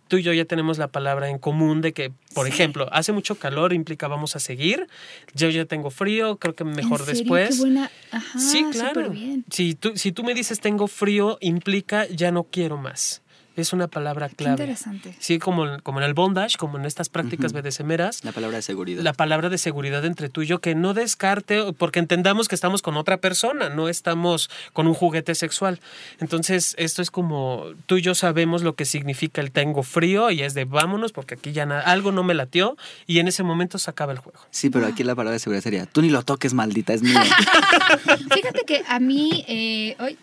tú 0.09 0.17
y 0.19 0.23
yo 0.23 0.33
ya 0.33 0.45
tenemos 0.45 0.79
la 0.79 0.89
palabra 0.89 1.29
en 1.29 1.39
común 1.39 1.81
de 1.81 1.93
que, 1.93 2.13
por 2.35 2.47
ejemplo, 2.47 2.89
hace 2.93 3.13
mucho 3.13 3.37
calor, 3.37 3.73
implica 3.73 4.09
vamos 4.09 4.37
a 4.37 4.41
seguir, 4.41 4.87
yo 5.35 5.49
ya 5.51 5.65
tengo 5.65 5.91
frío, 5.91 6.39
creo 6.39 6.55
que 6.55 6.65
mejor 6.65 7.01
¿En 7.01 7.07
serio? 7.07 7.21
después. 7.23 7.49
Qué 7.57 7.61
buena. 7.61 7.91
Ajá, 8.11 8.39
sí, 8.39 8.65
claro. 8.73 9.03
superbién. 9.05 9.45
Si 9.51 9.75
tú, 9.75 9.93
si 9.97 10.13
tú 10.13 10.25
me 10.25 10.35
dices 10.35 10.61
tengo 10.61 10.87
frío, 10.89 11.39
implica 11.41 12.07
ya 12.09 12.31
no 12.33 12.45
quiero 12.45 12.77
más. 12.77 13.23
Es 13.61 13.73
una 13.73 13.89
palabra 13.89 14.29
Qué 14.29 14.37
clave. 14.37 14.53
interesante. 14.53 15.15
Sí, 15.19 15.39
como, 15.39 15.67
como 15.83 15.99
en 16.01 16.05
el 16.07 16.15
bondage, 16.15 16.57
como 16.57 16.79
en 16.79 16.85
estas 16.85 17.09
prácticas. 17.09 17.53
BDSMeras, 17.53 18.25
La 18.25 18.33
palabra 18.33 18.57
de 18.59 18.63
seguridad. 18.63 19.03
la 19.03 19.13
palabra 19.13 19.49
de 19.49 19.59
seguridad 19.59 20.05
entre 20.05 20.29
tú 20.29 20.43
y 20.43 20.47
yo, 20.47 20.61
que 20.61 20.75
no 20.75 20.95
descarte, 20.95 21.73
porque 21.77 21.99
entendamos 21.99 22.49
que 22.49 22.55
estamos 22.55 22.83
con 22.83 22.97
otra 22.97 23.17
persona, 23.19 23.69
no 23.69 23.89
estamos 23.89 24.49
con 24.73 24.87
un 24.87 24.95
juguete 24.95 25.35
sexual. 25.35 25.81
Entonces, 26.21 26.75
esto 26.79 27.03
es 27.03 27.11
como 27.11 27.65
tú 27.87 27.97
y 27.97 28.03
yo 28.03 28.15
sabemos 28.15 28.63
lo 28.63 28.75
que 28.75 28.85
significa 28.85 29.41
el 29.41 29.51
tengo 29.51 29.83
frío 29.83 30.31
y 30.31 30.43
es 30.43 30.55
de 30.55 30.65
vámonos 30.65 31.13
porque 31.13 31.35
aquí 31.35 31.53
ya 31.53 31.67
nada, 31.67 31.81
algo 31.83 32.13
no 32.13 32.23
me 32.23 32.35
latió 32.35 32.77
y 33.07 33.19
en 33.19 33.29
ese 33.29 33.43
momento 33.43 33.79
se 33.79 33.91
acaba 33.91 34.13
el 34.13 34.19
juego. 34.19 34.39
Sí, 34.51 34.71
pero 34.71 34.87
aquí 34.87 35.03
la 35.05 35.15
palabra 35.15 35.33
de 35.35 35.39
seguridad 35.41 35.63
sería, 35.63 35.87
tú 35.87 36.03
ni 36.03 36.11
lo 36.11 36.23
toques, 36.23 36.55
maldita, 36.55 36.95
es 36.95 37.03
mío. 37.03 37.19
Fíjate 38.35 38.63
que 38.67 38.83
a 38.87 39.01
mí, 39.01 39.45
eh, 39.49 39.97
ay, 39.99 40.17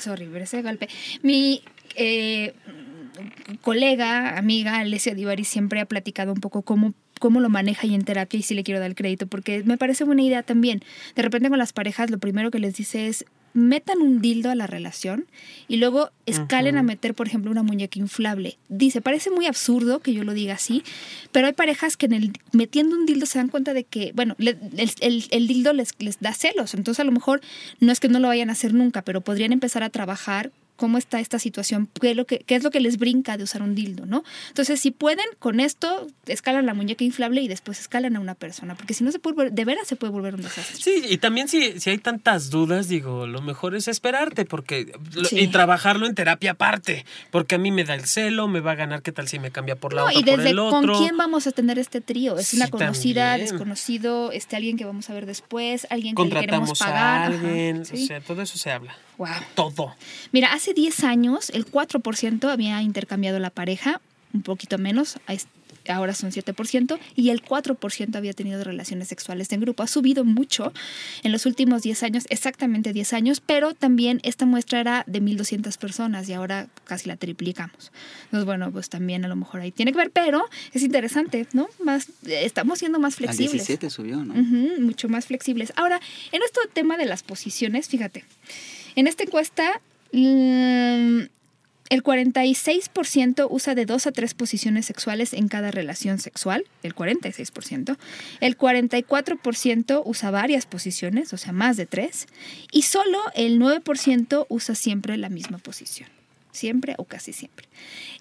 sorry, 0.00 0.28
pero 0.32 0.44
ese 0.44 0.62
golpe, 0.62 0.88
mi 1.22 1.62
eh, 1.96 2.54
colega, 3.62 4.36
amiga 4.38 4.78
Alessia 4.78 5.14
Divari 5.14 5.44
siempre 5.44 5.80
ha 5.80 5.86
platicado 5.86 6.32
un 6.32 6.40
poco 6.40 6.62
cómo 6.62 6.94
cómo 7.20 7.40
lo 7.40 7.48
maneja 7.48 7.86
y 7.86 7.94
en 7.94 8.04
terapia 8.04 8.38
y 8.38 8.42
sí 8.42 8.54
le 8.54 8.64
quiero 8.64 8.80
dar 8.80 8.90
el 8.90 8.96
crédito 8.96 9.26
porque 9.28 9.62
me 9.64 9.78
parece 9.78 10.04
buena 10.04 10.20
idea 10.22 10.42
también. 10.42 10.82
De 11.14 11.22
repente 11.22 11.48
con 11.48 11.58
las 11.58 11.72
parejas 11.72 12.10
lo 12.10 12.18
primero 12.18 12.50
que 12.50 12.58
les 12.58 12.74
dice 12.74 13.06
es 13.06 13.24
metan 13.54 14.02
un 14.02 14.20
dildo 14.20 14.50
a 14.50 14.54
la 14.56 14.66
relación 14.66 15.26
y 15.68 15.76
luego 15.76 16.10
escalen 16.26 16.76
a 16.76 16.82
meter, 16.82 17.14
por 17.14 17.28
ejemplo, 17.28 17.52
una 17.52 17.62
muñeca 17.62 18.00
inflable. 18.00 18.58
Dice, 18.68 19.00
parece 19.00 19.30
muy 19.30 19.46
absurdo 19.46 20.00
que 20.00 20.12
yo 20.12 20.24
lo 20.24 20.34
diga 20.34 20.54
así, 20.54 20.82
pero 21.30 21.46
hay 21.46 21.52
parejas 21.54 21.96
que 21.96 22.06
en 22.06 22.14
el 22.14 22.32
metiendo 22.52 22.96
un 22.96 23.06
dildo 23.06 23.26
se 23.26 23.38
dan 23.38 23.48
cuenta 23.48 23.72
de 23.74 23.84
que, 23.84 24.10
bueno, 24.12 24.34
le- 24.38 24.58
el, 24.76 24.90
el- 25.00 25.24
el 25.30 25.46
dildo 25.46 25.72
les, 25.72 25.94
les 26.00 26.18
da 26.18 26.34
celos. 26.34 26.74
Entonces 26.74 26.98
a 27.00 27.04
lo 27.04 27.12
mejor 27.12 27.40
no 27.78 27.92
es 27.92 28.00
que 28.00 28.08
no 28.08 28.18
lo 28.18 28.26
vayan 28.28 28.50
a 28.50 28.54
hacer 28.54 28.74
nunca, 28.74 29.02
pero 29.02 29.20
podrían 29.20 29.52
empezar 29.52 29.84
a 29.84 29.88
trabajar 29.88 30.50
cómo 30.76 30.98
está 30.98 31.20
esta 31.20 31.38
situación, 31.38 31.88
qué 32.00 32.10
es, 32.10 32.16
lo 32.16 32.26
que, 32.26 32.38
qué 32.40 32.56
es 32.56 32.62
lo 32.64 32.70
que 32.70 32.80
les 32.80 32.98
brinca 32.98 33.36
de 33.36 33.44
usar 33.44 33.62
un 33.62 33.74
dildo, 33.74 34.06
¿no? 34.06 34.24
Entonces, 34.48 34.80
si 34.80 34.90
pueden, 34.90 35.24
con 35.38 35.60
esto 35.60 36.06
escalan 36.26 36.66
la 36.66 36.74
muñeca 36.74 37.04
inflable 37.04 37.42
y 37.42 37.48
después 37.48 37.78
escalan 37.80 38.16
a 38.16 38.20
una 38.20 38.34
persona, 38.34 38.74
porque 38.74 38.92
si 38.94 39.04
no 39.04 39.12
se 39.12 39.18
puede, 39.18 39.50
de 39.50 39.64
veras 39.64 39.86
se 39.86 39.96
puede 39.96 40.12
volver 40.12 40.34
un 40.34 40.42
desastre. 40.42 40.76
Sí, 40.82 41.02
y 41.08 41.18
también 41.18 41.48
si, 41.48 41.78
si 41.80 41.90
hay 41.90 41.98
tantas 41.98 42.50
dudas, 42.50 42.88
digo, 42.88 43.26
lo 43.26 43.40
mejor 43.40 43.74
es 43.74 43.86
esperarte 43.88 44.44
porque 44.44 44.92
Sí. 45.28 45.38
y 45.40 45.46
trabajarlo 45.48 46.06
en 46.06 46.14
terapia 46.14 46.52
aparte, 46.52 47.04
porque 47.30 47.54
a 47.54 47.58
mí 47.58 47.70
me 47.70 47.84
da 47.84 47.94
el 47.94 48.04
celo, 48.06 48.48
me 48.48 48.60
va 48.60 48.72
a 48.72 48.74
ganar 48.74 49.02
qué 49.02 49.12
tal 49.12 49.28
si 49.28 49.38
me 49.38 49.50
cambia 49.50 49.76
por 49.76 49.92
la 49.94 50.02
No, 50.02 50.06
otra 50.08 50.18
y 50.20 50.24
por 50.24 50.36
desde 50.38 50.50
el 50.50 50.58
otro. 50.58 50.92
con 50.92 50.98
quién 51.02 51.16
vamos 51.16 51.46
a 51.46 51.52
tener 51.52 51.78
este 51.78 52.00
trío. 52.00 52.36
Es 52.38 52.52
una 52.54 52.68
conocida, 52.68 53.30
también. 53.32 53.50
desconocido, 53.50 54.32
este 54.32 54.56
alguien 54.56 54.76
que 54.76 54.84
vamos 54.84 55.08
a 55.10 55.14
ver 55.14 55.26
después, 55.26 55.86
alguien 55.90 56.14
que 56.14 56.24
le 56.24 56.40
queremos 56.40 56.78
pagar. 56.78 56.96
a 56.96 57.24
Ajá, 57.26 57.26
alguien, 57.26 57.84
sí. 57.86 58.02
o 58.02 58.06
sea, 58.06 58.20
todo 58.20 58.42
eso 58.42 58.58
se 58.58 58.70
habla. 58.70 58.96
Wow. 59.16 59.28
Todo. 59.54 59.94
Mira, 60.32 60.52
hace 60.52 60.63
10 60.72 61.04
años 61.04 61.50
el 61.50 61.66
4% 61.66 62.50
había 62.50 62.80
intercambiado 62.80 63.38
la 63.38 63.50
pareja, 63.50 64.00
un 64.32 64.42
poquito 64.42 64.78
menos, 64.78 65.18
ahora 65.88 66.14
son 66.14 66.30
7%, 66.30 66.98
y 67.14 67.30
el 67.30 67.42
4% 67.42 68.16
había 68.16 68.32
tenido 68.32 68.64
relaciones 68.64 69.08
sexuales 69.08 69.52
en 69.52 69.60
grupo. 69.60 69.82
Ha 69.82 69.86
subido 69.86 70.24
mucho 70.24 70.72
en 71.22 71.32
los 71.32 71.46
últimos 71.46 71.82
10 71.82 72.02
años, 72.04 72.24
exactamente 72.30 72.92
10 72.92 73.12
años, 73.12 73.40
pero 73.40 73.74
también 73.74 74.20
esta 74.22 74.46
muestra 74.46 74.80
era 74.80 75.04
de 75.06 75.20
1.200 75.20 75.76
personas 75.78 76.28
y 76.28 76.32
ahora 76.32 76.68
casi 76.84 77.08
la 77.08 77.16
triplicamos. 77.16 77.92
Entonces, 78.24 78.46
bueno, 78.46 78.72
pues 78.72 78.88
también 78.88 79.24
a 79.24 79.28
lo 79.28 79.36
mejor 79.36 79.60
ahí 79.60 79.72
tiene 79.72 79.92
que 79.92 79.98
ver, 79.98 80.10
pero 80.10 80.44
es 80.72 80.82
interesante, 80.82 81.46
¿no? 81.52 81.68
Más, 81.82 82.08
estamos 82.26 82.78
siendo 82.78 82.98
más 82.98 83.14
Al 83.14 83.18
flexibles. 83.18 83.52
17 83.52 83.90
subió, 83.90 84.24
¿no? 84.24 84.34
Mucho 84.80 85.08
más 85.08 85.26
flexibles. 85.26 85.72
Ahora, 85.76 86.00
en 86.32 86.42
este 86.42 86.60
tema 86.72 86.96
de 86.96 87.04
las 87.04 87.22
posiciones, 87.22 87.88
fíjate, 87.88 88.24
en 88.96 89.06
esta 89.06 89.24
encuesta, 89.24 89.80
el 90.14 92.02
46% 92.02 93.46
usa 93.50 93.74
de 93.74 93.84
dos 93.84 94.06
a 94.06 94.12
tres 94.12 94.34
posiciones 94.34 94.86
sexuales 94.86 95.32
en 95.32 95.48
cada 95.48 95.70
relación 95.70 96.18
sexual, 96.18 96.64
el 96.82 96.94
46%. 96.94 97.96
El 98.40 98.56
44% 98.56 100.02
usa 100.04 100.30
varias 100.30 100.66
posiciones, 100.66 101.32
o 101.32 101.36
sea, 101.36 101.52
más 101.52 101.76
de 101.76 101.86
tres. 101.86 102.26
Y 102.70 102.82
solo 102.82 103.18
el 103.34 103.58
9% 103.60 104.46
usa 104.48 104.74
siempre 104.74 105.16
la 105.16 105.28
misma 105.28 105.58
posición. 105.58 106.08
Siempre 106.52 106.94
o 106.98 107.04
casi 107.04 107.32
siempre. 107.32 107.66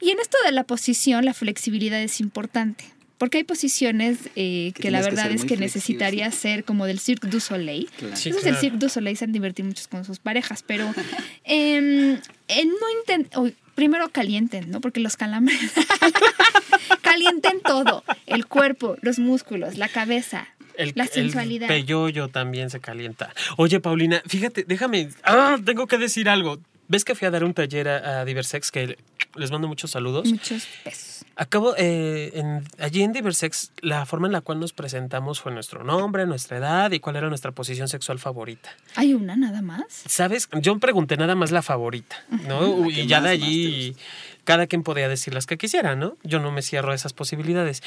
Y 0.01 0.09
en 0.09 0.19
esto 0.19 0.37
de 0.45 0.51
la 0.51 0.63
posición, 0.63 1.23
la 1.23 1.33
flexibilidad 1.33 2.01
es 2.01 2.19
importante. 2.19 2.85
Porque 3.23 3.37
hay 3.37 3.43
posiciones 3.45 4.17
eh, 4.35 4.73
Que 4.75 4.81
que, 4.83 4.91
la 4.91 4.99
que 4.99 5.05
verdad 5.05 5.31
es 5.31 5.45
que 5.45 5.55
necesitaría 5.55 6.29
ser 6.31 6.65
como 6.65 6.85
del 6.85 6.99
Cirque 6.99 7.27
du 7.27 7.39
Soleil. 7.39 7.89
Claro. 7.97 8.17
Sí, 8.17 8.29
Esos 8.29 8.43
del 8.43 8.51
claro. 8.51 8.59
Cirque 8.61 8.77
du 8.79 8.89
Soleil 8.89 9.15
se 9.15 9.23
han 9.23 9.31
divertido 9.31 9.65
muchos 9.67 9.87
con 9.87 10.03
sus 10.03 10.19
parejas, 10.19 10.61
pero 10.67 10.93
em, 11.45 12.15
eh, 12.49 12.65
no 12.65 12.85
inten- 13.05 13.29
uy, 13.37 13.55
primero 13.75 14.09
calienten, 14.09 14.69
¿no? 14.69 14.81
Porque 14.81 14.99
los 14.99 15.15
calambres 15.15 15.57
calienten 17.01 17.61
todo, 17.61 18.03
el 18.25 18.45
cuerpo, 18.45 18.97
los 19.01 19.19
músculos, 19.19 19.77
la 19.77 19.87
cabeza, 19.87 20.47
El, 20.75 20.91
la 20.95 21.03
el 21.05 21.09
sensualidad. 21.09 21.67
peyoyo 21.67 22.27
también 22.27 22.69
se 22.69 22.79
calienta. 22.79 23.33
Oye, 23.57 23.79
Paulina, 23.79 24.21
fíjate, 24.27 24.65
déjame. 24.67 25.09
Ah, 25.23 25.57
tengo 25.63 25.87
que 25.87 25.97
decir 25.97 26.27
algo. 26.29 26.59
¿Ves 26.89 27.05
que 27.05 27.15
fui 27.15 27.25
a 27.27 27.31
dar 27.31 27.43
un 27.45 27.53
taller 27.53 27.87
a, 27.87 28.21
a 28.21 28.25
Diversex? 28.25 28.69
Que 28.69 28.97
les 29.35 29.51
mando 29.51 29.67
muchos 29.67 29.91
saludos. 29.91 30.27
Muchos 30.29 30.67
besos. 30.83 31.22
Acabo, 31.35 31.73
eh, 31.77 32.31
en- 32.35 32.63
allí 32.79 33.01
en 33.01 33.11
Diversex, 33.11 33.71
la 33.81 34.05
forma 34.05 34.27
en 34.27 34.33
la 34.33 34.41
cual 34.41 34.59
nos 34.59 34.71
presentamos 34.73 35.41
fue 35.41 35.51
nuestro 35.51 35.83
nombre, 35.83 36.25
nuestra 36.27 36.57
edad 36.57 36.91
y 36.91 36.99
cuál 36.99 37.15
era 37.15 37.27
nuestra 37.29 37.51
posición 37.51 37.87
sexual 37.87 38.19
favorita. 38.19 38.69
¿Hay 38.95 39.13
una 39.15 39.35
nada 39.35 39.61
más? 39.63 39.85
¿Sabes? 39.89 40.47
Yo 40.61 40.77
pregunté 40.77 41.17
nada 41.17 41.33
más 41.35 41.51
la 41.51 41.63
favorita, 41.63 42.17
¿no? 42.47 42.87
Y 42.89 43.07
ya 43.07 43.19
de 43.21 43.29
allí 43.29 43.95
cada 44.43 44.67
quien 44.67 44.83
podía 44.83 45.07
decir 45.07 45.33
las 45.33 45.45
que 45.47 45.57
quisiera, 45.57 45.95
¿no? 45.95 46.17
Yo 46.23 46.39
no 46.39 46.51
me 46.51 46.61
cierro 46.61 46.91
a 46.91 46.95
esas 46.95 47.13
posibilidades. 47.13 47.81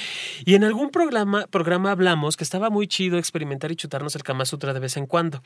Y 0.47 0.55
en 0.55 0.65
algún 0.65 0.91
programa, 0.91 1.47
programa 1.49 1.91
hablamos 1.93 2.37
que 2.37 2.45
estaba 2.45 2.71
muy 2.71 2.89
chido 2.89 3.19
experimentar 3.19 3.71
y 3.71 3.77
chutarnos 3.77 4.17
el 4.17 4.23
Kama 4.23 4.47
Sutra 4.47 4.73
de 4.73 4.81
vez 4.81 4.97
en 4.97 5.07
cuando, 5.07 5.43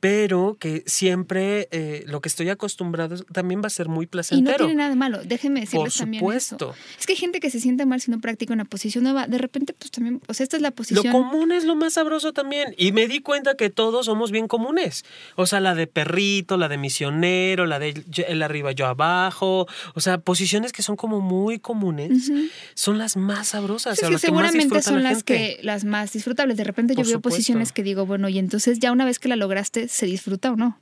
pero 0.00 0.56
que 0.60 0.82
siempre 0.86 1.68
eh, 1.70 2.04
lo 2.06 2.20
que 2.20 2.28
estoy 2.28 2.48
acostumbrado 2.50 3.16
también 3.32 3.62
va 3.62 3.66
a 3.66 3.70
ser 3.70 3.88
muy 3.88 4.04
Y 4.04 4.06
no 4.06 4.10
placentero. 4.10 4.56
tiene 4.58 4.74
nada 4.74 4.90
de 4.90 4.96
malo, 4.96 5.20
déjenme 5.24 5.60
decirles 5.60 5.94
Por 5.94 5.98
también 6.00 6.20
supuesto. 6.20 6.56
eso. 6.56 6.74
Es 6.98 7.06
que 7.06 7.12
hay 7.14 7.18
gente 7.18 7.40
que 7.40 7.50
se 7.50 7.60
siente 7.60 7.86
mal 7.86 8.00
si 8.00 8.10
no 8.10 8.20
practica 8.20 8.52
una 8.52 8.64
posición 8.64 9.04
nueva. 9.04 9.26
De 9.26 9.38
repente, 9.38 9.72
pues 9.72 9.90
también, 9.90 10.20
o 10.26 10.34
sea, 10.34 10.44
esta 10.44 10.56
es 10.56 10.62
la 10.62 10.70
Lo 10.70 10.74
posición. 10.74 11.10
común 11.12 11.52
es 11.52 11.64
lo 11.64 11.74
más 11.76 11.94
sabroso 11.94 12.32
también. 12.32 12.74
Y 12.76 12.92
me 12.92 13.08
di 13.08 13.20
cuenta 13.20 13.54
que 13.56 13.70
todos 13.70 14.06
somos 14.06 14.30
bien 14.30 14.48
comunes. 14.48 15.04
O 15.36 15.46
sea, 15.46 15.60
la 15.60 15.74
de 15.74 15.86
perrito, 15.86 16.56
la 16.56 16.68
de 16.68 16.78
misionero, 16.78 17.66
la 17.66 17.78
de 17.78 18.02
él 18.28 18.42
arriba, 18.42 18.72
yo 18.72 18.86
abajo. 18.86 19.66
O 19.94 20.00
sea, 20.00 20.18
posiciones 20.18 20.72
que 20.72 20.82
son 20.82 20.96
como 20.96 21.20
muy 21.20 21.58
comunes 21.58 22.30
son 22.74 22.98
las 22.98 23.16
más 23.16 23.48
sabrosas. 23.48 23.98
Sí, 23.98 24.04
o 24.04 24.08
sí, 24.08 24.12
las 24.12 24.20
que 24.22 24.30
más 24.32 24.50
seguramente 24.50 24.82
son 24.82 25.02
la 25.02 25.10
las 25.12 25.22
que 25.24 25.58
las 25.62 25.84
más 25.84 26.12
disfrutables. 26.12 26.56
De 26.56 26.64
repente 26.64 26.94
yo 26.94 26.98
Por 26.98 27.06
veo 27.06 27.14
supuesto. 27.16 27.36
posiciones 27.36 27.72
que 27.72 27.82
digo, 27.82 28.06
bueno, 28.06 28.28
y 28.28 28.38
entonces 28.38 28.78
ya 28.78 28.92
una 28.92 29.04
vez 29.04 29.18
que 29.18 29.28
la 29.28 29.36
lograste, 29.36 29.83
¿se 29.88 30.06
disfruta 30.06 30.52
o 30.52 30.56
no? 30.56 30.78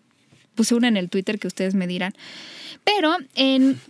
Puse 0.55 0.75
una 0.75 0.89
en 0.89 0.97
el 0.97 1.09
Twitter 1.09 1.39
que 1.39 1.47
ustedes 1.47 1.75
me 1.75 1.87
dirán. 1.87 2.13
Pero 2.85 3.17
en 3.35 3.81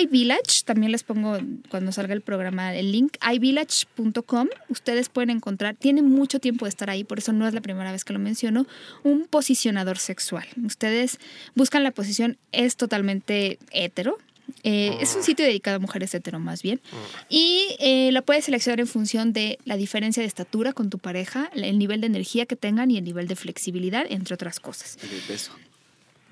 iVillage, 0.00 0.64
también 0.64 0.92
les 0.92 1.02
pongo 1.02 1.38
cuando 1.68 1.92
salga 1.92 2.14
el 2.14 2.22
programa 2.22 2.74
el 2.74 2.90
link, 2.92 3.16
iVillage.com, 3.22 4.48
ustedes 4.68 5.08
pueden 5.08 5.30
encontrar, 5.30 5.76
tiene 5.76 6.02
mucho 6.02 6.40
tiempo 6.40 6.64
de 6.64 6.70
estar 6.70 6.90
ahí, 6.90 7.04
por 7.04 7.18
eso 7.18 7.32
no 7.32 7.46
es 7.46 7.54
la 7.54 7.60
primera 7.60 7.92
vez 7.92 8.04
que 8.04 8.12
lo 8.12 8.18
menciono, 8.18 8.66
un 9.02 9.26
posicionador 9.26 9.98
sexual. 9.98 10.46
Ustedes 10.64 11.18
buscan 11.54 11.84
la 11.84 11.90
posición, 11.90 12.38
es 12.52 12.76
totalmente 12.76 13.58
hetero. 13.70 14.18
Eh, 14.62 14.96
es 15.00 15.14
un 15.14 15.22
sitio 15.22 15.44
dedicado 15.44 15.76
a 15.76 15.78
mujeres 15.78 16.14
hetero 16.14 16.38
más 16.38 16.62
bien. 16.62 16.80
Y 17.28 17.76
eh, 17.78 18.10
lo 18.12 18.22
puedes 18.22 18.46
seleccionar 18.46 18.80
en 18.80 18.86
función 18.86 19.32
de 19.32 19.58
la 19.64 19.76
diferencia 19.76 20.22
de 20.22 20.26
estatura 20.26 20.72
con 20.72 20.90
tu 20.90 20.98
pareja, 20.98 21.50
el 21.54 21.78
nivel 21.78 22.00
de 22.00 22.06
energía 22.06 22.46
que 22.46 22.56
tengan 22.56 22.90
y 22.90 22.98
el 22.98 23.04
nivel 23.04 23.28
de 23.28 23.36
flexibilidad, 23.36 24.06
entre 24.08 24.34
otras 24.34 24.60
cosas. 24.60 24.98
El 25.02 25.20
peso. 25.20 25.52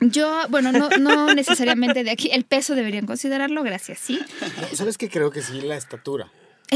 Yo, 0.01 0.47
bueno, 0.49 0.73
no, 0.73 0.89
no 0.99 1.33
necesariamente 1.35 2.03
de 2.03 2.11
aquí, 2.11 2.31
el 2.33 2.45
peso 2.45 2.75
deberían 2.75 3.07
considerarlo, 3.07 3.63
gracias, 3.63 3.99
sí. 3.99 4.19
¿Sabes 4.73 4.99
qué? 4.99 5.09
Creo 5.09 5.31
que 5.31 5.43
sí, 5.43 5.61
la 5.61 5.77
estatura. 5.77 6.31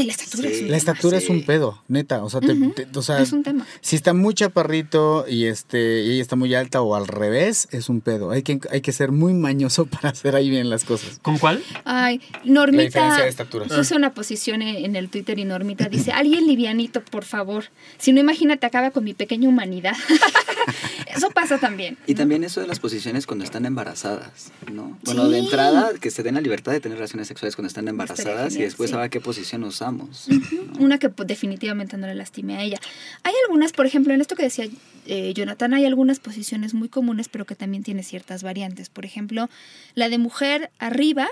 La 0.05 0.11
estatura 0.11 0.47
Sí. 0.49 0.53
es 0.55 0.61
un 0.61 0.61
La 0.61 0.67
tema. 0.67 0.77
estatura 0.77 1.17
es 1.17 1.29
un 1.29 1.43
pedo, 1.43 1.83
neta. 1.87 2.23
O 2.23 2.29
sea, 2.29 2.39
te- 2.41 2.87
o 2.95 3.01
sea, 3.01 3.21
Es 3.21 3.31
un 3.31 3.43
tema. 3.43 3.65
si 3.81 3.95
está 3.95 4.13
muy 4.13 4.33
chaparrito 4.33 5.25
y 5.27 5.45
este 5.45 6.03
y 6.03 6.11
ella 6.13 6.21
está 6.21 6.35
muy 6.35 6.53
alta 6.55 6.81
o 6.81 6.95
al 6.95 7.07
revés, 7.07 7.67
es 7.71 7.89
un 7.89 8.01
pedo. 8.01 8.31
Hay 8.31 8.43
que, 8.43 8.59
hay 8.71 8.81
que 8.81 8.91
ser 8.91 9.11
muy 9.11 9.33
mañoso 9.33 9.85
para 10.01 10.09
hacer 10.09 10.35
ahí 10.35 10.49
bien 10.49 10.69
las 10.69 10.83
cosas. 10.83 11.19
¿Con 11.21 11.37
cuál? 11.37 11.63
Ay, 11.85 12.21
La 12.43 12.53
Normita 12.53 12.83
diferencia 12.83 13.23
de 13.23 13.29
estaturas. 13.29 13.67
puso 13.71 13.95
una 13.95 14.13
posición 14.13 14.61
en, 14.61 14.85
en 14.85 14.95
el 14.95 15.09
Twitter 15.09 15.39
y 15.39 15.45
Normita 15.45 15.89
dice, 15.89 16.11
alguien 16.11 16.47
livianito, 16.47 17.01
por 17.03 17.23
favor. 17.25 17.65
Si 17.97 18.11
no, 18.11 18.19
imagínate, 18.19 18.65
acaba 18.65 18.91
con 18.91 19.03
mi 19.03 19.13
pequeña 19.13 19.49
humanidad. 19.49 19.95
Eso 21.17 21.31
pasa 21.31 21.57
también. 21.57 21.97
Y 22.05 22.15
también 22.15 22.43
eso 22.43 22.61
de 22.61 22.67
las 22.67 22.79
posiciones 22.79 23.25
cuando 23.25 23.43
están 23.43 23.65
embarazadas, 23.65 24.51
¿no? 24.71 24.97
Bueno, 25.03 25.29
de 25.29 25.39
entrada, 25.39 25.91
que 25.99 26.11
se 26.11 26.23
den 26.23 26.35
la 26.35 26.41
libertad 26.41 26.71
de 26.71 26.79
tener 26.79 26.97
relaciones 26.97 27.27
sexuales 27.27 27.55
cuando 27.55 27.67
están 27.67 27.87
embarazadas 27.87 28.55
y 28.55 28.61
después 28.61 28.89
sí. 28.89 28.93
saber 28.93 29.09
qué 29.09 29.21
posición 29.21 29.63
usamos. 29.63 30.27
Una 30.79 30.97
que 30.99 31.09
pues, 31.09 31.27
definitivamente 31.27 31.97
no 31.97 32.07
le 32.07 32.15
lastime 32.15 32.57
a 32.57 32.63
ella. 32.63 32.79
Hay 33.23 33.33
algunas, 33.45 33.71
por 33.71 33.85
ejemplo, 33.85 34.13
en 34.13 34.21
esto 34.21 34.35
que 34.35 34.43
decía 34.43 34.67
eh, 35.05 35.33
Jonathan, 35.33 35.73
hay 35.73 35.85
algunas 35.85 36.19
posiciones 36.19 36.73
muy 36.73 36.89
comunes, 36.89 37.29
pero 37.29 37.45
que 37.45 37.55
también 37.55 37.83
tiene 37.83 38.03
ciertas 38.03 38.43
variantes. 38.43 38.89
Por 38.89 39.05
ejemplo, 39.05 39.49
la 39.95 40.09
de 40.09 40.17
mujer 40.17 40.69
arriba. 40.79 41.27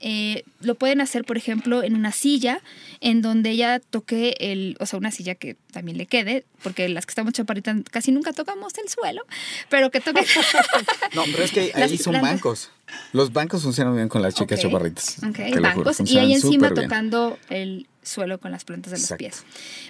Eh, 0.00 0.44
lo 0.60 0.74
pueden 0.74 1.00
hacer, 1.00 1.24
por 1.24 1.36
ejemplo, 1.36 1.82
en 1.82 1.94
una 1.94 2.12
silla 2.12 2.60
en 3.00 3.22
donde 3.22 3.50
ella 3.50 3.80
toque 3.80 4.34
el, 4.40 4.76
o 4.80 4.86
sea, 4.86 4.98
una 4.98 5.10
silla 5.10 5.34
que 5.34 5.56
también 5.72 5.96
le 5.98 6.06
quede, 6.06 6.44
porque 6.62 6.88
las 6.88 7.06
que 7.06 7.10
estamos 7.12 7.32
chaparritas 7.32 7.76
casi 7.90 8.12
nunca 8.12 8.32
tocamos 8.32 8.72
el 8.82 8.88
suelo, 8.88 9.22
pero 9.68 9.90
que 9.90 10.00
toque. 10.00 10.24
No, 11.14 11.22
pero 11.30 11.44
es 11.44 11.52
que 11.52 11.72
Las 11.76 11.90
ahí 11.90 11.98
son 11.98 12.20
bancos. 12.20 12.70
Los 13.12 13.32
bancos 13.32 13.62
funcionan 13.62 13.94
bien 13.96 14.08
con 14.08 14.20
las 14.22 14.34
chicas 14.34 14.58
Ok. 14.58 14.62
chaparritas. 14.66 15.18
Ok, 15.22 15.38
bancos 15.60 16.00
y 16.04 16.18
ahí 16.18 16.32
encima 16.34 16.72
tocando 16.74 17.38
el 17.48 17.86
suelo 18.02 18.38
con 18.38 18.50
las 18.50 18.64
plantas 18.64 18.90
de 18.92 18.96
los 18.98 19.04
Exacto. 19.04 19.18
pies. 19.24 19.44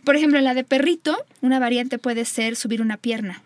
Por 0.05 0.17
ejemplo, 0.17 0.39
en 0.39 0.45
la 0.45 0.55
de 0.55 0.65
perrito, 0.65 1.17
una 1.41 1.59
variante 1.59 1.99
puede 1.99 2.25
ser 2.25 2.57
subir 2.57 2.81
una 2.83 2.97
pierna. 2.97 3.43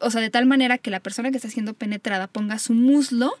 O 0.00 0.10
sea, 0.10 0.20
de 0.20 0.30
tal 0.30 0.46
manera 0.46 0.78
que 0.78 0.90
la 0.90 1.00
persona 1.00 1.30
que 1.30 1.36
está 1.36 1.48
siendo 1.48 1.74
penetrada 1.74 2.26
ponga 2.26 2.58
su 2.58 2.74
muslo 2.74 3.32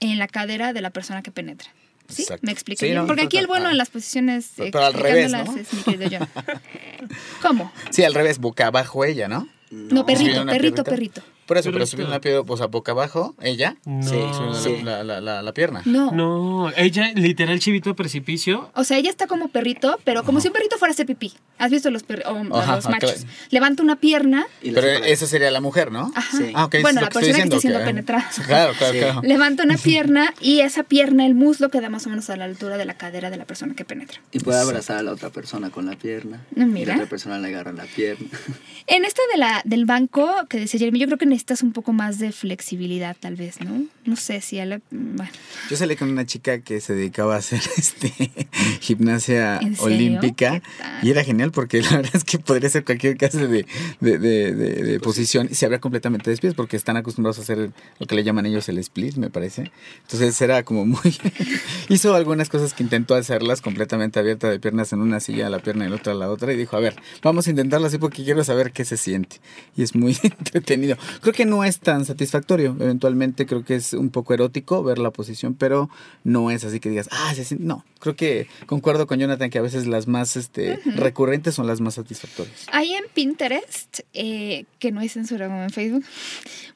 en 0.00 0.18
la 0.18 0.28
cadera 0.28 0.72
de 0.72 0.80
la 0.80 0.90
persona 0.90 1.22
que 1.22 1.30
penetra. 1.30 1.70
¿Sí? 2.08 2.22
Exacto. 2.22 2.44
¿Me 2.46 2.52
expliqué 2.52 2.80
Sí, 2.80 2.86
bien? 2.86 2.98
no, 2.98 3.06
Porque 3.06 3.22
aquí 3.22 3.38
el 3.38 3.46
total. 3.46 3.60
bueno 3.60 3.70
en 3.70 3.78
las 3.78 3.88
posiciones 3.90 4.50
Pero- 4.56 4.70
pero 4.72 4.84
al 4.86 4.92
revés, 4.94 5.32
¿no? 5.32 5.56
es 5.56 5.72
mi 5.72 5.82
querido 5.82 6.10
John. 6.18 6.28
¿Cómo? 7.42 7.72
Sí, 7.90 8.04
al 8.04 8.12
revés, 8.14 8.38
boca 8.38 8.66
abajo 8.66 9.04
ella, 9.04 9.26
¿no? 9.28 9.48
No, 9.70 10.04
perrito, 10.04 10.44
perrito, 10.46 10.84
perrito. 10.84 11.22
Por 11.46 11.58
eso, 11.58 11.70
pero 11.72 11.86
subiendo 11.86 12.10
la 12.12 12.20
pierna, 12.20 12.42
o 12.46 12.56
sea, 12.56 12.66
boca 12.66 12.92
abajo, 12.92 13.34
ella. 13.40 13.76
No. 13.84 14.02
Sí, 14.02 14.10
subiendo 14.32 14.54
sí. 14.54 14.82
La, 14.82 15.04
la, 15.04 15.20
la, 15.20 15.42
la 15.42 15.52
pierna. 15.52 15.82
No. 15.84 16.10
No, 16.12 16.70
ella 16.76 17.12
literal 17.14 17.58
chivito 17.60 17.90
de 17.90 17.94
precipicio. 17.94 18.70
O 18.74 18.84
sea, 18.84 18.96
ella 18.98 19.10
está 19.10 19.26
como 19.26 19.48
perrito, 19.48 19.98
pero 20.04 20.24
como 20.24 20.40
si 20.40 20.48
un 20.48 20.54
perrito 20.54 20.78
fuera 20.78 20.92
a 20.92 20.94
hacer 20.94 21.06
pipí. 21.06 21.32
¿Has 21.58 21.70
visto 21.70 21.90
los, 21.90 22.06
perri- 22.06 22.24
o- 22.26 22.56
Ajá, 22.56 22.76
los 22.76 22.86
ok. 22.86 22.90
machos? 22.90 23.26
Levanta 23.50 23.82
una 23.82 23.96
pierna. 23.96 24.46
Y 24.62 24.70
Pero 24.72 24.88
separa. 24.88 25.06
esa 25.08 25.26
sería 25.26 25.50
la 25.50 25.60
mujer, 25.60 25.92
¿no? 25.92 26.10
Ajá. 26.14 26.36
Sí. 26.36 26.50
Ah, 26.54 26.64
ok, 26.64 26.74
eso 26.74 26.82
bueno, 26.82 27.00
es 27.00 27.04
la 27.04 27.10
persona 27.10 27.36
que 27.36 27.42
está 27.42 27.60
siendo 27.60 27.78
que- 27.80 27.84
penetrada. 27.84 28.30
Claro, 28.46 28.72
claro, 28.78 28.92
Sí. 28.92 28.98
claro. 29.00 29.20
Levanta 29.22 29.62
una 29.64 29.76
pierna 29.82 30.34
y 30.40 30.60
esa 30.60 30.82
pierna, 30.82 31.26
el 31.26 31.34
muslo, 31.34 31.68
queda 31.70 31.88
más 31.90 32.06
o 32.06 32.10
menos 32.10 32.28
a 32.30 32.36
la 32.36 32.44
altura 32.44 32.76
de 32.76 32.84
la 32.84 32.94
cadera 32.94 33.30
de 33.30 33.36
la 33.36 33.44
persona 33.44 33.74
que 33.74 33.84
penetra. 33.84 34.20
Y 34.32 34.40
puede 34.40 34.60
abrazar 34.60 34.96
a 34.98 35.02
la 35.02 35.12
otra 35.12 35.30
persona 35.30 35.70
con 35.70 35.86
la 35.86 35.96
pierna. 35.96 36.40
No, 36.54 36.64
Y 36.64 36.70
mira. 36.70 36.88
la 36.94 37.02
otra 37.02 37.10
persona 37.10 37.38
le 37.38 37.48
agarra 37.48 37.72
la 37.72 37.84
pierna. 37.84 38.26
En 38.86 39.04
esta 39.04 39.22
de 39.32 39.38
la, 39.38 39.62
del 39.64 39.84
banco 39.86 40.30
que 40.48 40.58
decía 40.58 40.78
Jeremy, 40.78 40.98
yo 40.98 41.06
creo 41.06 41.18
que 41.18 41.26
necesitas 41.34 41.62
un 41.62 41.72
poco 41.72 41.92
más 41.92 42.18
de 42.18 42.32
flexibilidad, 42.32 43.16
tal 43.18 43.34
vez, 43.36 43.60
¿no? 43.60 43.84
No 44.04 44.16
sé 44.16 44.40
si 44.40 44.58
a 44.60 44.66
la. 44.66 44.80
Bueno, 44.90 45.30
Yo 45.68 45.76
salí 45.76 45.96
con 45.96 46.08
una 46.10 46.24
chica 46.26 46.60
que 46.60 46.80
se 46.80 46.94
dedicaba 46.94 47.34
a 47.34 47.38
hacer 47.38 47.60
este 47.76 48.12
gimnasia 48.80 49.60
olímpica 49.78 50.62
y 51.02 51.10
era 51.10 51.24
genial 51.24 51.50
porque 51.52 51.82
la 51.82 51.90
verdad 51.96 52.10
es 52.14 52.24
que 52.24 52.38
podría 52.38 52.68
ser 52.70 52.84
cualquier 52.84 53.16
clase 53.16 53.46
de, 53.46 53.66
de, 54.00 54.18
de- 54.18 54.54
de- 54.54 54.82
de 54.84 55.00
posición 55.00 55.48
y 55.50 55.54
se 55.54 55.64
abría 55.66 55.80
completamente 55.80 56.30
de 56.30 56.36
pies 56.36 56.54
porque 56.54 56.76
están 56.76 56.96
acostumbrados 56.96 57.38
a 57.38 57.42
hacer 57.42 57.70
lo 57.98 58.06
que 58.06 58.14
le 58.14 58.24
llaman 58.24 58.46
ellos 58.46 58.68
el 58.68 58.78
split, 58.78 59.16
me 59.16 59.30
parece. 59.30 59.70
Entonces 60.02 60.40
era 60.40 60.62
como 60.62 60.86
muy... 60.86 61.00
Hizo 61.88 62.14
algunas 62.14 62.48
cosas 62.48 62.74
que 62.74 62.82
intentó 62.82 63.14
hacerlas 63.14 63.60
completamente 63.60 64.18
abierta 64.18 64.48
de 64.48 64.58
piernas 64.60 64.92
en 64.92 65.00
una 65.00 65.20
silla, 65.20 65.50
la 65.50 65.58
pierna 65.58 65.86
y 65.86 65.88
la 65.90 65.96
otra 65.96 66.12
a 66.12 66.16
la 66.16 66.30
otra 66.30 66.52
y 66.52 66.56
dijo, 66.56 66.76
a 66.76 66.80
ver, 66.80 66.96
vamos 67.22 67.46
a 67.46 67.50
intentarlo 67.50 67.86
así 67.86 67.98
porque 67.98 68.24
quiero 68.24 68.44
saber 68.44 68.72
qué 68.72 68.84
se 68.84 68.96
siente. 68.96 69.36
Y 69.76 69.82
es 69.82 69.94
muy 69.94 70.16
entretenido. 70.22 70.96
Creo 71.24 71.32
que 71.32 71.46
no 71.46 71.64
es 71.64 71.78
tan 71.80 72.04
satisfactorio. 72.04 72.76
Eventualmente 72.78 73.46
creo 73.46 73.64
que 73.64 73.76
es 73.76 73.94
un 73.94 74.10
poco 74.10 74.34
erótico 74.34 74.82
ver 74.84 74.98
la 74.98 75.10
posición, 75.10 75.54
pero 75.54 75.88
no 76.22 76.50
es 76.50 76.66
así 76.66 76.80
que 76.80 76.90
digas, 76.90 77.08
ah, 77.12 77.32
siente. 77.34 77.64
No, 77.64 77.82
creo 77.98 78.14
que 78.14 78.46
concuerdo 78.66 79.06
con 79.06 79.18
Jonathan 79.18 79.48
que 79.48 79.56
a 79.56 79.62
veces 79.62 79.86
las 79.86 80.06
más 80.06 80.36
este, 80.36 80.78
recurrentes 80.84 81.54
son 81.54 81.66
las 81.66 81.80
más 81.80 81.94
satisfactorias. 81.94 82.66
Ahí 82.72 82.92
en 82.92 83.04
Pinterest, 83.14 84.00
eh, 84.12 84.66
que 84.78 84.92
no 84.92 85.00
hay 85.00 85.08
censura 85.08 85.46
como 85.46 85.62
en 85.62 85.70
Facebook, 85.70 86.04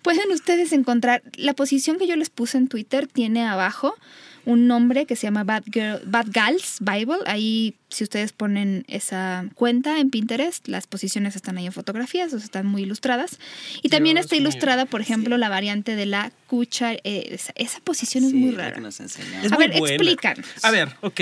pueden 0.00 0.32
ustedes 0.32 0.72
encontrar 0.72 1.22
la 1.34 1.52
posición 1.52 1.98
que 1.98 2.06
yo 2.06 2.16
les 2.16 2.30
puse 2.30 2.56
en 2.56 2.68
Twitter, 2.68 3.06
tiene 3.06 3.44
abajo 3.44 3.96
un 4.44 4.66
nombre 4.66 5.04
que 5.06 5.16
se 5.16 5.26
llama 5.26 5.44
Bad, 5.44 5.64
Girl, 5.72 6.00
Bad 6.06 6.26
Gals 6.30 6.78
Bible. 6.80 7.18
Ahí, 7.26 7.74
si 7.90 8.04
ustedes 8.04 8.32
ponen 8.32 8.84
esa 8.88 9.44
cuenta 9.54 9.98
en 10.00 10.10
Pinterest, 10.10 10.66
las 10.68 10.86
posiciones 10.86 11.36
están 11.36 11.58
ahí 11.58 11.66
en 11.66 11.72
fotografías, 11.72 12.32
o 12.32 12.38
sea, 12.38 12.44
están 12.44 12.66
muy 12.66 12.82
ilustradas. 12.82 13.38
Y 13.82 13.88
también 13.90 14.16
Dios 14.16 14.24
está 14.26 14.36
mío. 14.36 14.42
ilustrada, 14.42 14.86
por 14.86 15.00
ejemplo, 15.00 15.36
la 15.36 15.48
variante 15.48 15.96
de 15.96 16.06
la 16.06 16.32
cucha. 16.46 16.92
eh, 16.94 17.00
esa, 17.04 17.52
esa 17.56 17.80
posición 17.80 18.24
es 18.24 18.30
Sí, 18.30 18.36
muy 18.36 18.52
la 18.52 18.64
rara. 18.70 18.80
nos. 18.80 19.00
Es 19.00 19.16
A 19.18 19.56
muy 19.56 19.68
ver, 19.68 19.76
explícanos. 19.76 20.46
A 20.62 20.70
ver, 20.70 20.94
ok. 21.02 21.20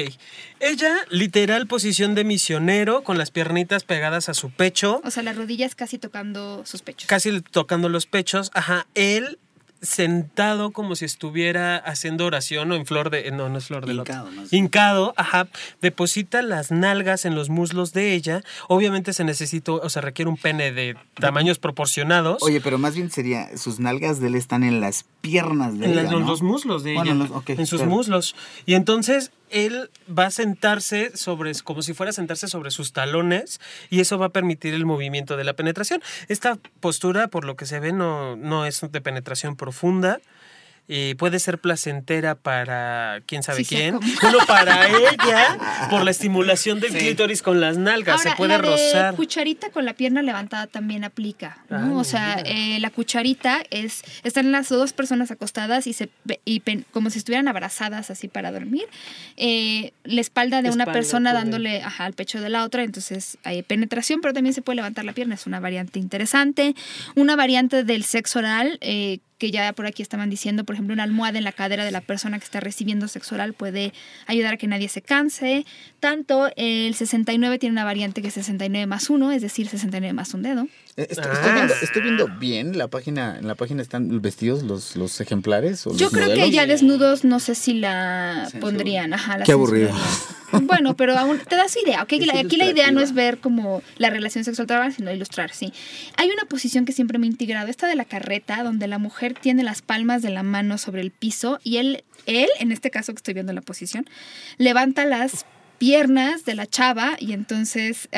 Ella, 0.60 0.94
literal, 1.10 1.66
posición 1.66 2.14
de 2.14 2.24
misionero, 2.24 3.02
con 3.04 3.18
las 3.18 3.30
piernitas 3.30 3.84
pegadas 3.84 4.28
a 4.28 4.34
su 4.34 4.50
pecho, 4.50 5.00
O 5.04 5.10
sea, 5.10 5.22
las 5.22 5.36
rodillas 5.36 5.74
casi 5.74 5.98
tocando 5.98 6.64
sus 6.64 6.82
pechos. 6.82 7.06
casi 7.08 7.40
tocando 7.42 7.88
los 7.88 8.06
pechos. 8.06 8.50
Ajá, 8.54 8.86
él 8.94 9.38
sentado 9.82 10.70
como 10.70 10.94
si 10.96 11.04
estuviera 11.04 11.76
haciendo 11.76 12.26
oración 12.26 12.70
o 12.72 12.74
en 12.74 12.86
flor 12.86 13.10
de... 13.10 13.30
No, 13.30 13.48
no 13.48 13.58
es 13.58 13.66
flor 13.66 13.86
de. 13.86 13.94
Hincado. 13.94 14.28
Hincado, 14.50 15.14
ajá. 15.16 15.48
Deposita 15.80 16.42
las 16.42 16.70
nalgas 16.70 17.24
en 17.24 17.34
los 17.34 17.48
muslos 17.48 17.92
de 17.92 18.12
ella. 18.14 18.42
Obviamente 18.68 19.12
se 19.12 19.24
necesita, 19.24 19.72
o 19.72 19.88
sea, 19.88 20.02
requiere 20.02 20.28
un 20.28 20.36
pene 20.36 20.72
de 20.72 20.96
tamaños 21.14 21.58
proporcionados. 21.58 22.42
Oye, 22.42 22.60
pero 22.60 22.78
más 22.78 22.94
bien 22.94 23.10
sería, 23.10 23.56
sus 23.56 23.78
nalgas 23.80 24.20
de 24.20 24.28
él 24.28 24.34
están 24.34 24.62
en 24.64 24.80
las 24.80 25.04
piernas 25.20 25.78
de 25.78 25.86
en 25.86 25.92
ella, 25.92 26.10
¿no? 26.10 26.20
los 26.20 26.42
muslos 26.42 26.82
de 26.84 26.94
Bueno, 26.94 27.12
ella. 27.24 27.30
los- 27.46 27.48
en 27.58 27.66
sus 27.66 27.80
claro. 27.80 27.90
muslos. 27.94 28.34
Y 28.66 28.74
entonces 28.74 29.32
él 29.50 29.90
va 30.06 30.26
a 30.26 30.30
sentarse 30.30 31.16
sobre, 31.16 31.52
como 31.64 31.82
si 31.82 31.94
fuera 31.94 32.10
a 32.10 32.12
sentarse 32.12 32.48
sobre 32.48 32.70
sus 32.70 32.92
talones 32.92 33.60
y 33.90 34.00
eso 34.00 34.18
va 34.18 34.26
a 34.26 34.30
permitir 34.30 34.74
el 34.74 34.86
movimiento 34.86 35.36
de 35.36 35.44
la 35.44 35.54
penetración. 35.54 36.02
Esta 36.28 36.58
postura, 36.80 37.28
por 37.28 37.44
lo 37.44 37.56
que 37.56 37.66
se 37.66 37.80
ve, 37.80 37.92
no, 37.92 38.36
no 38.36 38.66
es 38.66 38.80
de 38.90 39.00
penetración 39.00 39.56
profunda. 39.56 40.20
Y 40.88 41.14
puede 41.14 41.40
ser 41.40 41.58
placentera 41.58 42.36
para 42.36 43.20
quién 43.26 43.42
sabe 43.42 43.58
Sí, 43.58 43.64
sí, 43.64 43.74
quién. 43.74 43.98
Bueno, 44.22 44.38
para 44.46 44.86
ella, 44.88 45.58
por 45.90 46.04
la 46.04 46.12
estimulación 46.12 46.78
del 46.78 46.92
clítoris 46.92 47.42
con 47.42 47.60
las 47.60 47.76
nalgas. 47.76 48.18
Ahora, 48.20 48.30
se 48.30 48.36
puede 48.36 48.50
la 48.56 48.58
de 48.62 48.70
rozar. 48.70 49.14
cucharita 49.16 49.70
con 49.70 49.84
la 49.84 49.94
pierna 49.94 50.22
levantada 50.22 50.68
también 50.68 51.02
aplica, 51.02 51.58
¿no? 51.70 51.76
Ay, 51.78 51.90
o 51.96 52.04
sea, 52.04 52.40
eh, 52.44 52.78
la 52.80 52.90
cucharita 52.90 53.64
es 53.70 54.04
están 54.22 54.52
las 54.52 54.68
dos 54.68 54.92
personas 54.92 55.30
acostadas 55.32 55.86
y 55.88 55.92
se 55.92 56.08
y 56.44 56.60
pen- 56.60 56.86
como 56.92 57.10
si 57.10 57.18
estuvieran 57.18 57.48
abrazadas 57.48 58.10
así 58.10 58.28
para 58.28 58.52
dormir. 58.52 58.84
Eh, 59.36 59.92
la 60.04 60.20
espalda 60.20 60.62
de 60.62 60.70
una 60.70 60.86
persona 60.86 61.32
dándole 61.32 61.82
ajá, 61.82 62.04
al 62.04 62.12
pecho 62.12 62.40
de 62.40 62.48
la 62.48 62.62
otra, 62.64 62.84
entonces 62.84 63.38
hay 63.42 63.62
penetración, 63.62 64.20
pero 64.20 64.34
también 64.34 64.54
se 64.54 64.62
puede 64.62 64.76
levantar 64.76 65.04
la 65.04 65.12
pierna, 65.12 65.34
es 65.34 65.46
una 65.46 65.58
variante 65.58 65.98
interesante. 65.98 66.74
Una 67.16 67.34
variante 67.34 67.82
del 67.82 68.04
sexo 68.04 68.38
oral 68.38 68.78
eh, 68.80 69.18
que 69.38 69.50
ya 69.50 69.72
por 69.74 69.86
aquí 69.86 70.02
estaban 70.02 70.30
diciendo, 70.30 70.64
por 70.64 70.74
ejemplo, 70.74 70.94
una 70.94 71.02
almohada 71.02 71.38
en 71.38 71.44
la 71.44 71.52
cadera 71.52 71.84
de 71.84 71.90
la 71.90 72.00
persona 72.00 72.38
que 72.38 72.44
está 72.44 72.60
recibiendo 72.60 73.06
sexo 73.08 73.34
oral 73.34 73.52
puede 73.52 73.92
ayudar 74.26 74.54
a 74.54 74.56
que 74.56 74.66
nadie 74.66 74.88
se 74.88 75.02
canse. 75.02 75.66
Tanto 76.00 76.48
el 76.56 76.94
69 76.94 77.58
tiene 77.58 77.72
una 77.72 77.84
variante 77.84 78.22
que 78.22 78.28
es 78.28 78.34
69 78.34 78.86
más 78.86 79.10
1, 79.10 79.32
es 79.32 79.42
decir, 79.42 79.68
69 79.68 80.12
más 80.14 80.32
un 80.34 80.42
dedo. 80.42 80.66
Eh, 80.96 81.06
Estoy, 81.10 81.26
Ah. 81.26 81.32
estoy 81.34 81.52
viendo, 81.52 81.74
estoy 81.82 82.02
viendo 82.02 82.28
bien 82.38 82.78
la 82.78 82.88
página. 82.88 83.36
En 83.38 83.46
la 83.46 83.54
página 83.54 83.82
están 83.82 84.22
vestidos 84.22 84.62
los, 84.62 84.96
los 84.96 85.20
ejemplares. 85.20 85.86
O 85.86 85.94
Yo 85.94 86.06
los 86.06 86.12
creo 86.14 86.34
que 86.34 86.50
ya 86.50 86.64
desnudos 86.66 87.24
no 87.24 87.38
sé 87.38 87.54
si 87.54 87.74
la 87.74 88.44
Censura. 88.44 88.60
pondrían. 88.60 89.12
Ajá, 89.12 89.36
la 89.38 89.44
Qué 89.44 89.52
aburrido. 89.52 89.90
Bueno, 90.62 90.96
pero 90.96 91.18
aún 91.18 91.38
te 91.40 91.56
das 91.56 91.76
idea. 91.76 92.02
¿ok? 92.02 92.12
Es 92.12 92.34
aquí 92.34 92.56
la 92.56 92.66
idea 92.66 92.90
no 92.92 93.00
es 93.00 93.12
ver 93.12 93.38
como 93.38 93.82
la 93.98 94.10
relación 94.10 94.44
sexual 94.44 94.66
trabaja, 94.66 94.92
sino 94.92 95.12
ilustrar, 95.12 95.52
sí. 95.52 95.72
Hay 96.16 96.30
una 96.30 96.44
posición 96.44 96.84
que 96.84 96.92
siempre 96.92 97.18
me 97.18 97.26
ha 97.26 97.30
integrado, 97.30 97.68
esta 97.68 97.86
de 97.88 97.96
la 97.96 98.04
carreta, 98.04 98.62
donde 98.62 98.86
la 98.86 98.98
mujer 98.98 99.25
tiene 99.34 99.62
las 99.62 99.82
palmas 99.82 100.22
de 100.22 100.30
la 100.30 100.42
mano 100.42 100.78
sobre 100.78 101.02
el 101.02 101.10
piso 101.10 101.58
y 101.62 101.78
él, 101.78 102.04
él, 102.26 102.48
en 102.58 102.72
este 102.72 102.90
caso 102.90 103.12
que 103.12 103.18
estoy 103.18 103.34
viendo 103.34 103.52
la 103.52 103.60
posición, 103.60 104.06
levanta 104.58 105.04
las 105.04 105.46
piernas 105.78 106.44
de 106.44 106.54
la 106.54 106.66
chava 106.66 107.16
y 107.18 107.32
entonces 107.32 108.08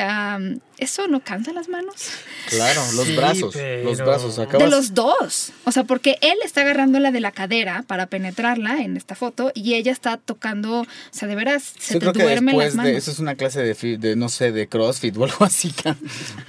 eso 0.77 1.07
no 1.09 1.19
cansa 1.19 1.51
las 1.51 1.67
manos 1.67 1.95
Claro, 2.47 2.81
los 2.95 3.05
Sí, 3.05 3.15
brazos. 3.15 3.53
pero- 3.53 3.83
Los 3.83 3.97
brazos. 3.99 4.37
de 4.37 4.43
Acabas, 4.43 4.69
los 4.69 4.93
dos 4.93 5.51
o 5.65 5.71
sea 5.71 5.83
porque 5.83 6.17
él 6.21 6.37
está 6.43 6.61
agarrándola 6.61 7.11
de 7.11 7.19
la 7.19 7.31
cadera 7.31 7.83
para 7.85 8.05
penetrarla 8.07 8.81
en 8.81 8.95
esta 8.97 9.13
foto 9.15 9.51
y 9.53 9.73
ella 9.75 9.91
está 9.91 10.17
tocando 10.17 10.81
o 10.81 10.85
sea 11.11 11.27
de 11.27 11.35
veras 11.35 11.73
se 11.77 11.95
Yo 11.95 11.99
te 11.99 12.05
creo 12.05 12.13
que 12.13 12.23
duermen 12.23 12.57
las 12.57 12.75
manos 12.75 12.91
de 12.93 12.97
eso 12.97 13.11
es 13.11 13.19
una 13.19 13.35
clase 13.35 13.61
de, 13.61 13.97
de, 13.97 14.15
no 14.15 14.29
sé, 14.29 14.51
de 14.53 14.67
CrossFit 14.67 15.17
o 15.17 15.25
algo 15.25 15.43
así. 15.45 15.71
que 15.71 15.89
O 15.89 15.95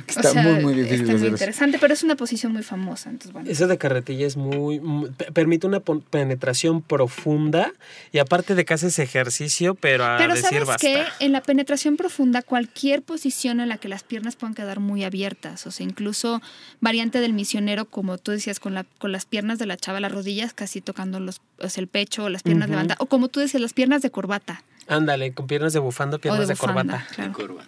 Está 0.07 0.31
sea, 0.33 0.43
muy, 0.43 0.63
muy 0.63 0.75
difícil 0.75 1.01
está 1.01 1.07
de 1.07 1.13
muy 1.13 1.15
hacer 1.17 1.27
eso. 1.27 1.35
interesante 1.35 1.79
pero 1.81 1.95
es 1.95 2.03
una 2.05 2.15
posición 2.17 2.53
muy 2.53 2.63
famosa 2.63 3.11
entonces 3.11 3.33
bueno 3.33 3.51
Esa 3.51 3.67
de 3.67 3.79
carretilla 3.79 4.27
es 4.27 4.37
muy, 4.37 4.79
muy- 4.81 5.11
pe- 5.11 5.33
permite 5.33 5.67
una 5.67 5.81
penetración 5.81 6.83
profunda 6.83 7.73
y 8.13 8.19
aparte 8.19 8.55
de 8.55 8.65
que 8.65 8.75
haces 8.75 8.99
ejercicio, 9.01 9.75
pero 9.75 10.05
a 10.05 10.17
Pero 10.19 10.35
decir 10.35 10.51
sabes 10.51 10.67
basta. 10.69 10.87
En 11.20 11.32
la 11.32 11.42
penetración 11.42 11.96
profunda 11.96 12.42
cualquier 12.42 13.03
posición 13.03 13.61
en 13.61 13.68
la 13.68 13.78
que 13.78 13.88
las 13.88 14.03
piernas 14.03 14.36
puedan 14.36 14.55
quedar 14.55 14.80
muy 14.80 15.05
abiertas, 15.05 15.66
o 15.66 15.70
sea, 15.70 15.84
incluso 15.84 16.40
variante 16.80 17.20
del 17.20 17.32
misionero 17.32 17.84
como 17.86 18.18
tú 18.18 18.30
decías 18.32 18.61
con 18.61 18.74
la 18.74 18.84
con 18.98 19.12
las 19.12 19.24
piernas 19.26 19.59
de 19.59 19.66
la 19.66 19.76
chava 19.76 20.01
las 20.01 20.12
rodillas 20.12 20.53
casi 20.55 20.80
tocando 20.80 21.20
los 21.20 21.40
o 21.59 21.68
sea, 21.68 21.80
el 21.82 21.88
pecho 21.88 22.24
o 22.24 22.28
las 22.28 22.42
piernas 22.42 22.66
Ujú. 22.66 22.72
levantadas 22.72 23.01
o 23.01 23.07
como 23.07 23.28
tú 23.28 23.40
decías 23.40 23.61
las 23.61 23.72
piernas 23.72 24.03
de 24.03 24.11
corbata 24.11 24.62
Ándale, 24.88 25.32
con 25.34 25.46
piernas 25.46 25.72
de 25.72 25.78
bufanda, 25.78 26.18
piernas 26.18 26.48
de, 26.48 26.55
bufanda, 26.55 26.82
corbata. 26.82 27.07
claro. 27.14 27.32
Curva. 27.32 27.64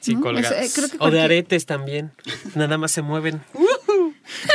Sí, 0.00 0.14
¿No? 0.14 0.20
colgadas. 0.22 0.52
Eso, 0.52 0.80
eh, 0.80 0.86
creo 0.88 0.98
que 0.98 1.04
O 1.06 1.10
de 1.12 1.20
aretes 1.20 1.64
también. 1.66 2.10
Nada 2.56 2.76
más 2.78 2.90
se 2.90 3.02
mueven. 3.02 3.40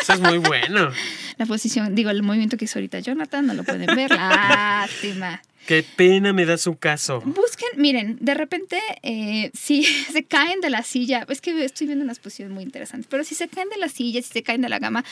Eso 0.01 0.13
es 0.13 0.19
muy 0.19 0.39
bueno. 0.39 0.89
La 1.37 1.45
posición, 1.45 1.93
digo, 1.95 2.09
el 2.09 2.23
movimiento 2.23 2.57
que 2.57 2.65
hizo 2.65 2.79
ahorita 2.79 2.99
Jonathan, 2.99 3.45
no 3.45 3.53
lo 3.53 3.63
pueden 3.63 3.95
ver. 3.95 4.09
Lástima. 4.15 5.41
Qué 5.67 5.83
pena 5.83 6.31
me 6.31 6.45
da 6.45 6.57
su 6.57 6.77
caso. 6.77 7.21
Busquen, 7.25 7.69
miren, 7.75 8.17
de 8.21 8.33
repente, 8.33 8.79
eh, 9.03 9.51
si 9.53 9.83
se 10.11 10.23
caen 10.23 10.61
de 10.61 10.69
la 10.69 10.81
silla, 10.81 11.25
es 11.27 11.41
que 11.41 11.65
estoy 11.65 11.87
viendo 11.87 12.05
unas 12.05 12.19
posiciones 12.19 12.53
muy 12.53 12.63
interesantes, 12.63 13.07
pero 13.09 13.25
si 13.25 13.35
se 13.35 13.49
caen 13.49 13.67
de 13.67 13.77
la 13.77 13.89
silla, 13.89 14.21
si 14.21 14.29
se 14.29 14.43
caen 14.43 14.61
de 14.61 14.69
la 14.69 14.79
cama, 14.79 15.03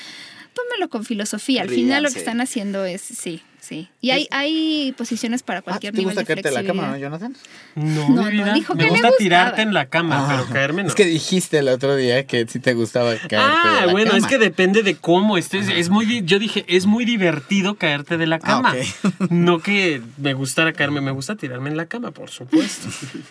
tómenlo 0.54 0.90
con 0.90 1.04
filosofía. 1.04 1.62
Al 1.62 1.70
final 1.70 2.04
lo 2.04 2.10
que 2.10 2.20
están 2.20 2.40
haciendo 2.40 2.86
es, 2.86 3.02
sí, 3.02 3.42
sí. 3.66 3.90
Y 4.02 4.12
hay, 4.12 4.28
hay 4.32 4.94
posiciones 4.98 5.44
para 5.44 5.60
Ah, 5.60 5.62
cualquier 5.64 5.94
¿Te 5.94 5.98
nivel 6.00 6.14
gusta 6.16 6.22
de 6.22 6.26
caerte 6.28 6.52
la 6.52 6.60
flexibilidad. 6.60 6.84
cama, 6.86 6.98
no, 6.98 7.02
Jonathan? 7.02 7.36
No, 7.76 8.10
No, 8.10 8.32
mi 8.32 8.38
no, 8.40 8.54
dijo 8.54 8.76
me 8.76 8.84
que 8.84 8.90
gusta 8.92 9.12
tirarte 9.18 9.62
en 9.64 9.74
la 9.74 9.88
cama, 9.88 10.18
Ah, 10.20 10.28
pero 10.44 10.54
caerme 10.54 10.84
no. 10.84 10.90
Es 10.90 10.96
que 10.96 11.06
dijiste 11.06 11.58
el 11.60 11.68
otro 11.70 11.96
día 11.96 12.26
que 12.28 12.46
sí 12.48 12.60
te 12.60 12.74
gustaba 12.74 13.12
caerte 13.16 13.36
Ah, 13.38 13.78
de 13.82 13.86
la 13.88 13.92
bueno, 13.92 14.12
cama. 14.12 14.18
es 14.20 14.26
que 14.28 14.38
depende 14.38 14.84
de 14.84 14.96
cómo 14.96 15.38
estés. 15.38 15.68
Es 15.70 15.90
muy, 15.90 16.06
di- 16.06 16.22
yo 16.24 16.40
dije, 16.40 16.64
es 16.68 16.86
muy 16.86 17.06
divertido 17.06 17.76
caerte 17.76 18.18
de 18.18 18.28
la 18.28 18.36
Ah, 18.38 18.40
cama. 18.40 18.76
No 19.30 19.60
que 19.60 20.02
me 20.18 20.34
gustara 20.34 20.74
caerme, 20.74 21.02
me 21.02 21.12
gusta 21.12 21.36
tirarme 21.36 21.70
en 21.70 21.78
la 21.78 21.88
cama, 21.88 22.12
por 22.12 22.30
supuesto. 22.30 22.88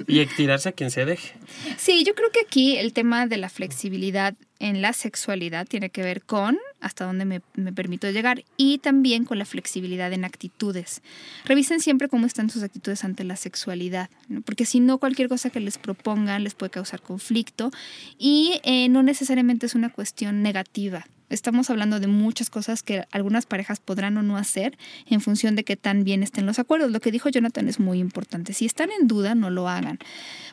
y 0.07 0.24
tirarse 0.26 0.68
a 0.70 0.72
quien 0.72 0.91
se 0.91 1.05
deje. 1.05 1.35
Sí, 1.76 2.05
yo 2.05 2.14
creo 2.14 2.30
que 2.30 2.41
aquí 2.41 2.76
el 2.76 2.93
tema 2.93 3.26
de 3.26 3.37
la 3.37 3.49
flexibilidad 3.49 4.35
en 4.61 4.80
la 4.82 4.93
sexualidad 4.93 5.66
tiene 5.66 5.91
que 5.91 6.03
ver 6.03 6.22
con 6.22 6.59
hasta 6.85 7.05
dónde 7.07 7.24
me, 7.24 7.41
me, 7.57 7.72
permito 7.72 8.11
llegar 8.11 8.45
y 8.57 8.78
también 8.78 9.24
con 9.24 9.39
la 9.39 9.47
flexibilidad 9.47 10.12
en 10.12 10.24
actitudes. 10.24 11.03
Revisen 11.45 11.80
siempre 11.80 12.09
cómo 12.09 12.26
están 12.26 12.51
sus 12.51 12.62
actitudes 12.62 13.05
ante 13.05 13.24
la 13.24 13.37
sexualidad, 13.37 14.11
porque 14.45 14.66
si 14.66 14.80
no 14.80 14.99
cualquier 14.99 15.28
cosa 15.28 15.51
que 15.51 15.61
les 15.61 15.78
propongan 15.78 16.45
les 16.45 16.55
puede 16.55 16.70
causar 16.70 17.01
conflicto 17.01 17.70
y 18.18 18.61
eh, 18.64 18.89
no 18.91 19.03
necesariamente 19.03 19.66
es 19.66 19.74
una 19.74 19.91
cuestión 19.91 20.43
negativa. 20.43 21.07
Estamos 21.31 21.70
hablando 21.70 22.01
de 22.01 22.07
muchas 22.07 22.51
cosas 22.51 22.83
que 22.83 23.05
algunas 23.11 23.47
parejas 23.47 23.81
podrán 23.81 24.16
o 24.16 24.22
no 24.22 24.37
hacer 24.37 24.77
en 25.07 25.20
función 25.20 25.57
de 25.57 25.64
que 25.64 25.77
tan 25.77 26.05
bien 26.05 26.22
estén 26.22 26.47
los 26.47 26.59
acuerdos. 26.59 26.91
Lo 26.91 27.01
que 27.01 27.11
dijo 27.11 27.29
Jonathan 27.29 27.68
es 27.68 27.81
muy 27.81 27.99
importante. 27.99 28.53
Si 28.53 28.66
están 28.66 28.91
en 28.91 29.09
duda, 29.09 29.35
no 29.35 29.51
lo 29.51 29.68
hagan. 29.68 29.99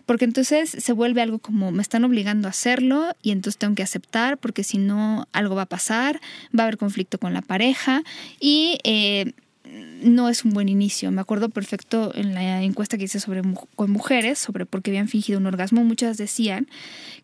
Porque 0.06 0.26
entonces 0.26 0.70
se 0.70 0.94
vuelve 0.94 1.22
algo 1.22 1.40
como 1.40 1.72
me 1.72 1.82
están 1.82 2.04
obligando 2.04 2.48
a 2.48 2.52
hacerlo 2.52 3.16
y 3.22 3.32
entonces 3.32 3.58
tengo 3.58 3.76
que 3.76 3.84
aceptar 3.84 4.38
porque 4.38 4.64
si 4.64 4.78
no 4.78 5.28
algo 5.34 5.56
va 5.56 5.64
a 5.64 5.68
pasar, 5.68 6.20
va 6.58 6.64
a 6.64 6.68
haber 6.68 6.78
conflicto 6.78 7.18
con 7.18 7.34
la 7.34 7.42
pareja 7.42 8.04
y... 8.40 8.80
Eh, 8.84 9.34
no 10.02 10.30
es 10.30 10.44
un 10.44 10.52
buen 10.52 10.70
inicio. 10.70 11.12
Me 11.12 11.22
acuerdo 11.22 11.50
perfecto 11.50 12.12
en 12.16 12.34
la 12.34 12.62
encuesta 12.62 12.98
que 12.98 13.06
hice 13.06 13.20
sobre 13.20 13.42
con 13.76 13.92
mujeres, 13.92 14.40
sobre 14.40 14.66
por 14.66 14.82
qué 14.82 14.92
habían 14.92 15.08
fingido 15.08 15.40
un 15.40 15.46
orgasmo, 15.46 15.84
muchas 15.84 16.18
decían 16.18 16.68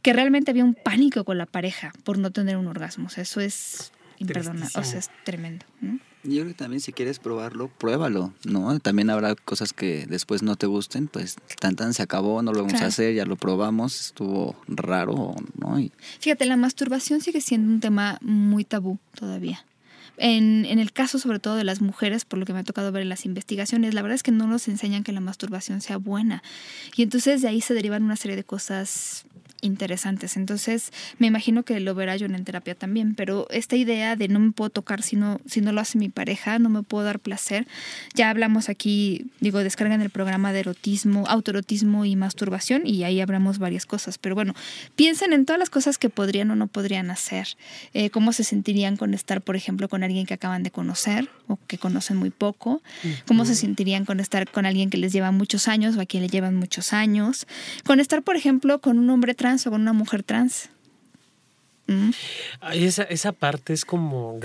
que 0.01 0.13
realmente 0.13 0.51
había 0.51 0.63
un 0.63 0.75
pánico 0.75 1.23
con 1.23 1.37
la 1.37 1.45
pareja 1.45 1.93
por 2.03 2.17
no 2.17 2.31
tener 2.31 2.57
un 2.57 2.67
orgasmo. 2.67 3.07
O 3.07 3.09
sea, 3.09 3.23
eso 3.23 3.41
es 3.41 3.91
imperdonable, 4.19 4.71
o 4.75 4.83
sea, 4.83 4.99
es 4.99 5.09
tremendo. 5.23 5.65
¿no? 5.81 5.99
Yo 6.23 6.41
creo 6.41 6.47
que 6.47 6.53
también 6.55 6.81
si 6.81 6.91
quieres 6.91 7.19
probarlo, 7.19 7.69
pruébalo, 7.69 8.33
¿no? 8.43 8.79
También 8.79 9.09
habrá 9.09 9.35
cosas 9.35 9.71
que 9.71 10.05
después 10.07 10.43
no 10.43 10.55
te 10.55 10.65
gusten, 10.65 11.07
pues 11.07 11.37
tan 11.59 11.75
tan 11.75 11.93
se 11.93 12.03
acabó, 12.03 12.41
no 12.41 12.51
lo 12.51 12.59
vamos 12.59 12.73
claro. 12.73 12.85
a 12.85 12.89
hacer, 12.89 13.13
ya 13.13 13.25
lo 13.25 13.35
probamos, 13.37 13.99
estuvo 14.01 14.55
raro, 14.67 15.35
¿no? 15.57 15.79
Y... 15.79 15.91
Fíjate, 16.19 16.45
la 16.45 16.57
masturbación 16.57 17.21
sigue 17.21 17.39
siendo 17.39 17.71
un 17.71 17.79
tema 17.79 18.17
muy 18.21 18.65
tabú 18.65 18.99
todavía. 19.15 19.63
En, 20.17 20.65
en, 20.65 20.79
el 20.79 20.91
caso 20.91 21.19
sobre 21.19 21.39
todo 21.39 21.55
de 21.55 21.63
las 21.63 21.79
mujeres, 21.79 22.25
por 22.25 22.39
lo 22.39 22.45
que 22.45 22.53
me 22.53 22.59
ha 22.59 22.63
tocado 22.63 22.91
ver 22.91 23.03
en 23.03 23.09
las 23.09 23.25
investigaciones, 23.25 23.93
la 23.93 24.01
verdad 24.01 24.15
es 24.15 24.23
que 24.23 24.31
no 24.31 24.47
nos 24.47 24.67
enseñan 24.67 25.03
que 25.03 25.11
la 25.11 25.19
masturbación 25.19 25.81
sea 25.81 25.97
buena. 25.97 26.43
Y 26.95 27.03
entonces 27.03 27.41
de 27.41 27.47
ahí 27.47 27.61
se 27.61 27.73
derivan 27.73 28.03
una 28.03 28.15
serie 28.15 28.35
de 28.35 28.43
cosas 28.43 29.25
interesantes. 29.61 30.37
Entonces, 30.37 30.91
me 31.19 31.27
imagino 31.27 31.63
que 31.63 31.79
lo 31.79 31.95
verá 31.95 32.15
John 32.19 32.35
en 32.35 32.43
terapia 32.43 32.75
también, 32.75 33.15
pero 33.15 33.47
esta 33.49 33.75
idea 33.75 34.15
de 34.15 34.27
no 34.27 34.39
me 34.39 34.51
puedo 34.51 34.69
tocar 34.69 35.01
si 35.01 35.15
no, 35.15 35.39
si 35.45 35.61
no 35.61 35.71
lo 35.71 35.81
hace 35.81 35.97
mi 35.97 36.09
pareja, 36.09 36.59
no 36.59 36.69
me 36.69 36.83
puedo 36.83 37.05
dar 37.05 37.19
placer. 37.19 37.67
Ya 38.13 38.29
hablamos 38.29 38.69
aquí, 38.69 39.31
digo, 39.39 39.59
descargan 39.59 40.01
el 40.01 40.09
programa 40.09 40.53
de 40.53 40.59
erotismo, 40.59 41.25
autoerotismo 41.27 42.05
y 42.05 42.15
masturbación 42.15 42.85
y 42.85 43.03
ahí 43.03 43.21
hablamos 43.21 43.59
varias 43.59 43.85
cosas. 43.85 44.17
Pero 44.17 44.35
bueno, 44.35 44.53
piensen 44.95 45.33
en 45.33 45.45
todas 45.45 45.59
las 45.59 45.69
cosas 45.69 45.97
que 45.97 46.09
podrían 46.09 46.51
o 46.51 46.55
no 46.55 46.67
podrían 46.67 47.11
hacer. 47.11 47.47
Eh, 47.93 48.09
cómo 48.09 48.33
se 48.33 48.43
sentirían 48.43 48.97
con 48.97 49.13
estar, 49.13 49.41
por 49.41 49.55
ejemplo, 49.55 49.89
con 49.89 50.03
alguien 50.03 50.25
que 50.25 50.33
acaban 50.33 50.63
de 50.63 50.71
conocer 50.71 51.29
o 51.47 51.57
que 51.67 51.77
conocen 51.77 52.17
muy 52.17 52.29
poco. 52.29 52.81
Cómo 53.25 53.45
se 53.45 53.55
sentirían 53.55 54.05
con 54.05 54.19
estar 54.19 54.49
con 54.49 54.65
alguien 54.65 54.89
que 54.89 54.97
les 54.97 55.13
lleva 55.13 55.31
muchos 55.31 55.67
años 55.67 55.95
o 55.95 56.01
a 56.01 56.05
quien 56.05 56.23
le 56.23 56.29
llevan 56.29 56.55
muchos 56.55 56.93
años. 56.93 57.47
Con 57.85 57.99
estar, 57.99 58.23
por 58.23 58.35
ejemplo, 58.35 58.79
con 58.79 58.99
un 58.99 59.09
hombre 59.09 59.33
trans 59.33 59.46
o 59.47 59.71
con 59.71 59.81
una 59.81 59.93
mujer 59.93 60.23
trans. 60.23 60.69
Esa, 62.73 63.03
esa 63.03 63.31
parte 63.31 63.73
es 63.73 63.85
como 63.85 64.39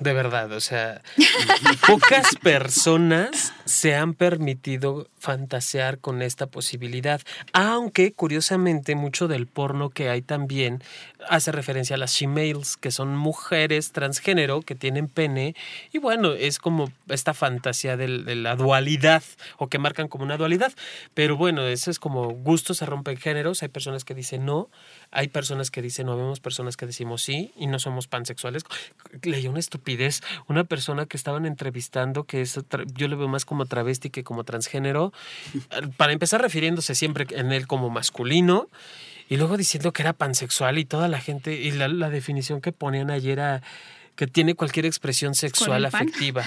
de 0.00 0.12
verdad, 0.12 0.52
o 0.52 0.60
sea, 0.60 1.02
pocas 1.86 2.36
personas 2.36 3.52
se 3.64 3.94
han 3.94 4.14
permitido 4.14 5.08
fantasear 5.18 5.98
con 5.98 6.20
esta 6.20 6.46
posibilidad, 6.46 7.20
aunque 7.52 8.12
curiosamente 8.12 8.94
mucho 8.94 9.28
del 9.28 9.46
porno 9.46 9.90
que 9.90 10.10
hay 10.10 10.20
también 10.20 10.82
hace 11.28 11.52
referencia 11.52 11.96
a 11.96 11.98
las 11.98 12.12
shemales, 12.12 12.76
que 12.76 12.90
son 12.90 13.16
mujeres 13.16 13.92
transgénero 13.92 14.60
que 14.60 14.74
tienen 14.74 15.08
pene, 15.08 15.54
y 15.92 15.98
bueno, 15.98 16.32
es 16.32 16.58
como 16.58 16.92
esta 17.08 17.32
fantasía 17.32 17.96
de, 17.96 18.18
de 18.18 18.34
la 18.34 18.56
dualidad, 18.56 19.22
o 19.56 19.68
que 19.68 19.78
marcan 19.78 20.08
como 20.08 20.24
una 20.24 20.36
dualidad, 20.36 20.72
pero 21.14 21.36
bueno, 21.36 21.66
eso 21.66 21.90
es 21.90 21.98
como 21.98 22.28
gustos 22.30 22.78
se 22.78 22.86
rompen 22.86 23.16
géneros, 23.16 23.62
hay 23.62 23.68
personas 23.68 24.04
que 24.04 24.14
dicen 24.14 24.44
no, 24.44 24.68
hay 25.10 25.28
personas 25.28 25.70
que 25.70 25.80
dicen 25.80 26.06
no, 26.06 26.16
vemos 26.16 26.40
personas 26.40 26.73
que 26.76 26.86
decimos 26.86 27.22
sí 27.22 27.52
y 27.56 27.66
no 27.66 27.78
somos 27.78 28.08
pansexuales. 28.08 28.64
Leí 29.22 29.46
una 29.46 29.58
estupidez, 29.58 30.20
una 30.48 30.64
persona 30.64 31.06
que 31.06 31.16
estaban 31.16 31.46
entrevistando, 31.46 32.24
que 32.24 32.42
es, 32.42 32.58
yo 32.94 33.08
le 33.08 33.16
veo 33.16 33.28
más 33.28 33.44
como 33.44 33.66
travesti 33.66 34.10
que 34.10 34.24
como 34.24 34.44
transgénero, 34.44 35.12
para 35.96 36.12
empezar 36.12 36.40
refiriéndose 36.40 36.94
siempre 36.94 37.26
en 37.30 37.52
él 37.52 37.66
como 37.66 37.90
masculino 37.90 38.68
y 39.28 39.36
luego 39.36 39.56
diciendo 39.56 39.92
que 39.92 40.02
era 40.02 40.12
pansexual 40.12 40.78
y 40.78 40.84
toda 40.84 41.08
la 41.08 41.20
gente, 41.20 41.54
y 41.54 41.70
la, 41.70 41.88
la 41.88 42.10
definición 42.10 42.60
que 42.60 42.72
ponían 42.72 43.10
ayer 43.10 43.38
era 43.38 43.62
que 44.16 44.26
tiene 44.26 44.54
cualquier 44.54 44.86
expresión 44.86 45.34
sexual 45.34 45.84
afectiva. 45.84 46.44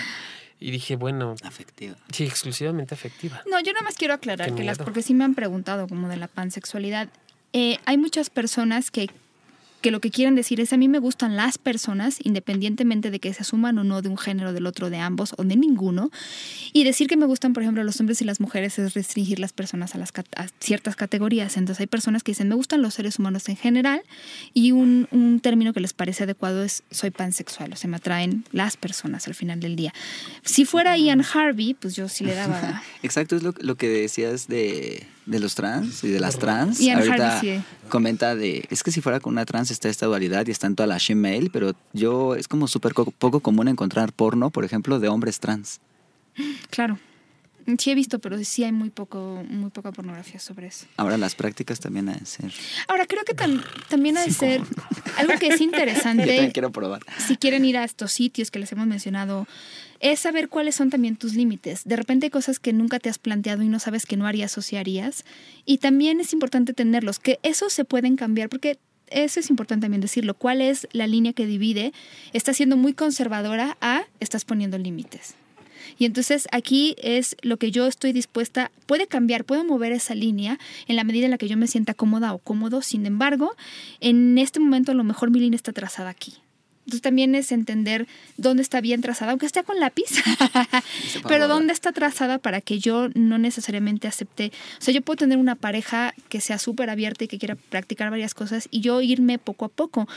Y 0.60 0.72
dije, 0.72 0.96
bueno. 0.96 1.36
Afectiva. 1.44 1.96
Sí, 2.12 2.24
exclusivamente 2.24 2.96
afectiva. 2.96 3.44
No, 3.50 3.60
yo 3.60 3.74
nada 3.74 3.84
más 3.84 3.96
quiero 3.96 4.14
aclarar 4.16 4.56
que 4.56 4.64
las, 4.64 4.80
porque 4.80 5.04
sí 5.04 5.14
me 5.14 5.24
han 5.24 5.36
preguntado 5.36 5.88
como 5.88 6.08
de 6.08 6.18
la 6.18 6.28
pansexualidad. 6.28 7.10
Eh, 7.54 7.78
hay 7.86 7.98
muchas 7.98 8.30
personas 8.30 8.90
que, 8.90 9.10
que 9.82 9.92
lo 9.92 10.00
que 10.00 10.12
quieren 10.12 10.36
decir 10.36 10.60
es 10.60 10.74
a 10.74 10.78
mí 10.78 10.88
me 10.88 11.00
gustan 11.00 11.36
las 11.36 11.58
personas, 11.58 12.18
independientemente 12.24 13.12
de 13.12 13.20
que 13.20 13.34
se 13.34 13.42
asuman 13.42 13.78
o 13.78 13.84
no 13.84 14.02
de 14.02 14.10
un 14.10 14.18
género, 14.18 14.54
del 14.54 14.66
otro, 14.66 14.90
de 14.90 14.98
ambos 14.98 15.34
o 15.38 15.44
de 15.44 15.56
ninguno. 15.56 16.10
Y 16.74 16.84
decir 16.84 17.08
que 17.08 17.18
me 17.18 17.26
gustan, 17.26 17.54
por 17.54 17.64
ejemplo, 17.64 17.84
los 17.84 18.00
hombres 18.00 18.22
y 18.22 18.26
las 18.26 18.40
mujeres 18.40 18.80
es 18.80 18.94
restringir 18.94 19.40
las 19.40 19.54
personas 19.54 19.96
a, 19.96 19.98
las, 19.98 20.12
a 20.36 20.48
ciertas 20.60 20.96
categorías. 20.96 21.58
Entonces 21.58 21.82
hay 21.82 21.88
personas 21.88 22.24
que 22.24 22.32
dicen 22.32 22.50
me 22.50 22.56
gustan 22.56 22.82
los 22.82 22.94
seres 22.94 23.20
humanos 23.20 23.50
en 23.50 23.58
general 23.58 24.02
y 24.54 24.72
un, 24.72 25.08
un, 25.12 25.40
término 25.40 25.74
que 25.74 25.80
les 25.80 25.94
parece 25.94 26.24
adecuado 26.24 26.64
es 26.64 26.84
soy 26.92 27.12
pansexual, 27.12 27.74
o 27.74 27.76
sea, 27.76 27.90
me 27.90 27.98
atraen 27.98 28.46
las 28.52 28.78
personas 28.78 29.28
al 29.28 29.36
final 29.36 29.60
del 29.60 29.76
día. 29.76 29.94
Si 30.44 30.66
fuera 30.66 30.98
Ian 30.98 31.22
Harvey, 31.22 31.74
pues 31.74 31.96
yo 31.96 32.10
sí 32.10 32.24
le 32.24 32.34
daba... 32.34 32.82
Exacto, 33.04 33.36
es 33.36 33.44
lo, 33.44 33.54
lo 33.60 33.76
que 33.76 33.88
decías 33.88 34.48
de 34.48 35.06
de 35.28 35.40
los 35.40 35.56
trans 35.56 36.04
y 36.04 36.08
de 36.08 36.20
las 36.20 36.40
trans. 36.40 36.80
Y 36.80 36.90
Ahorita 36.90 37.42
comenta 37.90 38.36
de, 38.36 38.66
es 38.70 38.82
que 38.82 38.92
si 38.92 39.02
fuera 39.02 39.20
con 39.20 39.34
una 39.34 39.46
trans 39.46 39.70
está 39.70 39.90
esta 39.90 40.08
dualidad 40.08 40.48
y 40.48 40.52
está 40.52 40.68
en 40.68 40.76
toda 40.76 40.88
la 40.88 40.98
shemale, 40.98 41.50
pero 41.52 41.74
yo 41.94 42.36
es 42.36 42.48
como 42.48 42.68
súper 42.68 42.94
poco 42.94 43.40
común 43.42 43.68
encontrar 43.68 44.14
porno, 44.14 44.50
por 44.50 44.66
ejemplo, 44.66 45.00
de 45.00 45.10
hombres 45.10 45.40
trans. 45.40 45.80
Claro. 46.70 46.98
Sí 47.78 47.92
he 47.92 47.96
visto, 47.96 48.20
pero 48.20 48.42
sí 48.44 48.64
hay 48.64 48.72
muy 48.72 48.90
poco, 48.90 49.44
muy 49.50 49.70
poca 49.72 49.92
pornografía 49.92 50.40
sobre 50.40 50.68
eso. 50.68 50.86
Ahora 50.96 51.18
las 51.18 51.36
prácticas 51.36 51.82
también 51.82 52.08
ha 52.08 52.14
de 52.14 52.26
ser. 52.26 52.52
Ahora 52.88 53.06
creo 53.06 53.26
que 53.26 53.34
tam 53.34 53.62
también 53.90 54.18
ha 54.18 54.24
de 54.24 54.32
ser 54.32 54.62
algo 55.18 55.34
que 55.38 55.48
es 55.48 55.60
interesante. 55.60 56.24
Yo 56.24 56.30
también 56.30 56.52
quiero 56.52 56.72
probar. 56.72 57.02
Si 57.28 57.36
quieren 57.36 57.66
ir 57.66 57.78
a 57.78 57.84
estos 57.84 58.14
sitios 58.14 58.52
que 58.52 58.60
les 58.60 58.72
hemos 58.72 58.88
mencionado, 58.88 59.48
es 60.00 60.22
saber 60.22 60.48
cuáles 60.48 60.76
son 60.76 60.90
también 60.90 61.18
tus 61.18 61.34
límites. 61.34 61.82
De 61.84 61.98
repente 61.98 62.28
hay 62.28 62.30
cosas 62.30 62.60
que 62.60 62.72
nunca 62.72 63.00
te 63.00 63.10
has 63.10 63.18
planteado 63.18 63.64
y 63.64 63.68
no 63.68 63.80
sabes 63.80 64.06
que 64.06 64.16
no 64.16 64.28
harías 64.28 64.58
o 64.58 64.62
si 64.62 64.78
harías. 64.78 65.26
Y 65.66 65.80
también 65.80 66.22
es 66.22 66.32
importante 66.32 66.74
tenerlos, 66.74 67.20
que 67.20 67.40
esos 67.44 67.74
se 67.74 67.84
pueden 67.84 68.16
cambiar 68.16 68.48
porque 68.48 68.80
eso 69.10 69.40
es 69.40 69.50
importante 69.50 69.86
también 69.86 70.02
decirlo. 70.02 70.36
¿Cuál 70.36 70.62
es 70.62 70.88
la 70.92 71.08
línea 71.08 71.34
que 71.34 71.46
divide? 71.46 71.94
Estás 72.34 72.58
siendo 72.58 72.78
muy 72.78 72.94
conservadora 72.94 73.78
a 73.82 74.04
estás 74.20 74.46
poniendo 74.46 74.78
límites. 74.78 75.36
Y 75.98 76.06
entonces 76.06 76.48
aquí 76.52 76.96
es 77.02 77.36
lo 77.42 77.58
que 77.58 77.72
yo 77.72 77.88
estoy 77.88 78.14
dispuesta, 78.14 78.72
puede 78.86 79.08
cambiar, 79.08 79.46
puedo 79.46 79.64
mover 79.64 79.92
esa 79.92 80.16
línea 80.16 80.60
en 80.88 80.96
la 80.96 81.04
medida 81.04 81.26
en 81.26 81.32
la 81.32 81.38
que 81.38 81.48
yo 81.48 81.58
me 81.58 81.68
sienta 81.68 81.94
cómoda 81.94 82.34
o 82.34 82.38
cómodo. 82.38 82.82
Sin 82.82 83.06
embargo, 83.06 83.56
en 84.00 84.38
este 84.38 84.60
momento 84.60 84.92
a 84.92 84.96
lo 84.96 85.04
mejor 85.04 85.32
mi 85.32 85.40
línea 85.40 85.56
está 85.56 85.74
trazada 85.74 86.10
aquí. 86.10 86.36
Entonces 86.88 87.02
también 87.02 87.36
es 87.36 87.52
entender 87.52 88.08
dónde 88.38 88.64
está 88.64 88.80
bien 88.80 89.02
trazada, 89.02 89.32
aunque 89.32 89.46
esté 89.46 89.62
con 89.66 89.78
lápiz, 89.78 90.06
pero 91.28 91.50
dónde 91.50 91.74
está 91.74 91.92
trazada 91.92 92.38
para 92.38 92.62
que 92.62 92.80
yo 92.80 93.10
no 93.14 93.38
necesariamente 93.38 94.08
acepte. 94.08 94.54
O 94.80 94.82
sea, 94.82 94.94
yo 94.94 95.02
puedo 95.02 95.18
tener 95.18 95.38
una 95.38 95.56
pareja 95.56 96.14
que 96.30 96.40
sea 96.40 96.60
súper 96.60 96.90
abierta 96.90 97.26
y 97.26 97.28
que 97.28 97.40
quiera 97.40 97.56
practicar 97.56 98.10
varias 98.10 98.34
cosas 98.34 98.70
y 98.72 98.80
yo 98.80 99.02
irme 99.02 99.38
poco 99.38 99.66
a 99.66 99.68
poco. 99.68 100.08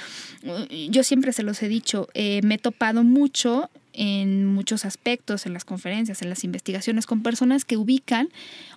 Yo 0.91 1.03
siempre 1.03 1.33
se 1.33 1.43
los 1.43 1.61
he 1.64 1.66
dicho, 1.66 2.07
eh, 2.14 2.41
me 2.45 2.55
he 2.55 2.59
topado 2.59 3.03
mucho 3.03 3.68
en 3.93 4.47
muchos 4.47 4.84
aspectos, 4.84 5.47
en 5.47 5.53
las 5.53 5.64
conferencias, 5.64 6.22
en 6.22 6.28
las 6.28 6.45
investigaciones, 6.45 7.07
con 7.07 7.22
personas 7.22 7.64
que 7.64 7.76
ubican 7.76 8.28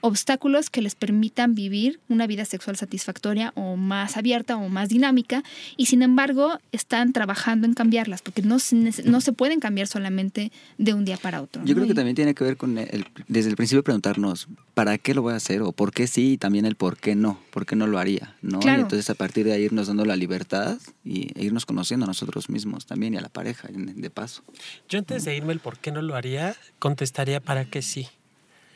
obstáculos 0.01 0.69
que 0.69 0.81
les 0.81 0.95
permitan 0.95 1.55
vivir 1.55 1.99
una 2.09 2.27
vida 2.27 2.45
sexual 2.45 2.75
satisfactoria 2.75 3.53
o 3.55 3.75
más 3.75 4.17
abierta 4.17 4.57
o 4.57 4.69
más 4.69 4.89
dinámica 4.89 5.43
y 5.77 5.85
sin 5.85 6.01
embargo 6.01 6.59
están 6.71 7.13
trabajando 7.13 7.67
en 7.67 7.73
cambiarlas 7.73 8.21
porque 8.21 8.41
no 8.41 8.59
se, 8.59 8.75
no 9.05 9.21
se 9.21 9.33
pueden 9.33 9.59
cambiar 9.59 9.87
solamente 9.87 10.51
de 10.77 10.93
un 10.93 11.05
día 11.05 11.17
para 11.17 11.41
otro. 11.41 11.63
Yo 11.63 11.73
¿no? 11.73 11.81
creo 11.81 11.87
que 11.87 11.95
también 11.95 12.15
tiene 12.15 12.33
que 12.33 12.43
ver 12.43 12.57
con 12.57 12.77
el, 12.77 13.05
desde 13.27 13.49
el 13.49 13.55
principio 13.55 13.83
preguntarnos 13.83 14.47
¿para 14.73 14.97
qué 14.97 15.13
lo 15.13 15.21
voy 15.21 15.33
a 15.33 15.37
hacer? 15.37 15.61
o 15.61 15.71
¿por 15.71 15.91
qué 15.91 16.07
sí? 16.07 16.33
y 16.33 16.37
también 16.37 16.65
el 16.65 16.75
¿por 16.75 16.97
qué 16.97 17.15
no? 17.15 17.39
¿por 17.51 17.65
qué 17.65 17.75
no 17.75 17.87
lo 17.87 17.99
haría? 17.99 18.35
¿no? 18.41 18.59
Claro. 18.59 18.79
Y 18.79 18.81
entonces 18.83 19.09
a 19.09 19.15
partir 19.15 19.45
de 19.45 19.53
ahí 19.53 19.63
irnos 19.63 19.87
dando 19.87 20.05
la 20.05 20.15
libertad 20.15 20.77
y 21.03 21.31
e 21.39 21.45
irnos 21.45 21.65
conociendo 21.65 22.05
a 22.05 22.07
nosotros 22.07 22.49
mismos 22.49 22.85
también 22.85 23.13
y 23.13 23.17
a 23.17 23.21
la 23.21 23.29
pareja 23.29 23.69
de 23.71 24.09
paso. 24.09 24.43
Yo 24.89 24.99
antes 25.13 25.25
de 25.25 25.35
irme 25.35 25.53
el 25.53 25.59
por 25.59 25.77
qué 25.77 25.91
no 25.91 26.01
lo 26.01 26.15
haría, 26.15 26.55
contestaría 26.79 27.39
para 27.39 27.65
qué 27.65 27.81
sí. 27.81 28.07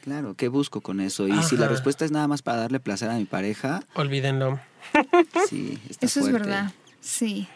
Claro, 0.01 0.35
¿qué 0.35 0.47
busco 0.47 0.79
con 0.81 1.01
eso? 1.01 1.27
Y 1.27 1.43
si 1.43 1.57
la 1.57 1.67
respuesta 1.67 2.05
es 2.05 2.11
nada 2.11 2.27
más 2.27 2.41
para 2.41 2.59
darle 2.59 2.79
placer 2.79 3.09
a 3.09 3.15
mi 3.17 3.25
pareja, 3.25 3.83
Olvídenlo. 3.93 4.59
sí, 5.49 5.77
está 5.89 6.05
Eso 6.05 6.21
es 6.21 6.31
verdad. 6.31 6.71
Sí. 7.01 7.47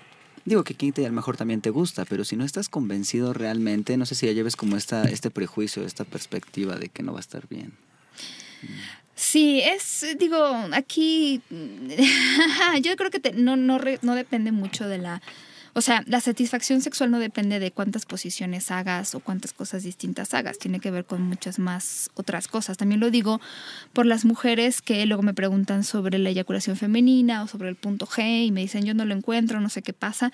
Digo 0.44 0.64
que 0.64 0.74
quien 0.76 0.92
te 0.92 1.06
a 1.06 1.10
lo 1.10 1.14
mejor 1.16 1.38
también 1.38 1.62
te 1.62 1.70
gusta, 1.70 2.04
pero 2.04 2.26
si 2.26 2.36
no 2.36 2.44
estás 2.44 2.68
convencido 2.68 3.32
realmente, 3.32 3.96
no 3.96 4.06
sé 4.06 4.16
si 4.16 4.26
ya 4.26 4.32
lleves 4.34 4.56
como 4.56 4.76
esta, 4.76 5.04
este 5.08 5.30
prejuicio, 5.30 5.86
esta 5.86 6.04
perspectiva 6.04 6.76
de 6.76 6.90
que 6.90 7.04
no 7.04 7.14
va 7.14 7.20
a 7.20 7.22
estar 7.22 7.48
bien. 7.48 7.74
Sí, 9.16 9.62
es, 9.62 10.06
digo, 10.20 10.44
aquí 10.74 11.42
yo 12.82 12.96
creo 12.96 13.12
que 13.12 13.20
te- 13.20 13.34
no, 13.34 13.56
no 13.56 14.16
depende 14.16 14.52
mucho 14.52 14.88
de 14.88 14.98
la... 14.98 15.22
O 15.74 15.82
sea, 15.82 16.04
la 16.08 16.22
satisfacción 16.22 16.82
sexual 16.82 17.12
no 17.12 17.20
depende 17.20 17.60
de 17.60 17.72
cuántas 17.72 18.06
posiciones 18.06 18.72
hagas 18.72 19.16
o 19.16 19.20
cuántas 19.20 19.54
cosas 19.54 19.84
distintas 19.84 20.34
hagas. 20.34 20.58
Tiene 20.60 20.80
que 20.80 20.92
ver 20.92 21.06
con 21.06 21.22
muchas 21.22 21.60
más 21.60 22.10
otras 22.16 22.48
cosas. 22.48 22.78
También 22.78 23.00
lo 23.00 23.10
digo 23.12 23.40
por 23.94 24.06
las 24.06 24.26
mujeres 24.26 24.82
que 24.82 25.06
luego 25.06 25.24
me 25.24 25.34
preguntan 25.34 25.84
sobre 25.84 26.18
la 26.18 26.30
eyaculación 26.30 26.76
femenina 26.78 27.44
o 27.44 27.48
sobre 27.48 27.70
el 27.70 27.76
punto 27.76 28.06
G 28.06 28.46
y 28.46 28.52
me 28.52 28.62
dicen 28.62 28.86
yo 28.86 28.94
no 28.94 29.06
lo 29.06 29.14
encuentro, 29.14 29.60
no 29.60 29.70
sé 29.70 29.82
qué 29.82 29.94
pasa. 29.94 30.32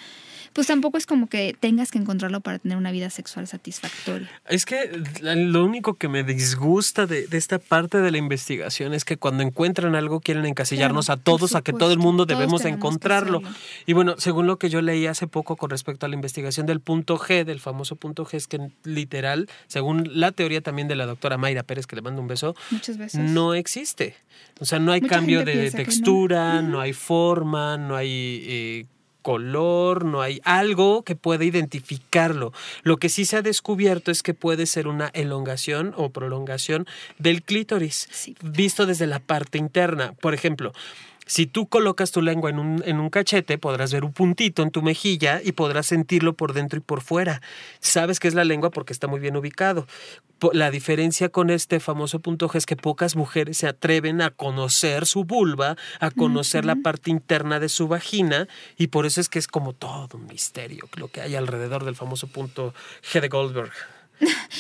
Pues 0.53 0.67
tampoco 0.67 0.97
es 0.97 1.05
como 1.05 1.27
que 1.27 1.55
tengas 1.59 1.91
que 1.91 1.99
encontrarlo 1.99 2.41
para 2.41 2.59
tener 2.59 2.77
una 2.77 2.91
vida 2.91 3.09
sexual 3.09 3.47
satisfactoria. 3.47 4.29
Es 4.47 4.65
que 4.65 4.91
lo 5.21 5.65
único 5.65 5.95
que 5.95 6.07
me 6.07 6.23
disgusta 6.23 7.05
de, 7.05 7.27
de 7.27 7.37
esta 7.37 7.59
parte 7.59 7.99
de 7.99 8.11
la 8.11 8.17
investigación 8.17 8.93
es 8.93 9.05
que 9.05 9.17
cuando 9.17 9.43
encuentran 9.43 9.95
algo 9.95 10.19
quieren 10.19 10.45
encasillarnos 10.45 10.97
Claro, 11.05 11.19
a 11.19 11.23
todos, 11.23 11.55
a 11.55 11.61
que 11.61 11.73
todo 11.73 11.91
el 11.91 11.99
mundo 11.99 12.25
debemos 12.25 12.65
encontrarlo. 12.65 13.41
Y 13.85 13.93
bueno, 13.93 14.15
según 14.17 14.47
lo 14.47 14.57
que 14.57 14.69
yo 14.69 14.81
leí 14.81 15.05
hace 15.07 15.26
poco 15.27 15.55
con 15.55 15.69
respecto 15.69 16.05
a 16.05 16.09
la 16.09 16.15
investigación 16.15 16.65
del 16.65 16.79
punto 16.79 17.17
G, 17.17 17.43
del 17.43 17.59
famoso 17.59 17.95
punto 17.95 18.25
G, 18.25 18.35
es 18.35 18.47
que 18.47 18.59
literal, 18.83 19.49
según 19.67 20.09
la 20.19 20.31
teoría 20.31 20.61
también 20.61 20.87
de 20.87 20.95
la 20.95 21.05
doctora 21.05 21.37
Mayra 21.37 21.63
Pérez, 21.63 21.87
que 21.87 21.95
le 21.95 22.01
mando 22.01 22.21
un 22.21 22.27
beso, 22.27 22.55
Muchas 22.71 22.97
veces. 22.97 23.19
no 23.31 23.53
existe. 23.53 24.15
O 24.59 24.65
sea, 24.65 24.79
no 24.79 24.91
hay 24.91 25.01
Mucha 25.01 25.15
cambio 25.15 25.43
de 25.45 25.65
no. 25.65 25.77
textura, 25.77 26.61
no. 26.61 26.79
hay 26.79 26.93
forma, 26.93 27.77
no 27.77 27.95
hay 27.95 28.43
eh, 28.47 28.85
color, 29.21 30.05
no 30.05 30.21
hay 30.21 30.39
algo 30.45 31.03
que 31.03 31.15
pueda 31.17 31.43
identificarlo. 31.43 32.53
Lo 32.83 32.95
que 32.97 33.09
sí 33.09 33.25
se 33.25 33.35
ha 33.35 33.41
descubierto 33.41 34.09
es 34.09 34.23
que 34.23 34.33
puede 34.33 34.65
ser 34.65 34.87
una 34.87 35.07
elongación 35.09 35.93
o 35.97 36.11
prolongación 36.11 36.85
del 37.19 37.43
clítoris, 37.43 38.07
Sí. 38.11 38.35
visto 38.41 38.85
desde 38.85 39.05
la 39.05 39.19
parte 39.19 39.57
interna. 39.57 40.13
Por 40.21 40.33
ejemplo, 40.33 40.71
si 41.27 41.45
tú 41.45 41.67
colocas 41.67 42.11
tu 42.11 42.21
lengua 42.21 42.49
en 42.49 42.57
un, 42.57 42.83
en 42.85 42.99
un 42.99 43.09
cachete, 43.09 43.57
podrás 43.57 43.93
ver 43.93 44.03
un 44.03 44.13
puntito 44.13 44.63
en 44.63 44.71
tu 44.71 44.81
mejilla 44.81 45.41
y 45.43 45.51
podrás 45.51 45.85
sentirlo 45.85 46.33
por 46.33 46.53
dentro 46.53 46.79
y 46.79 46.81
por 46.81 47.01
fuera. 47.01 47.41
Sabes 47.79 48.19
que 48.19 48.27
es 48.27 48.33
la 48.33 48.45
lengua 48.45 48.71
porque 48.71 48.93
está 48.93 49.07
muy 49.07 49.19
bien 49.19 49.35
ubicado. 49.35 49.85
La 50.53 50.71
diferencia 50.71 51.29
con 51.29 51.49
este 51.49 51.79
famoso 51.79 52.19
punto 52.19 52.47
G 52.47 52.57
es 52.57 52.65
que 52.65 52.75
pocas 52.75 53.15
mujeres 53.15 53.57
se 53.57 53.67
atreven 53.67 54.21
a 54.21 54.29
conocer 54.29 55.05
su 55.05 55.25
vulva, 55.25 55.77
a 55.99 56.11
conocer 56.11 56.63
la 56.63 56.75
parte 56.75 57.09
interna 57.09 57.59
de 57.59 57.69
su 57.69 57.87
vagina, 57.87 58.47
y 58.77 58.87
por 58.87 59.05
eso 59.05 59.19
es 59.19 59.29
que 59.29 59.39
es 59.39 59.47
como 59.47 59.73
todo 59.73 60.17
un 60.17 60.27
misterio 60.27 60.87
lo 60.95 61.09
que 61.09 61.21
hay 61.21 61.35
alrededor 61.35 61.85
del 61.85 61.95
famoso 61.95 62.27
punto 62.27 62.73
G 63.11 63.19
de 63.21 63.29
Goldberg. 63.29 63.96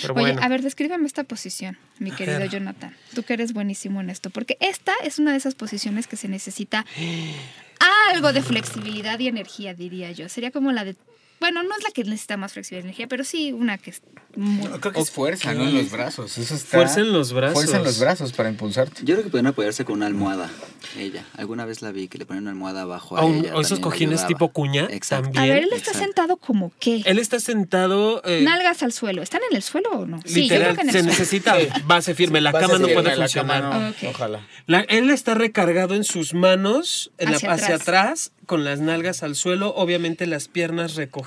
Pero 0.01 0.13
Oye, 0.13 0.33
bueno. 0.33 0.41
a 0.41 0.47
ver, 0.47 0.61
descríbeme 0.61 1.05
esta 1.07 1.23
posición, 1.23 1.77
mi 1.99 2.11
querido. 2.11 2.43
Jonathan. 2.45 2.95
Tú 3.13 3.23
que 3.23 3.33
eres 3.33 3.53
buenísimo 3.53 4.01
en 4.01 4.09
esto, 4.09 4.29
porque 4.29 4.57
esta 4.59 4.93
es 5.03 5.19
una 5.19 5.31
de 5.31 5.37
esas 5.37 5.55
posiciones 5.55 6.07
que 6.07 6.15
se 6.15 6.27
necesita 6.27 6.85
algo 8.11 8.33
de 8.33 8.41
flexibilidad 8.41 9.19
y 9.19 9.27
energía, 9.27 9.73
diría 9.73 10.11
yo. 10.11 10.29
Sería 10.29 10.51
como 10.51 10.71
la 10.71 10.85
de... 10.85 10.95
Bueno, 11.39 11.61
no 11.63 11.75
es 11.77 11.83
la 11.83 11.91
que 11.91 12.03
necesita 12.03 12.35
más 12.37 12.53
flexibilidad 12.53 12.83
y 12.85 12.87
energía, 12.87 13.07
pero 13.07 13.23
sí 13.23 13.51
una 13.53 13.77
que 13.77 13.91
es 13.91 14.01
muy... 14.35 14.67
Creo 14.79 14.91
que 14.93 14.99
es 14.99 15.11
fuerza, 15.11 15.53
¿no? 15.53 15.63
En 15.67 15.75
los 15.75 15.91
brazos. 15.91 16.37
Eso 16.37 16.55
está... 16.55 16.77
Fuerza 16.77 16.99
en 17.01 17.11
los 17.13 17.31
brazos. 17.33 17.53
Fuerza 17.55 17.77
en 17.77 17.83
los 17.83 17.99
brazos 17.99 18.33
para 18.33 18.49
impulsarte. 18.49 19.01
Yo 19.03 19.15
creo 19.15 19.23
que 19.23 19.29
pueden 19.29 19.47
apoyarse 19.47 19.85
con 19.85 19.95
una 19.95 20.07
almohada, 20.07 20.49
ella. 20.97 21.23
Alguna 21.37 21.65
vez 21.65 21.81
la 21.81 21.91
vi 21.91 22.07
que 22.07 22.17
le 22.17 22.25
ponen 22.25 22.43
una 22.43 22.51
almohada 22.51 22.81
abajo 22.83 23.17
a 23.17 23.25
un- 23.25 23.35
ella. 23.45 23.55
o 23.55 23.61
esos 23.61 23.79
cojines 23.79 24.25
tipo 24.27 24.49
cuña 24.51 24.87
Exacto. 24.89 25.25
también. 25.31 25.43
A 25.43 25.47
ver, 25.55 25.63
él 25.63 25.69
está 25.73 25.91
exacto. 25.91 25.99
sentado 25.99 26.37
como 26.37 26.71
qué? 26.79 27.01
Él 27.05 27.19
está 27.19 27.39
sentado. 27.39 28.21
eh, 28.25 28.41
Nalgas 28.43 28.81
al 28.83 28.91
suelo. 28.93 29.21
¿Están 29.21 29.41
en 29.49 29.55
el 29.55 29.63
suelo 29.63 29.89
o 29.91 30.05
no? 30.05 30.19
Sí, 30.25 30.47
yo 30.47 30.55
literal, 30.55 30.63
creo 30.63 30.75
que 30.75 30.81
en 30.81 30.87
el 30.89 30.93
se 30.93 30.99
suelo. 30.99 31.11
necesita 31.11 31.55
base 31.85 32.15
firme. 32.15 32.41
La 32.41 32.51
Base 32.51 32.65
cama 32.67 32.79
no 32.79 32.87
puede 32.87 33.15
la 33.15 33.23
funcionar. 33.25 33.63
no, 33.63 33.89
Ok. 33.89 33.95
Ojalá. 34.09 34.41
La- 34.65 34.81
él 34.81 35.09
está 35.11 35.33
recargado 35.35 35.95
en 35.95 36.03
sus 36.03 36.33
manos 36.33 37.11
en 37.17 37.31
la- 37.31 37.37
Hacia 37.37 37.51
hacia, 37.53 37.75
atrás. 37.75 37.81
atrás. 37.81 38.31
con 38.47 38.63
las 38.63 38.79
nalgas 38.79 39.23
al 39.23 39.35
suelo, 39.35 39.75
obviamente 39.75 40.25
las 40.25 40.47
piernas 40.47 40.95
recogidas, 40.95 41.26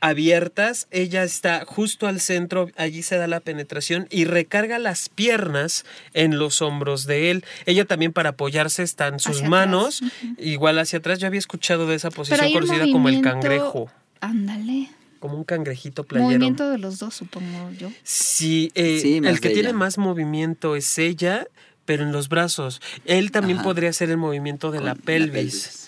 abiertas. 0.00 0.86
Ella 0.90 1.24
está 1.24 1.64
justo 1.66 2.06
al 2.06 2.20
centro, 2.20 2.70
allí 2.76 3.02
se 3.02 3.16
da 3.16 3.26
la 3.26 3.40
penetración 3.40 4.06
y 4.10 4.24
recarga 4.24 4.78
las 4.78 5.08
piernas 5.08 5.84
en 6.14 6.38
los 6.38 6.62
hombros 6.62 7.06
de 7.06 7.30
él. 7.30 7.44
Ella 7.66 7.84
también 7.84 8.12
para 8.12 8.30
apoyarse 8.30 8.82
está 8.82 9.08
en 9.08 9.18
sus 9.18 9.36
Hacia 9.36 9.48
manos, 9.48 10.02
igual 10.38 10.78
hacia 10.78 10.98
atrás. 11.00 11.18
Yo 11.18 11.26
había 11.26 11.38
escuchado 11.38 11.86
de 11.86 11.96
esa 11.96 12.10
posición 12.10 12.52
conocida 12.52 12.90
como 12.90 13.08
el 13.08 13.20
cangrejo, 13.20 13.90
Ándale. 14.20 14.88
como 15.18 15.36
un 15.36 15.44
cangrejito 15.44 16.04
playero. 16.04 16.28
Movimiento 16.30 16.70
de 16.70 16.78
los 16.78 16.98
dos, 16.98 17.14
supongo 17.14 17.70
yo. 17.78 17.90
Sí, 18.02 18.72
eh, 18.74 19.00
Sí, 19.02 19.20
el 19.22 19.40
que 19.40 19.50
tiene 19.50 19.72
más 19.74 19.98
movimiento 19.98 20.76
es 20.76 20.98
ella, 20.98 21.46
pero 21.84 22.04
en 22.04 22.12
los 22.12 22.28
brazos. 22.28 22.80
Él 23.04 23.30
también 23.32 23.58
Ajá. 23.58 23.64
podría 23.64 23.90
hacer 23.90 24.10
el 24.10 24.16
movimiento 24.16 24.70
de 24.70 24.78
Con 24.78 24.86
la 24.86 24.94
pelvis. 24.94 25.79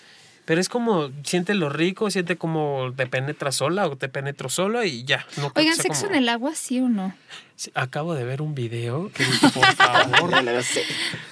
Pero 0.45 0.59
es 0.59 0.67
como, 0.67 1.09
siente 1.23 1.53
lo 1.53 1.69
rico, 1.69 2.09
siente 2.11 2.35
como 2.37 2.91
te 2.95 3.07
penetra 3.07 3.51
sola 3.53 3.87
o 3.87 3.95
te 3.97 4.09
penetro 4.09 4.49
solo 4.49 4.83
y 4.83 5.03
ya. 5.05 5.25
No 5.37 5.51
Oigan, 5.55 5.75
¿sexo 5.75 6.01
como- 6.03 6.15
en 6.15 6.23
el 6.23 6.29
agua 6.29 6.53
sí 6.55 6.79
o 6.81 6.89
no? 6.89 7.15
Sí, 7.55 7.71
Acabo 7.75 8.13
de 8.13 8.25
ver 8.25 8.41
un 8.41 8.53
video 8.55 9.09
que 9.13 9.23
dije, 9.23 9.47
por 9.53 9.65
favor. 9.75 10.31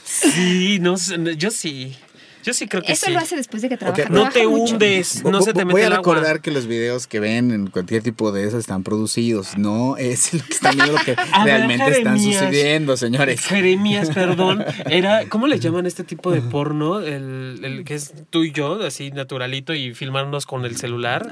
sí, 0.03 0.79
no 0.79 0.97
sé, 0.97 1.17
yo 1.35 1.51
sí. 1.51 1.95
Yo 2.43 2.53
sí 2.53 2.67
creo 2.67 2.81
que 2.83 2.91
Eso 2.93 3.05
sí. 3.07 3.11
lo 3.11 3.19
hace 3.19 3.35
después 3.35 3.61
de 3.61 3.69
que 3.69 3.77
trabaja. 3.77 4.03
No 4.03 4.09
trabaja 4.15 4.31
te 4.33 4.47
mucho. 4.47 4.73
hundes, 4.73 5.23
no 5.23 5.41
se 5.41 5.53
te 5.53 5.59
mete 5.65 5.71
Voy 5.73 5.81
a 5.81 5.87
el 5.87 5.93
agua. 5.93 6.15
recordar 6.15 6.41
que 6.41 6.51
los 6.51 6.67
videos 6.67 7.07
que 7.07 7.19
ven 7.19 7.51
en 7.51 7.67
cualquier 7.67 8.01
tipo 8.03 8.31
de 8.31 8.47
esas 8.47 8.59
están 8.61 8.83
producidos. 8.83 9.57
No 9.57 9.97
es 9.97 10.33
lo 10.33 10.43
que 10.43 10.53
están 10.53 10.75
viendo 10.75 10.93
lo 10.93 10.99
que 11.03 11.15
ver, 11.15 11.27
realmente 11.43 11.89
están 11.91 12.19
sucediendo, 12.19 12.97
señores. 12.97 13.41
Jeremías, 13.41 14.09
perdón. 14.09 14.63
Era, 14.89 15.27
¿cómo 15.29 15.47
le 15.47 15.59
llaman 15.59 15.85
este 15.85 16.03
tipo 16.03 16.31
de 16.31 16.41
porno? 16.41 16.99
El, 16.99 17.59
el 17.63 17.83
que 17.83 17.95
es 17.95 18.13
tú 18.29 18.43
y 18.43 18.51
yo, 18.51 18.83
así 18.85 19.11
naturalito, 19.11 19.73
y 19.73 19.93
filmarnos 19.93 20.45
con 20.45 20.65
el 20.65 20.77
celular. 20.77 21.29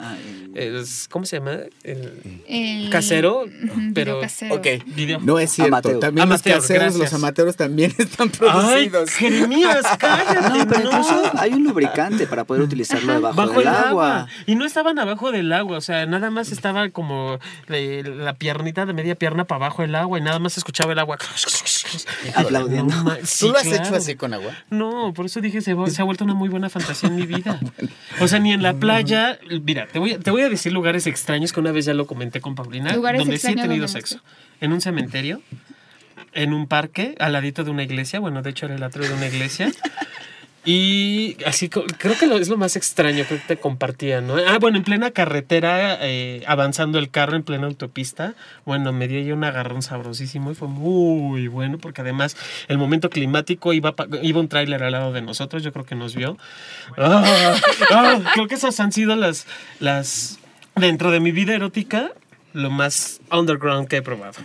El- 0.56 0.76
Es, 0.80 1.08
¿Cómo 1.10 1.26
se 1.26 1.38
llama? 1.38 1.58
El 1.84 2.42
El- 2.48 2.90
casero, 2.90 3.46
pero- 3.94 4.12
video 4.18 4.22
casero. 4.22 4.56
Ok. 4.56 4.68
video. 4.88 5.20
No 5.22 5.40
es 5.40 5.52
cierto. 5.52 5.76
Amateur. 5.76 6.00
También 6.00 6.24
Amateur, 6.24 6.56
los 6.58 6.64
caseros, 6.64 6.84
gracias. 6.96 7.12
los 7.12 7.14
amateurs 7.14 7.56
también 7.56 7.94
están 7.98 8.32
Ay, 8.42 8.90
producidos. 8.90 9.10
Jeremías, 9.12 9.86
cállate. 9.98 10.50
No, 10.60 10.68
pero 10.68 10.84
no. 10.92 10.99
Incluso 11.00 11.32
hay 11.38 11.54
un 11.54 11.64
lubricante 11.64 12.28
para 12.28 12.44
poder 12.44 12.64
utilizarlo 12.64 13.14
debajo 13.14 13.36
Bajo 13.36 13.52
del 13.54 13.62
el 13.62 13.68
agua. 13.68 13.90
agua. 13.90 14.28
Y 14.46 14.56
no 14.56 14.66
estaban 14.66 15.00
abajo 15.00 15.32
del 15.32 15.52
agua, 15.54 15.78
o 15.78 15.82
sea, 15.82 16.06
nada 16.06 16.30
más 16.30 16.52
estaba 16.52 16.90
como 16.90 17.40
eh, 17.68 18.04
la 18.06 18.34
piernita 18.34 18.86
de 18.86 18.94
media 18.94 19.16
pierna 19.16 19.46
para 19.46 19.66
abajo 19.66 19.82
del 19.82 19.96
agua 19.96 20.20
y 20.20 20.22
nada 20.22 20.40
más 20.40 20.58
escuchaba 20.58 20.94
el 20.94 21.00
agua. 21.00 21.18
Aplaudiendo. 22.36 22.96
No 22.96 23.16
¿Tú 23.40 23.50
lo 23.50 23.58
has 23.58 23.64
claro. 23.64 23.84
hecho 23.84 23.96
así 23.96 24.16
con 24.16 24.34
agua? 24.34 24.54
No, 24.70 25.14
por 25.14 25.26
eso 25.26 25.42
dije, 25.42 25.62
se, 25.62 25.72
ha 25.72 26.04
vuelto 26.04 26.24
una 26.24 26.34
muy 26.34 26.50
buena 26.50 26.70
fantasía 26.70 27.10
en 27.10 27.16
mi 27.16 27.26
vida. 27.26 27.60
O 28.22 28.28
sea, 28.28 28.40
ni 28.40 28.52
en 28.52 28.62
la 28.64 28.74
playa. 28.74 29.40
Mira, 29.64 29.88
te 29.88 30.00
voy, 30.00 30.14
a, 30.14 30.20
te 30.20 30.32
voy 30.32 30.42
a 30.42 30.50
decir 30.50 30.74
lugares 30.74 31.08
extraños 31.08 31.54
que 31.54 31.60
una 31.60 31.72
vez 31.72 31.86
ya 31.86 31.94
lo 31.94 32.06
comenté 32.06 32.42
con 32.42 32.56
Paulina. 32.56 32.94
Lugares 32.94 33.20
donde 33.20 33.38
sí 33.38 33.48
he 33.52 33.56
tenido 33.56 33.88
sexo. 33.88 34.20
En 34.60 34.74
un 34.74 34.82
cementerio, 34.82 35.42
en 36.34 36.54
un 36.54 36.68
parque, 36.68 37.16
al 37.20 37.34
ladito 37.34 37.64
de 37.64 37.72
una 37.72 37.84
iglesia. 37.84 38.20
Bueno, 38.20 38.42
de 38.42 38.50
hecho 38.50 38.66
era 38.66 38.76
el 38.76 38.84
atrio 38.84 39.08
de 39.08 39.14
una 39.14 39.28
iglesia. 39.28 39.72
Y 40.66 41.38
así 41.46 41.70
creo 41.70 41.88
que 42.20 42.28
lo- 42.28 42.38
es 42.38 42.50
lo 42.50 42.58
más 42.58 42.76
extraño 42.76 43.24
creo 43.26 43.40
que 43.40 43.48
te 43.56 43.58
compartía, 43.58 44.20
¿no? 44.20 44.36
Ah, 44.36 44.58
bueno, 44.60 44.78
en 44.78 44.84
plena 44.84 45.12
carretera, 45.12 45.98
eh, 46.02 46.44
avanzando 46.48 47.00
el 47.00 47.10
carro 47.10 47.38
en 47.38 47.44
plena 47.44 47.66
autopista, 47.68 48.34
bueno, 48.66 48.92
me 48.92 49.08
dio 49.08 49.22
yo 49.22 49.36
un 49.36 49.44
agarrón 49.46 49.82
sabrosísimo 49.82 50.52
y 50.52 50.56
fue 50.56 50.68
muy 50.68 51.48
bueno 51.48 51.78
porque 51.78 52.02
además 52.02 52.36
el 52.68 52.78
momento 52.78 53.10
climático 53.10 53.72
iba, 53.72 53.96
iba 54.22 54.40
un 54.42 54.50
tráiler 54.50 54.84
al 54.84 54.92
lado 54.92 55.14
de 55.14 55.22
nosotros, 55.22 55.64
yo 55.64 55.72
creo 55.72 55.86
que 55.86 55.96
nos 55.96 56.14
vio. 56.14 56.38
Ah, 56.98 57.56
ah, 57.92 58.20
creo 58.34 58.48
que 58.48 58.56
esas 58.56 58.80
han 58.82 58.92
sido 58.92 59.16
las, 59.16 59.48
las, 59.80 60.40
dentro 60.76 61.10
de 61.12 61.22
mi 61.22 61.32
vida 61.32 61.54
erótica, 61.56 62.12
lo 62.52 62.70
más 62.70 63.22
underground 63.32 63.88
que 63.88 63.98
he 63.98 64.02
probado. 64.02 64.40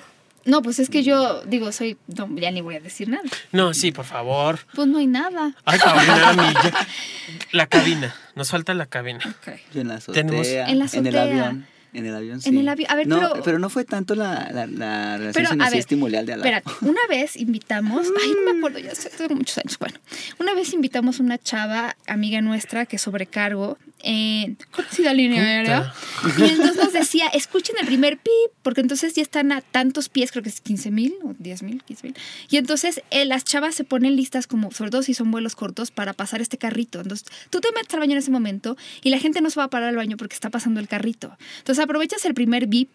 No, 0.46 0.60
pues 0.62 0.78
es 0.78 0.90
que 0.90 1.02
yo 1.02 1.42
digo, 1.46 1.72
soy. 1.72 1.96
No, 2.06 2.28
ya 2.36 2.50
ni 2.50 2.60
voy 2.60 2.76
a 2.76 2.80
decir 2.80 3.08
nada. 3.08 3.22
No, 3.52 3.72
sí, 3.74 3.92
por 3.92 4.04
favor. 4.04 4.58
Pues 4.74 4.86
no 4.88 4.98
hay 4.98 5.06
nada. 5.06 5.54
Ay, 5.64 5.78
Paulina, 5.78 6.52
ya- 6.62 6.86
la 7.52 7.66
cabina, 7.66 8.14
nos 8.34 8.50
falta 8.50 8.74
la 8.74 8.86
cabina. 8.86 9.20
Ok. 9.24 9.54
Yo 9.72 9.80
en 9.80 9.88
la 9.88 9.94
azotea, 9.96 10.22
Tenemos- 10.22 10.46
En 10.46 10.56
la 10.56 10.62
en 10.64 10.70
el 10.70 10.82
azotea. 10.82 11.22
avión. 11.22 11.66
En 11.94 12.06
el 12.06 12.14
avión, 12.14 12.40
sí. 12.40 12.48
En 12.50 12.58
el 12.58 12.68
avión. 12.68 12.90
A 12.90 12.96
ver, 12.96 13.06
no, 13.06 13.32
pero- 13.44 13.58
no 13.58 13.70
fue 13.70 13.84
tanto 13.84 14.14
la, 14.14 14.50
la, 14.52 14.66
la 14.66 15.16
relación, 15.16 15.32
Pero, 15.32 15.48
sino 15.50 15.64
a 15.64 15.66
sí 15.68 15.72
ver, 15.72 15.80
estimulé 15.80 16.24
de 16.24 16.32
al 16.34 16.40
lado. 16.40 16.44
Espérate, 16.56 16.70
una 16.86 17.00
vez 17.08 17.36
invitamos, 17.36 18.06
ay, 18.22 18.32
no 18.44 18.52
me 18.52 18.58
acuerdo, 18.58 18.78
ya 18.80 18.92
tengo 19.16 19.36
muchos 19.36 19.58
años. 19.58 19.78
Bueno, 19.78 19.98
una 20.38 20.54
vez 20.54 20.72
invitamos 20.72 21.20
una 21.20 21.38
chava, 21.38 21.96
amiga 22.06 22.40
nuestra, 22.40 22.86
que 22.86 22.98
sobrecargo, 22.98 23.78
en 24.06 24.58
conocida 24.70 25.14
línea 25.14 25.42
aérea. 25.42 25.94
Y 26.38 26.42
entonces 26.42 26.76
nos 26.76 26.92
decía, 26.92 27.26
escuchen 27.28 27.76
el 27.80 27.86
primer 27.86 28.18
pip, 28.18 28.52
porque 28.62 28.82
entonces 28.82 29.14
ya 29.14 29.22
están 29.22 29.50
a 29.52 29.62
tantos 29.62 30.08
pies, 30.10 30.30
creo 30.30 30.42
que 30.42 30.50
es 30.50 30.60
15 30.60 30.90
mil 30.90 31.14
o 31.24 31.34
10 31.38 31.62
mil, 31.62 31.82
15 31.84 32.08
mil. 32.08 32.16
Y 32.50 32.58
entonces 32.58 33.02
eh, 33.10 33.24
las 33.24 33.44
chavas 33.44 33.74
se 33.74 33.84
ponen 33.84 34.14
listas, 34.16 34.46
como 34.46 34.72
sobre 34.72 34.90
todo 34.90 35.02
si 35.02 35.14
son 35.14 35.30
vuelos 35.30 35.56
cortos, 35.56 35.90
para 35.90 36.12
pasar 36.12 36.42
este 36.42 36.58
carrito. 36.58 37.00
Entonces 37.00 37.26
tú 37.50 37.60
te 37.60 37.68
metes 37.72 37.94
al 37.94 38.00
baño 38.00 38.12
en 38.12 38.18
ese 38.18 38.30
momento 38.30 38.76
y 39.02 39.08
la 39.10 39.18
gente 39.18 39.40
no 39.40 39.48
se 39.48 39.58
va 39.58 39.64
a 39.64 39.70
parar 39.70 39.88
al 39.88 39.96
baño 39.96 40.16
porque 40.18 40.34
está 40.34 40.50
pasando 40.50 40.80
el 40.80 40.88
carrito. 40.88 41.36
Entonces 41.58 41.82
aprovechas 41.84 42.24
el 42.24 42.34
primer 42.34 42.66
bip. 42.66 42.90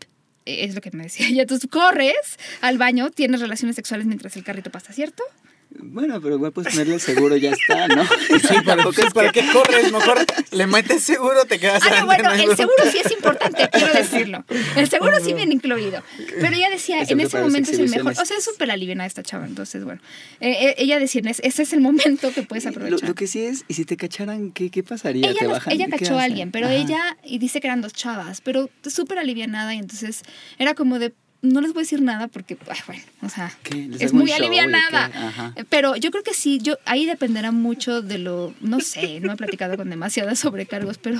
eh, 0.45 0.65
Es 0.65 0.75
lo 0.75 0.81
que 0.81 0.91
me 0.91 1.03
decía 1.03 1.27
ella. 1.29 1.43
Entonces 1.43 1.69
corres 1.69 2.37
al 2.61 2.77
baño, 2.77 3.09
tienes 3.11 3.39
relaciones 3.41 3.75
sexuales 3.75 4.05
mientras 4.07 4.35
el 4.35 4.43
carrito 4.43 4.69
pasa, 4.71 4.93
¿cierto? 4.93 5.23
Bueno, 5.71 6.19
pero 6.19 6.35
igual 6.35 6.51
puedes 6.51 6.73
ponerle 6.73 6.95
el 6.95 6.99
seguro 6.99 7.37
y 7.37 7.41
ya 7.41 7.51
está, 7.51 7.87
¿no? 7.87 8.03
Sí, 8.29 8.55
para, 8.65 8.83
es 8.89 9.13
¿para 9.13 9.31
que- 9.31 9.41
qué 9.41 9.51
corres? 9.53 9.91
Mejor 9.91 10.25
le 10.51 10.65
metes 10.67 11.03
seguro, 11.03 11.45
te 11.45 11.59
quedas 11.59 11.83
Ah, 11.85 11.99
no, 12.01 12.05
bueno, 12.07 12.31
el 12.33 12.55
seguro 12.57 12.75
sí 12.91 12.97
es 13.05 13.11
importante, 13.11 13.69
quiero 13.71 13.93
decirlo. 13.93 14.43
El 14.75 14.89
seguro 14.89 15.17
sí 15.23 15.33
viene 15.33 15.53
incluido. 15.53 16.01
Pero 16.41 16.55
ella 16.55 16.69
decía, 16.71 17.03
en 17.07 17.19
ese 17.19 17.39
momento 17.39 17.69
es 17.71 17.77
el 17.79 17.89
mejor. 17.89 18.13
O 18.19 18.25
sea, 18.25 18.37
es 18.37 18.43
súper 18.43 18.71
aliviada 18.71 19.05
esta 19.05 19.21
chava, 19.21 19.45
entonces, 19.45 19.83
bueno. 19.83 20.01
Eh, 20.39 20.69
eh, 20.69 20.75
ella 20.79 20.97
decía, 20.99 21.21
"Es- 21.25 21.39
ese 21.43 21.61
es 21.63 21.73
el 21.73 21.81
momento 21.81 22.31
que 22.33 22.41
puedes 22.41 22.65
aprovechar. 22.65 23.07
lo 23.07 23.15
que 23.15 23.27
sí 23.27 23.41
es, 23.45 23.63
¿y 23.67 23.75
si 23.75 23.85
te 23.85 23.95
cacharan, 23.95 24.51
qué, 24.51 24.71
qué 24.71 24.81
pasaría? 24.83 25.27
ella, 25.29 25.37
¿Te 25.39 25.45
los- 25.45 25.53
bajan? 25.53 25.73
ella 25.73 25.85
¿Qué 25.85 25.91
cachó 25.99 26.17
a 26.17 26.23
alguien, 26.23 26.51
pero 26.51 26.65
Ajá. 26.65 26.75
ella, 26.75 27.17
y 27.23 27.37
dice 27.37 27.61
que 27.61 27.67
eran 27.67 27.81
dos 27.81 27.93
chavas, 27.93 28.41
pero 28.41 28.69
súper 28.87 29.19
alivianada, 29.19 29.75
y 29.75 29.77
entonces 29.77 30.23
era 30.57 30.73
como 30.73 30.97
de, 30.97 31.13
no 31.41 31.61
les 31.61 31.73
voy 31.73 31.81
a 31.81 31.83
decir 31.83 32.01
nada 32.01 32.27
porque, 32.27 32.57
ay, 32.67 32.79
bueno, 32.85 33.01
o 33.21 33.29
sea, 33.29 33.51
¿Qué? 33.63 33.75
¿Les 33.75 34.01
es 34.01 34.13
muy 34.13 34.31
alivianada. 34.31 35.53
Pero 35.69 35.95
yo 35.95 36.11
creo 36.11 36.23
que 36.23 36.33
sí, 36.33 36.59
yo 36.61 36.77
ahí 36.85 37.05
dependerá 37.05 37.51
mucho 37.51 38.01
de 38.01 38.17
lo, 38.17 38.53
no 38.61 38.79
sé, 38.81 39.19
no 39.21 39.33
he 39.33 39.35
platicado 39.37 39.77
con 39.77 39.89
demasiadas 39.89 40.39
sobrecargos, 40.39 40.97
pero, 40.97 41.19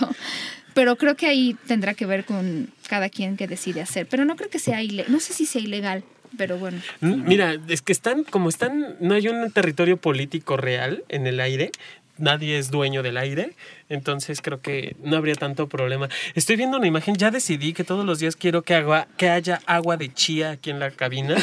pero 0.73 0.97
creo 0.97 1.15
que 1.15 1.27
ahí 1.27 1.55
tendrá 1.67 1.93
que 1.93 2.05
ver 2.05 2.25
con 2.25 2.69
cada 2.87 3.09
quien 3.09 3.37
que 3.37 3.47
decide 3.47 3.81
hacer. 3.81 4.07
Pero 4.07 4.25
no 4.25 4.35
creo 4.35 4.49
que 4.49 4.59
sea 4.59 4.83
ilegal, 4.83 5.11
no 5.11 5.19
sé 5.19 5.33
si 5.33 5.45
sea 5.45 5.61
ilegal, 5.61 6.03
pero 6.37 6.57
bueno. 6.57 6.81
Mira, 7.01 7.57
es 7.67 7.81
que 7.81 7.91
están, 7.91 8.23
como 8.23 8.49
están, 8.49 8.97
no 8.99 9.13
hay 9.13 9.27
un 9.27 9.51
territorio 9.51 9.97
político 9.97 10.57
real 10.57 11.03
en 11.09 11.27
el 11.27 11.39
aire, 11.39 11.71
nadie 12.19 12.57
es 12.59 12.69
dueño 12.71 13.01
del 13.03 13.17
aire, 13.17 13.53
entonces 13.89 14.41
creo 14.41 14.61
que 14.61 14.95
no 15.03 15.17
habría 15.17 15.35
tanto 15.35 15.67
problema. 15.67 16.09
Estoy 16.35 16.55
viendo 16.55 16.77
una 16.77 16.87
imagen, 16.87 17.15
ya 17.15 17.31
decidí 17.31 17.73
que 17.73 17.83
todos 17.83 18.05
los 18.05 18.19
días 18.19 18.35
quiero 18.35 18.61
que, 18.61 18.75
agua, 18.75 19.07
que 19.17 19.29
haya 19.29 19.61
agua 19.65 19.97
de 19.97 20.13
chía 20.13 20.51
aquí 20.51 20.69
en 20.69 20.79
la 20.79 20.91
cabina 20.91 21.35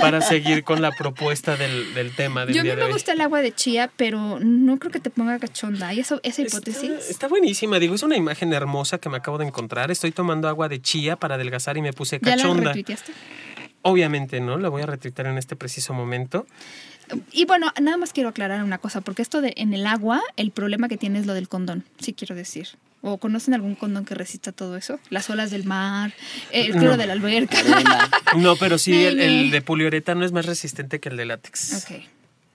para 0.00 0.20
seguir 0.20 0.64
con 0.64 0.82
la 0.82 0.90
propuesta 0.90 1.56
del, 1.56 1.94
del 1.94 2.14
tema 2.14 2.44
del 2.44 2.54
Yo 2.54 2.60
a 2.60 2.64
mí 2.64 2.70
me 2.74 2.82
hoy. 2.82 2.92
gusta 2.92 3.12
el 3.12 3.20
agua 3.20 3.40
de 3.40 3.52
chía, 3.52 3.90
pero 3.96 4.38
no 4.40 4.78
creo 4.78 4.92
que 4.92 5.00
te 5.00 5.10
ponga 5.10 5.38
cachonda. 5.38 5.88
¿Hay 5.88 6.00
esa, 6.00 6.20
esa 6.22 6.42
hipótesis? 6.42 6.90
está 7.08 7.28
buenísima, 7.28 7.78
digo, 7.78 7.94
es 7.94 8.02
una 8.02 8.16
imagen 8.16 8.52
hermosa 8.52 8.98
que 8.98 9.08
me 9.08 9.16
acabo 9.16 9.38
de 9.38 9.46
encontrar. 9.46 9.90
Estoy 9.90 10.12
tomando 10.12 10.48
agua 10.48 10.68
de 10.68 10.80
chía 10.82 11.16
para 11.16 11.36
adelgazar 11.36 11.76
y 11.76 11.82
me 11.82 11.92
puse 11.92 12.18
¿Ya 12.20 12.30
la 12.30 12.36
cachonda. 12.42 12.64
retuiteaste? 12.72 13.12
Obviamente, 13.82 14.40
¿no? 14.40 14.58
La 14.58 14.68
voy 14.68 14.82
a 14.82 14.86
retuitar 14.86 15.26
en 15.26 15.38
este 15.38 15.54
preciso 15.54 15.94
momento. 15.94 16.46
Y 17.32 17.44
bueno, 17.44 17.72
nada 17.80 17.96
más 17.96 18.12
quiero 18.12 18.28
aclarar 18.30 18.62
una 18.64 18.78
cosa, 18.78 19.00
porque 19.00 19.22
esto 19.22 19.40
de 19.40 19.52
en 19.56 19.74
el 19.74 19.86
agua, 19.86 20.20
el 20.36 20.50
problema 20.50 20.88
que 20.88 20.96
tiene 20.96 21.18
es 21.18 21.26
lo 21.26 21.34
del 21.34 21.48
condón, 21.48 21.84
sí 21.98 22.12
quiero 22.12 22.34
decir. 22.34 22.68
¿O 23.02 23.18
conocen 23.18 23.54
algún 23.54 23.76
condón 23.76 24.04
que 24.04 24.14
resista 24.16 24.50
todo 24.50 24.76
eso? 24.76 24.98
Las 25.10 25.30
olas 25.30 25.50
del 25.52 25.64
mar, 25.64 26.12
el 26.50 26.72
cloro 26.72 26.92
No. 26.92 26.96
de 26.96 27.06
la 27.06 27.12
alberca. 27.12 27.56
No, 28.36 28.56
pero 28.56 28.78
sí, 28.78 29.04
el 29.04 29.50
de 29.50 29.62
poliuretano 29.62 30.24
es 30.24 30.32
más 30.32 30.46
resistente 30.46 30.98
que 30.98 31.10
el 31.10 31.16
de 31.16 31.26
látex. 31.26 31.84
Ok. 31.84 32.02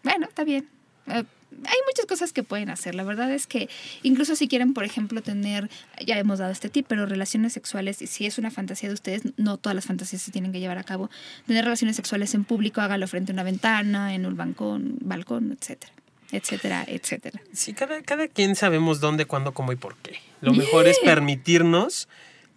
Bueno, 0.04 0.28
está 0.28 0.44
bien. 0.44 0.68
Eh, 1.08 1.24
hay 1.52 1.78
muchas 1.88 2.06
cosas 2.06 2.34
que 2.34 2.44
pueden 2.44 2.70
hacer. 2.70 2.96
La 2.96 3.04
verdad 3.04 3.32
es 3.32 3.48
que 3.48 3.70
incluso 4.04 4.36
si 4.36 4.48
quieren, 4.48 4.74
por 4.74 4.84
ejemplo, 4.84 5.22
tener, 5.22 5.70
ya 6.06 6.18
hemos 6.18 6.40
dado 6.40 6.52
este 6.52 6.70
tip, 6.70 6.86
pero 6.88 7.06
relaciones 7.06 7.54
sexuales, 7.54 8.02
y 8.02 8.08
si 8.08 8.26
es 8.26 8.38
una 8.38 8.52
fantasía 8.52 8.90
de 8.90 8.94
ustedes, 8.94 9.24
no 9.38 9.58
todas 9.58 9.76
las 9.76 9.86
fantasías 9.86 10.22
se 10.22 10.32
tienen 10.32 10.52
que 10.52 10.60
llevar 10.60 10.78
a 10.78 10.84
cabo. 10.84 11.10
Tener 11.48 11.64
relaciones 11.64 11.96
sexuales 11.96 12.34
en 12.34 12.44
público, 12.44 12.82
hágalo 12.82 13.08
frente 13.08 13.32
a 13.32 13.34
una 13.34 13.44
ventana, 13.44 14.16
en 14.16 14.26
un 14.26 14.36
balcón, 14.36 14.98
balcón, 15.02 15.58
etcétera, 15.60 15.94
etcétera, 16.32 16.86
etcétera. 16.88 17.42
Sí, 17.54 17.74
cada, 17.74 18.02
cada 18.02 18.28
quien 18.28 18.56
sabemos 18.56 19.00
dónde, 19.00 19.26
cuándo, 19.26 19.54
cómo 19.54 19.72
y 19.72 19.76
por 19.76 19.98
qué. 19.98 20.20
Lo 20.42 20.54
mejor 20.54 20.88
es 20.88 20.98
permitirnos 21.00 22.08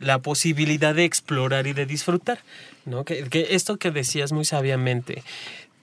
la 0.00 0.18
posibilidad 0.20 0.94
de 0.94 1.04
explorar 1.04 1.66
y 1.66 1.72
de 1.72 1.86
disfrutar. 1.86 2.40
¿no? 2.84 3.04
Que, 3.04 3.24
que 3.24 3.48
esto 3.50 3.78
que 3.78 3.90
decías 3.90 4.32
muy 4.32 4.44
sabiamente, 4.44 5.22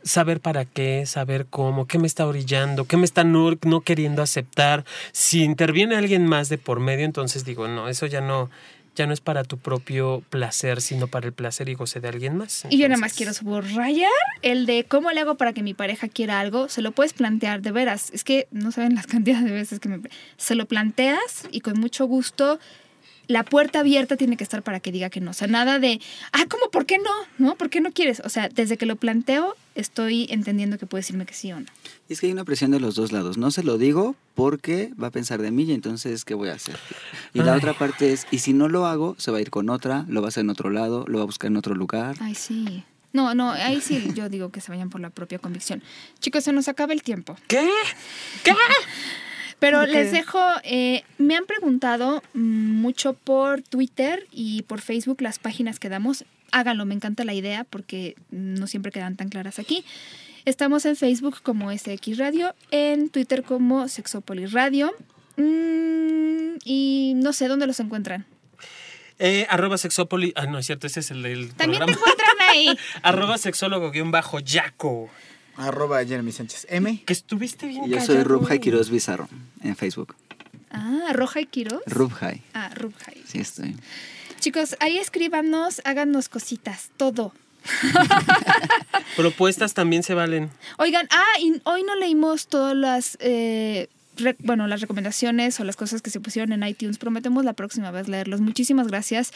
saber 0.03 0.39
para 0.39 0.65
qué, 0.65 1.05
saber 1.05 1.45
cómo, 1.49 1.87
qué 1.87 1.99
me 1.99 2.07
está 2.07 2.25
orillando, 2.25 2.85
qué 2.85 2.97
me 2.97 3.05
está 3.05 3.23
no, 3.23 3.51
no 3.63 3.81
queriendo 3.81 4.21
aceptar. 4.21 4.85
Si 5.11 5.43
interviene 5.43 5.95
alguien 5.95 6.25
más 6.25 6.49
de 6.49 6.57
por 6.57 6.79
medio, 6.79 7.05
entonces 7.05 7.45
digo, 7.45 7.67
no, 7.67 7.87
eso 7.87 8.05
ya 8.05 8.21
no, 8.21 8.49
ya 8.95 9.07
no 9.07 9.13
es 9.13 9.21
para 9.21 9.43
tu 9.43 9.57
propio 9.57 10.23
placer, 10.29 10.81
sino 10.81 11.07
para 11.07 11.27
el 11.27 11.33
placer 11.33 11.69
y 11.69 11.75
goce 11.75 11.99
de 11.99 12.09
alguien 12.09 12.35
más. 12.35 12.65
Y 12.69 12.77
yo 12.77 12.87
nada 12.89 12.99
más 12.99 13.13
quiero 13.13 13.33
subrayar 13.33 14.09
el 14.41 14.65
de 14.65 14.83
cómo 14.83 15.11
le 15.11 15.21
hago 15.21 15.35
para 15.35 15.53
que 15.53 15.63
mi 15.63 15.73
pareja 15.73 16.07
quiera 16.09 16.39
algo. 16.39 16.67
Se 16.67 16.81
lo 16.81 16.91
puedes 16.91 17.13
plantear, 17.13 17.61
de 17.61 17.71
veras. 17.71 18.09
Es 18.11 18.23
que 18.23 18.47
no 18.51 18.71
saben 18.71 18.95
las 18.95 19.07
cantidades 19.07 19.45
de 19.45 19.51
veces 19.51 19.79
que 19.79 19.89
me... 19.89 20.01
Se 20.37 20.55
lo 20.55 20.65
planteas 20.65 21.47
y 21.51 21.61
con 21.61 21.79
mucho 21.79 22.05
gusto 22.05 22.59
la 23.32 23.43
puerta 23.43 23.79
abierta 23.79 24.17
tiene 24.17 24.38
que 24.38 24.43
estar 24.43 24.61
para 24.61 24.79
que 24.79 24.91
diga 24.91 25.09
que 25.09 25.21
no. 25.21 25.32
O 25.32 25.34
sea, 25.34 25.47
nada 25.47 25.79
de, 25.79 25.99
ah, 26.34 26.45
¿cómo? 26.49 26.69
¿Por 26.69 26.86
qué 26.86 26.97
no? 26.97 27.11
¿No? 27.38 27.55
¿Por 27.55 27.69
qué 27.69 27.82
no 27.82 27.91
quieres? 27.91 28.21
O 28.25 28.29
sea, 28.29 28.49
desde 28.49 28.77
que 28.77 28.86
lo 28.86 28.95
planteo, 28.97 29.55
estoy 29.75 30.27
entendiendo 30.29 30.77
que 30.77 30.86
puede 30.86 30.99
decirme 31.01 31.25
que 31.25 31.34
sí 31.34 31.51
o 31.51 31.59
no. 31.59 31.65
Y 32.09 32.13
es 32.13 32.19
que 32.19 32.27
hay 32.27 32.34
una 32.34 32.43
presión 32.43 32.71
de 32.71 32.79
los 32.79 32.95
dos 32.95 33.11
lados. 33.11 33.38
No 33.38 33.49
se 33.51 33.63
lo 33.63 33.77
digo 33.77 34.15
porque 34.36 34.91
va 35.01 35.07
a 35.07 35.11
pensar 35.11 35.41
de 35.41 35.51
mí 35.51 35.63
y 35.63 35.73
entonces, 35.73 36.25
¿qué 36.25 36.34
voy 36.34 36.49
a 36.49 36.53
hacer? 36.53 36.77
Y 37.34 37.39
la 37.39 37.55
otra 37.55 37.73
parte 37.73 38.11
es, 38.11 38.27
y 38.32 38.39
si 38.39 38.53
no 38.53 38.67
lo 38.67 38.86
hago, 38.86 39.15
se 39.17 39.32
va 39.32 39.38
a 39.38 39.41
ir 39.41 39.49
con 39.49 39.69
otra, 39.69 40.05
lo 40.09 40.21
va 40.21 40.27
a 40.27 40.29
hacer 40.29 40.41
en 40.41 40.49
otro 40.49 40.69
lado, 40.69 41.05
lo 41.07 41.19
va 41.19 41.23
a 41.23 41.25
buscar 41.25 41.49
en 41.49 41.57
otro 41.57 41.73
lugar. 41.73 42.17
Ay, 42.19 42.36
sí. 42.36 42.84
No, 43.13 43.34
no, 43.36 43.51
ahí 43.51 43.82
sí 43.82 44.11
yo 44.15 44.29
digo 44.29 44.49
que 44.49 44.61
se 44.61 44.71
vayan 44.71 44.89
por 44.89 45.01
la 45.01 45.09
propia 45.09 45.39
convicción. 45.39 45.82
Chicos, 46.19 46.43
se 46.43 46.53
nos 46.53 46.67
acaba 46.67 46.93
el 46.93 47.03
tiempo. 47.03 47.38
¿Qué? 47.47 47.69
¿Qué? 48.43 48.53
Pero 49.62 49.86
les 49.86 50.12
dejo, 50.12 50.39
eh, 50.64 51.03
me 51.20 51.36
han 51.36 51.45
preguntado 51.45 52.24
mucho 52.34 53.14
por 53.14 53.62
Twitter 53.62 54.28
y 54.32 54.64
por 54.64 54.82
Facebook 54.82 55.22
las 55.22 55.38
páginas 55.38 55.78
que 55.80 55.88
damos. 55.88 56.26
Háganlo, 56.51 56.86
me 56.86 56.95
encanta 56.95 57.24
la 57.26 57.36
idea 57.36 57.64
porque 57.64 58.16
no 58.32 58.66
siempre 58.66 58.91
quedan 58.91 59.16
tan 59.16 59.30
claras 59.30 59.59
aquí. 59.59 59.86
Estamos 60.45 60.86
en 60.86 60.95
Facebook 60.95 61.43
como 61.43 61.72
SX 61.72 62.18
Radio, 62.18 62.55
en 62.72 63.09
Twitter 63.09 63.43
como 63.43 63.88
Sexopolis 63.88 64.51
Radio. 64.51 64.91
Mm, 65.38 66.57
y 66.66 67.14
no 67.18 67.32
sé 67.32 67.47
dónde 67.47 67.68
los 67.68 67.80
encuentran. 67.80 68.26
Eh, 69.20 69.45
arroba 69.47 69.78
sexópoli. 69.78 70.34
Ah, 70.36 70.47
no 70.47 70.57
es 70.57 70.66
cierto, 70.66 70.88
ese 70.88 71.01
es 71.01 71.12
el 71.12 71.22
del 71.22 71.53
También 71.53 71.86
te 71.86 71.93
programa. 71.93 72.12
encuentran 72.12 72.49
ahí. 72.49 72.78
arroba 73.03 73.38
sexólogo 73.38 73.91
guion 73.91 74.09
bajo 74.09 74.39
Yaco. 74.39 75.12
Arroba 75.57 76.03
Jeremy 76.05 76.31
Sánchez 76.31 76.65
M. 76.69 77.03
Que 77.05 77.13
estuviste 77.13 77.67
bien 77.67 77.87
yo 77.89 77.99
soy. 78.01 78.23
Rubhai 78.23 78.59
Quiroz 78.59 78.89
Bizarro 78.89 79.27
en 79.63 79.75
Facebook. 79.75 80.15
Ah, 80.71 81.11
Roja 81.13 81.41
y 81.41 81.45
Quiroz. 81.47 81.81
Rubhai, 81.85 82.41
Ah, 82.53 82.69
Rubhai. 82.75 83.21
sí 83.27 83.39
estoy. 83.39 83.75
Chicos, 84.39 84.75
ahí 84.79 84.97
escríbanos, 84.97 85.81
háganos 85.83 86.29
cositas, 86.29 86.89
todo. 86.97 87.33
Propuestas 89.15 89.73
también 89.73 90.03
se 90.03 90.13
valen. 90.13 90.49
Oigan, 90.77 91.07
ah, 91.11 91.39
y 91.39 91.61
hoy 91.65 91.83
no 91.83 91.95
leímos 91.95 92.47
todas 92.47 92.75
las, 92.75 93.17
eh, 93.19 93.89
re- 94.18 94.36
bueno, 94.39 94.68
las 94.68 94.82
recomendaciones 94.82 95.59
o 95.59 95.64
las 95.64 95.76
cosas 95.76 96.01
que 96.01 96.09
se 96.09 96.20
pusieron 96.20 96.51
en 96.53 96.68
iTunes. 96.68 96.97
Prometemos 96.97 97.45
la 97.45 97.53
próxima 97.53 97.91
vez 97.91 98.07
leerlos. 98.07 98.41
Muchísimas 98.41 98.88
gracias 98.88 99.32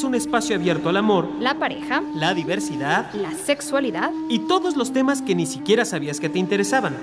Un 0.10 0.16
espacio 0.16 0.56
abierto 0.56 0.90
al 0.90 0.98
amor, 0.98 1.30
La 1.40 1.54
pareja, 1.60 2.02
la 2.16 2.34
diversidad 2.34 3.14
la 3.14 3.32
sexualidad, 3.32 4.10
y 4.28 4.40
todos 4.40 4.76
los 4.76 4.92
temas 4.92 5.22
que 5.22 5.36
ni 5.36 5.46
siquiera 5.46 5.86
sabías 5.86 6.20
que 6.20 6.30
te 6.30 6.40
interesaban. 6.40 6.96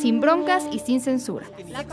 sin 0.00 0.20
broncas 0.20 0.64
y 0.70 0.78
sin 0.78 1.00
censura. 1.00 1.44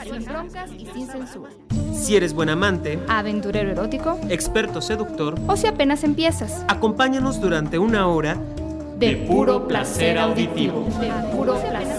Sin 0.03 0.23
broncas 0.25 0.69
y 0.77 0.85
sin 0.85 1.07
censura. 1.07 1.49
Si 1.95 2.15
eres 2.15 2.33
buen 2.35 2.49
amante, 2.49 2.99
Aventurero 3.07 3.71
erótico 3.71 4.19
experto 4.29 4.81
seductor, 4.81 5.33
o 5.47 5.55
si 5.55 5.65
apenas 5.65 6.03
empiezas. 6.03 6.63
acompáñanos 6.67 7.41
durante 7.41 7.79
una 7.79 8.07
hora 8.07 8.37
De 8.99 9.15
puro 9.27 9.67
placer 9.67 10.19
auditivo. 10.19 10.87
De 11.01 11.11
puro 11.35 11.55
placer 11.59 11.94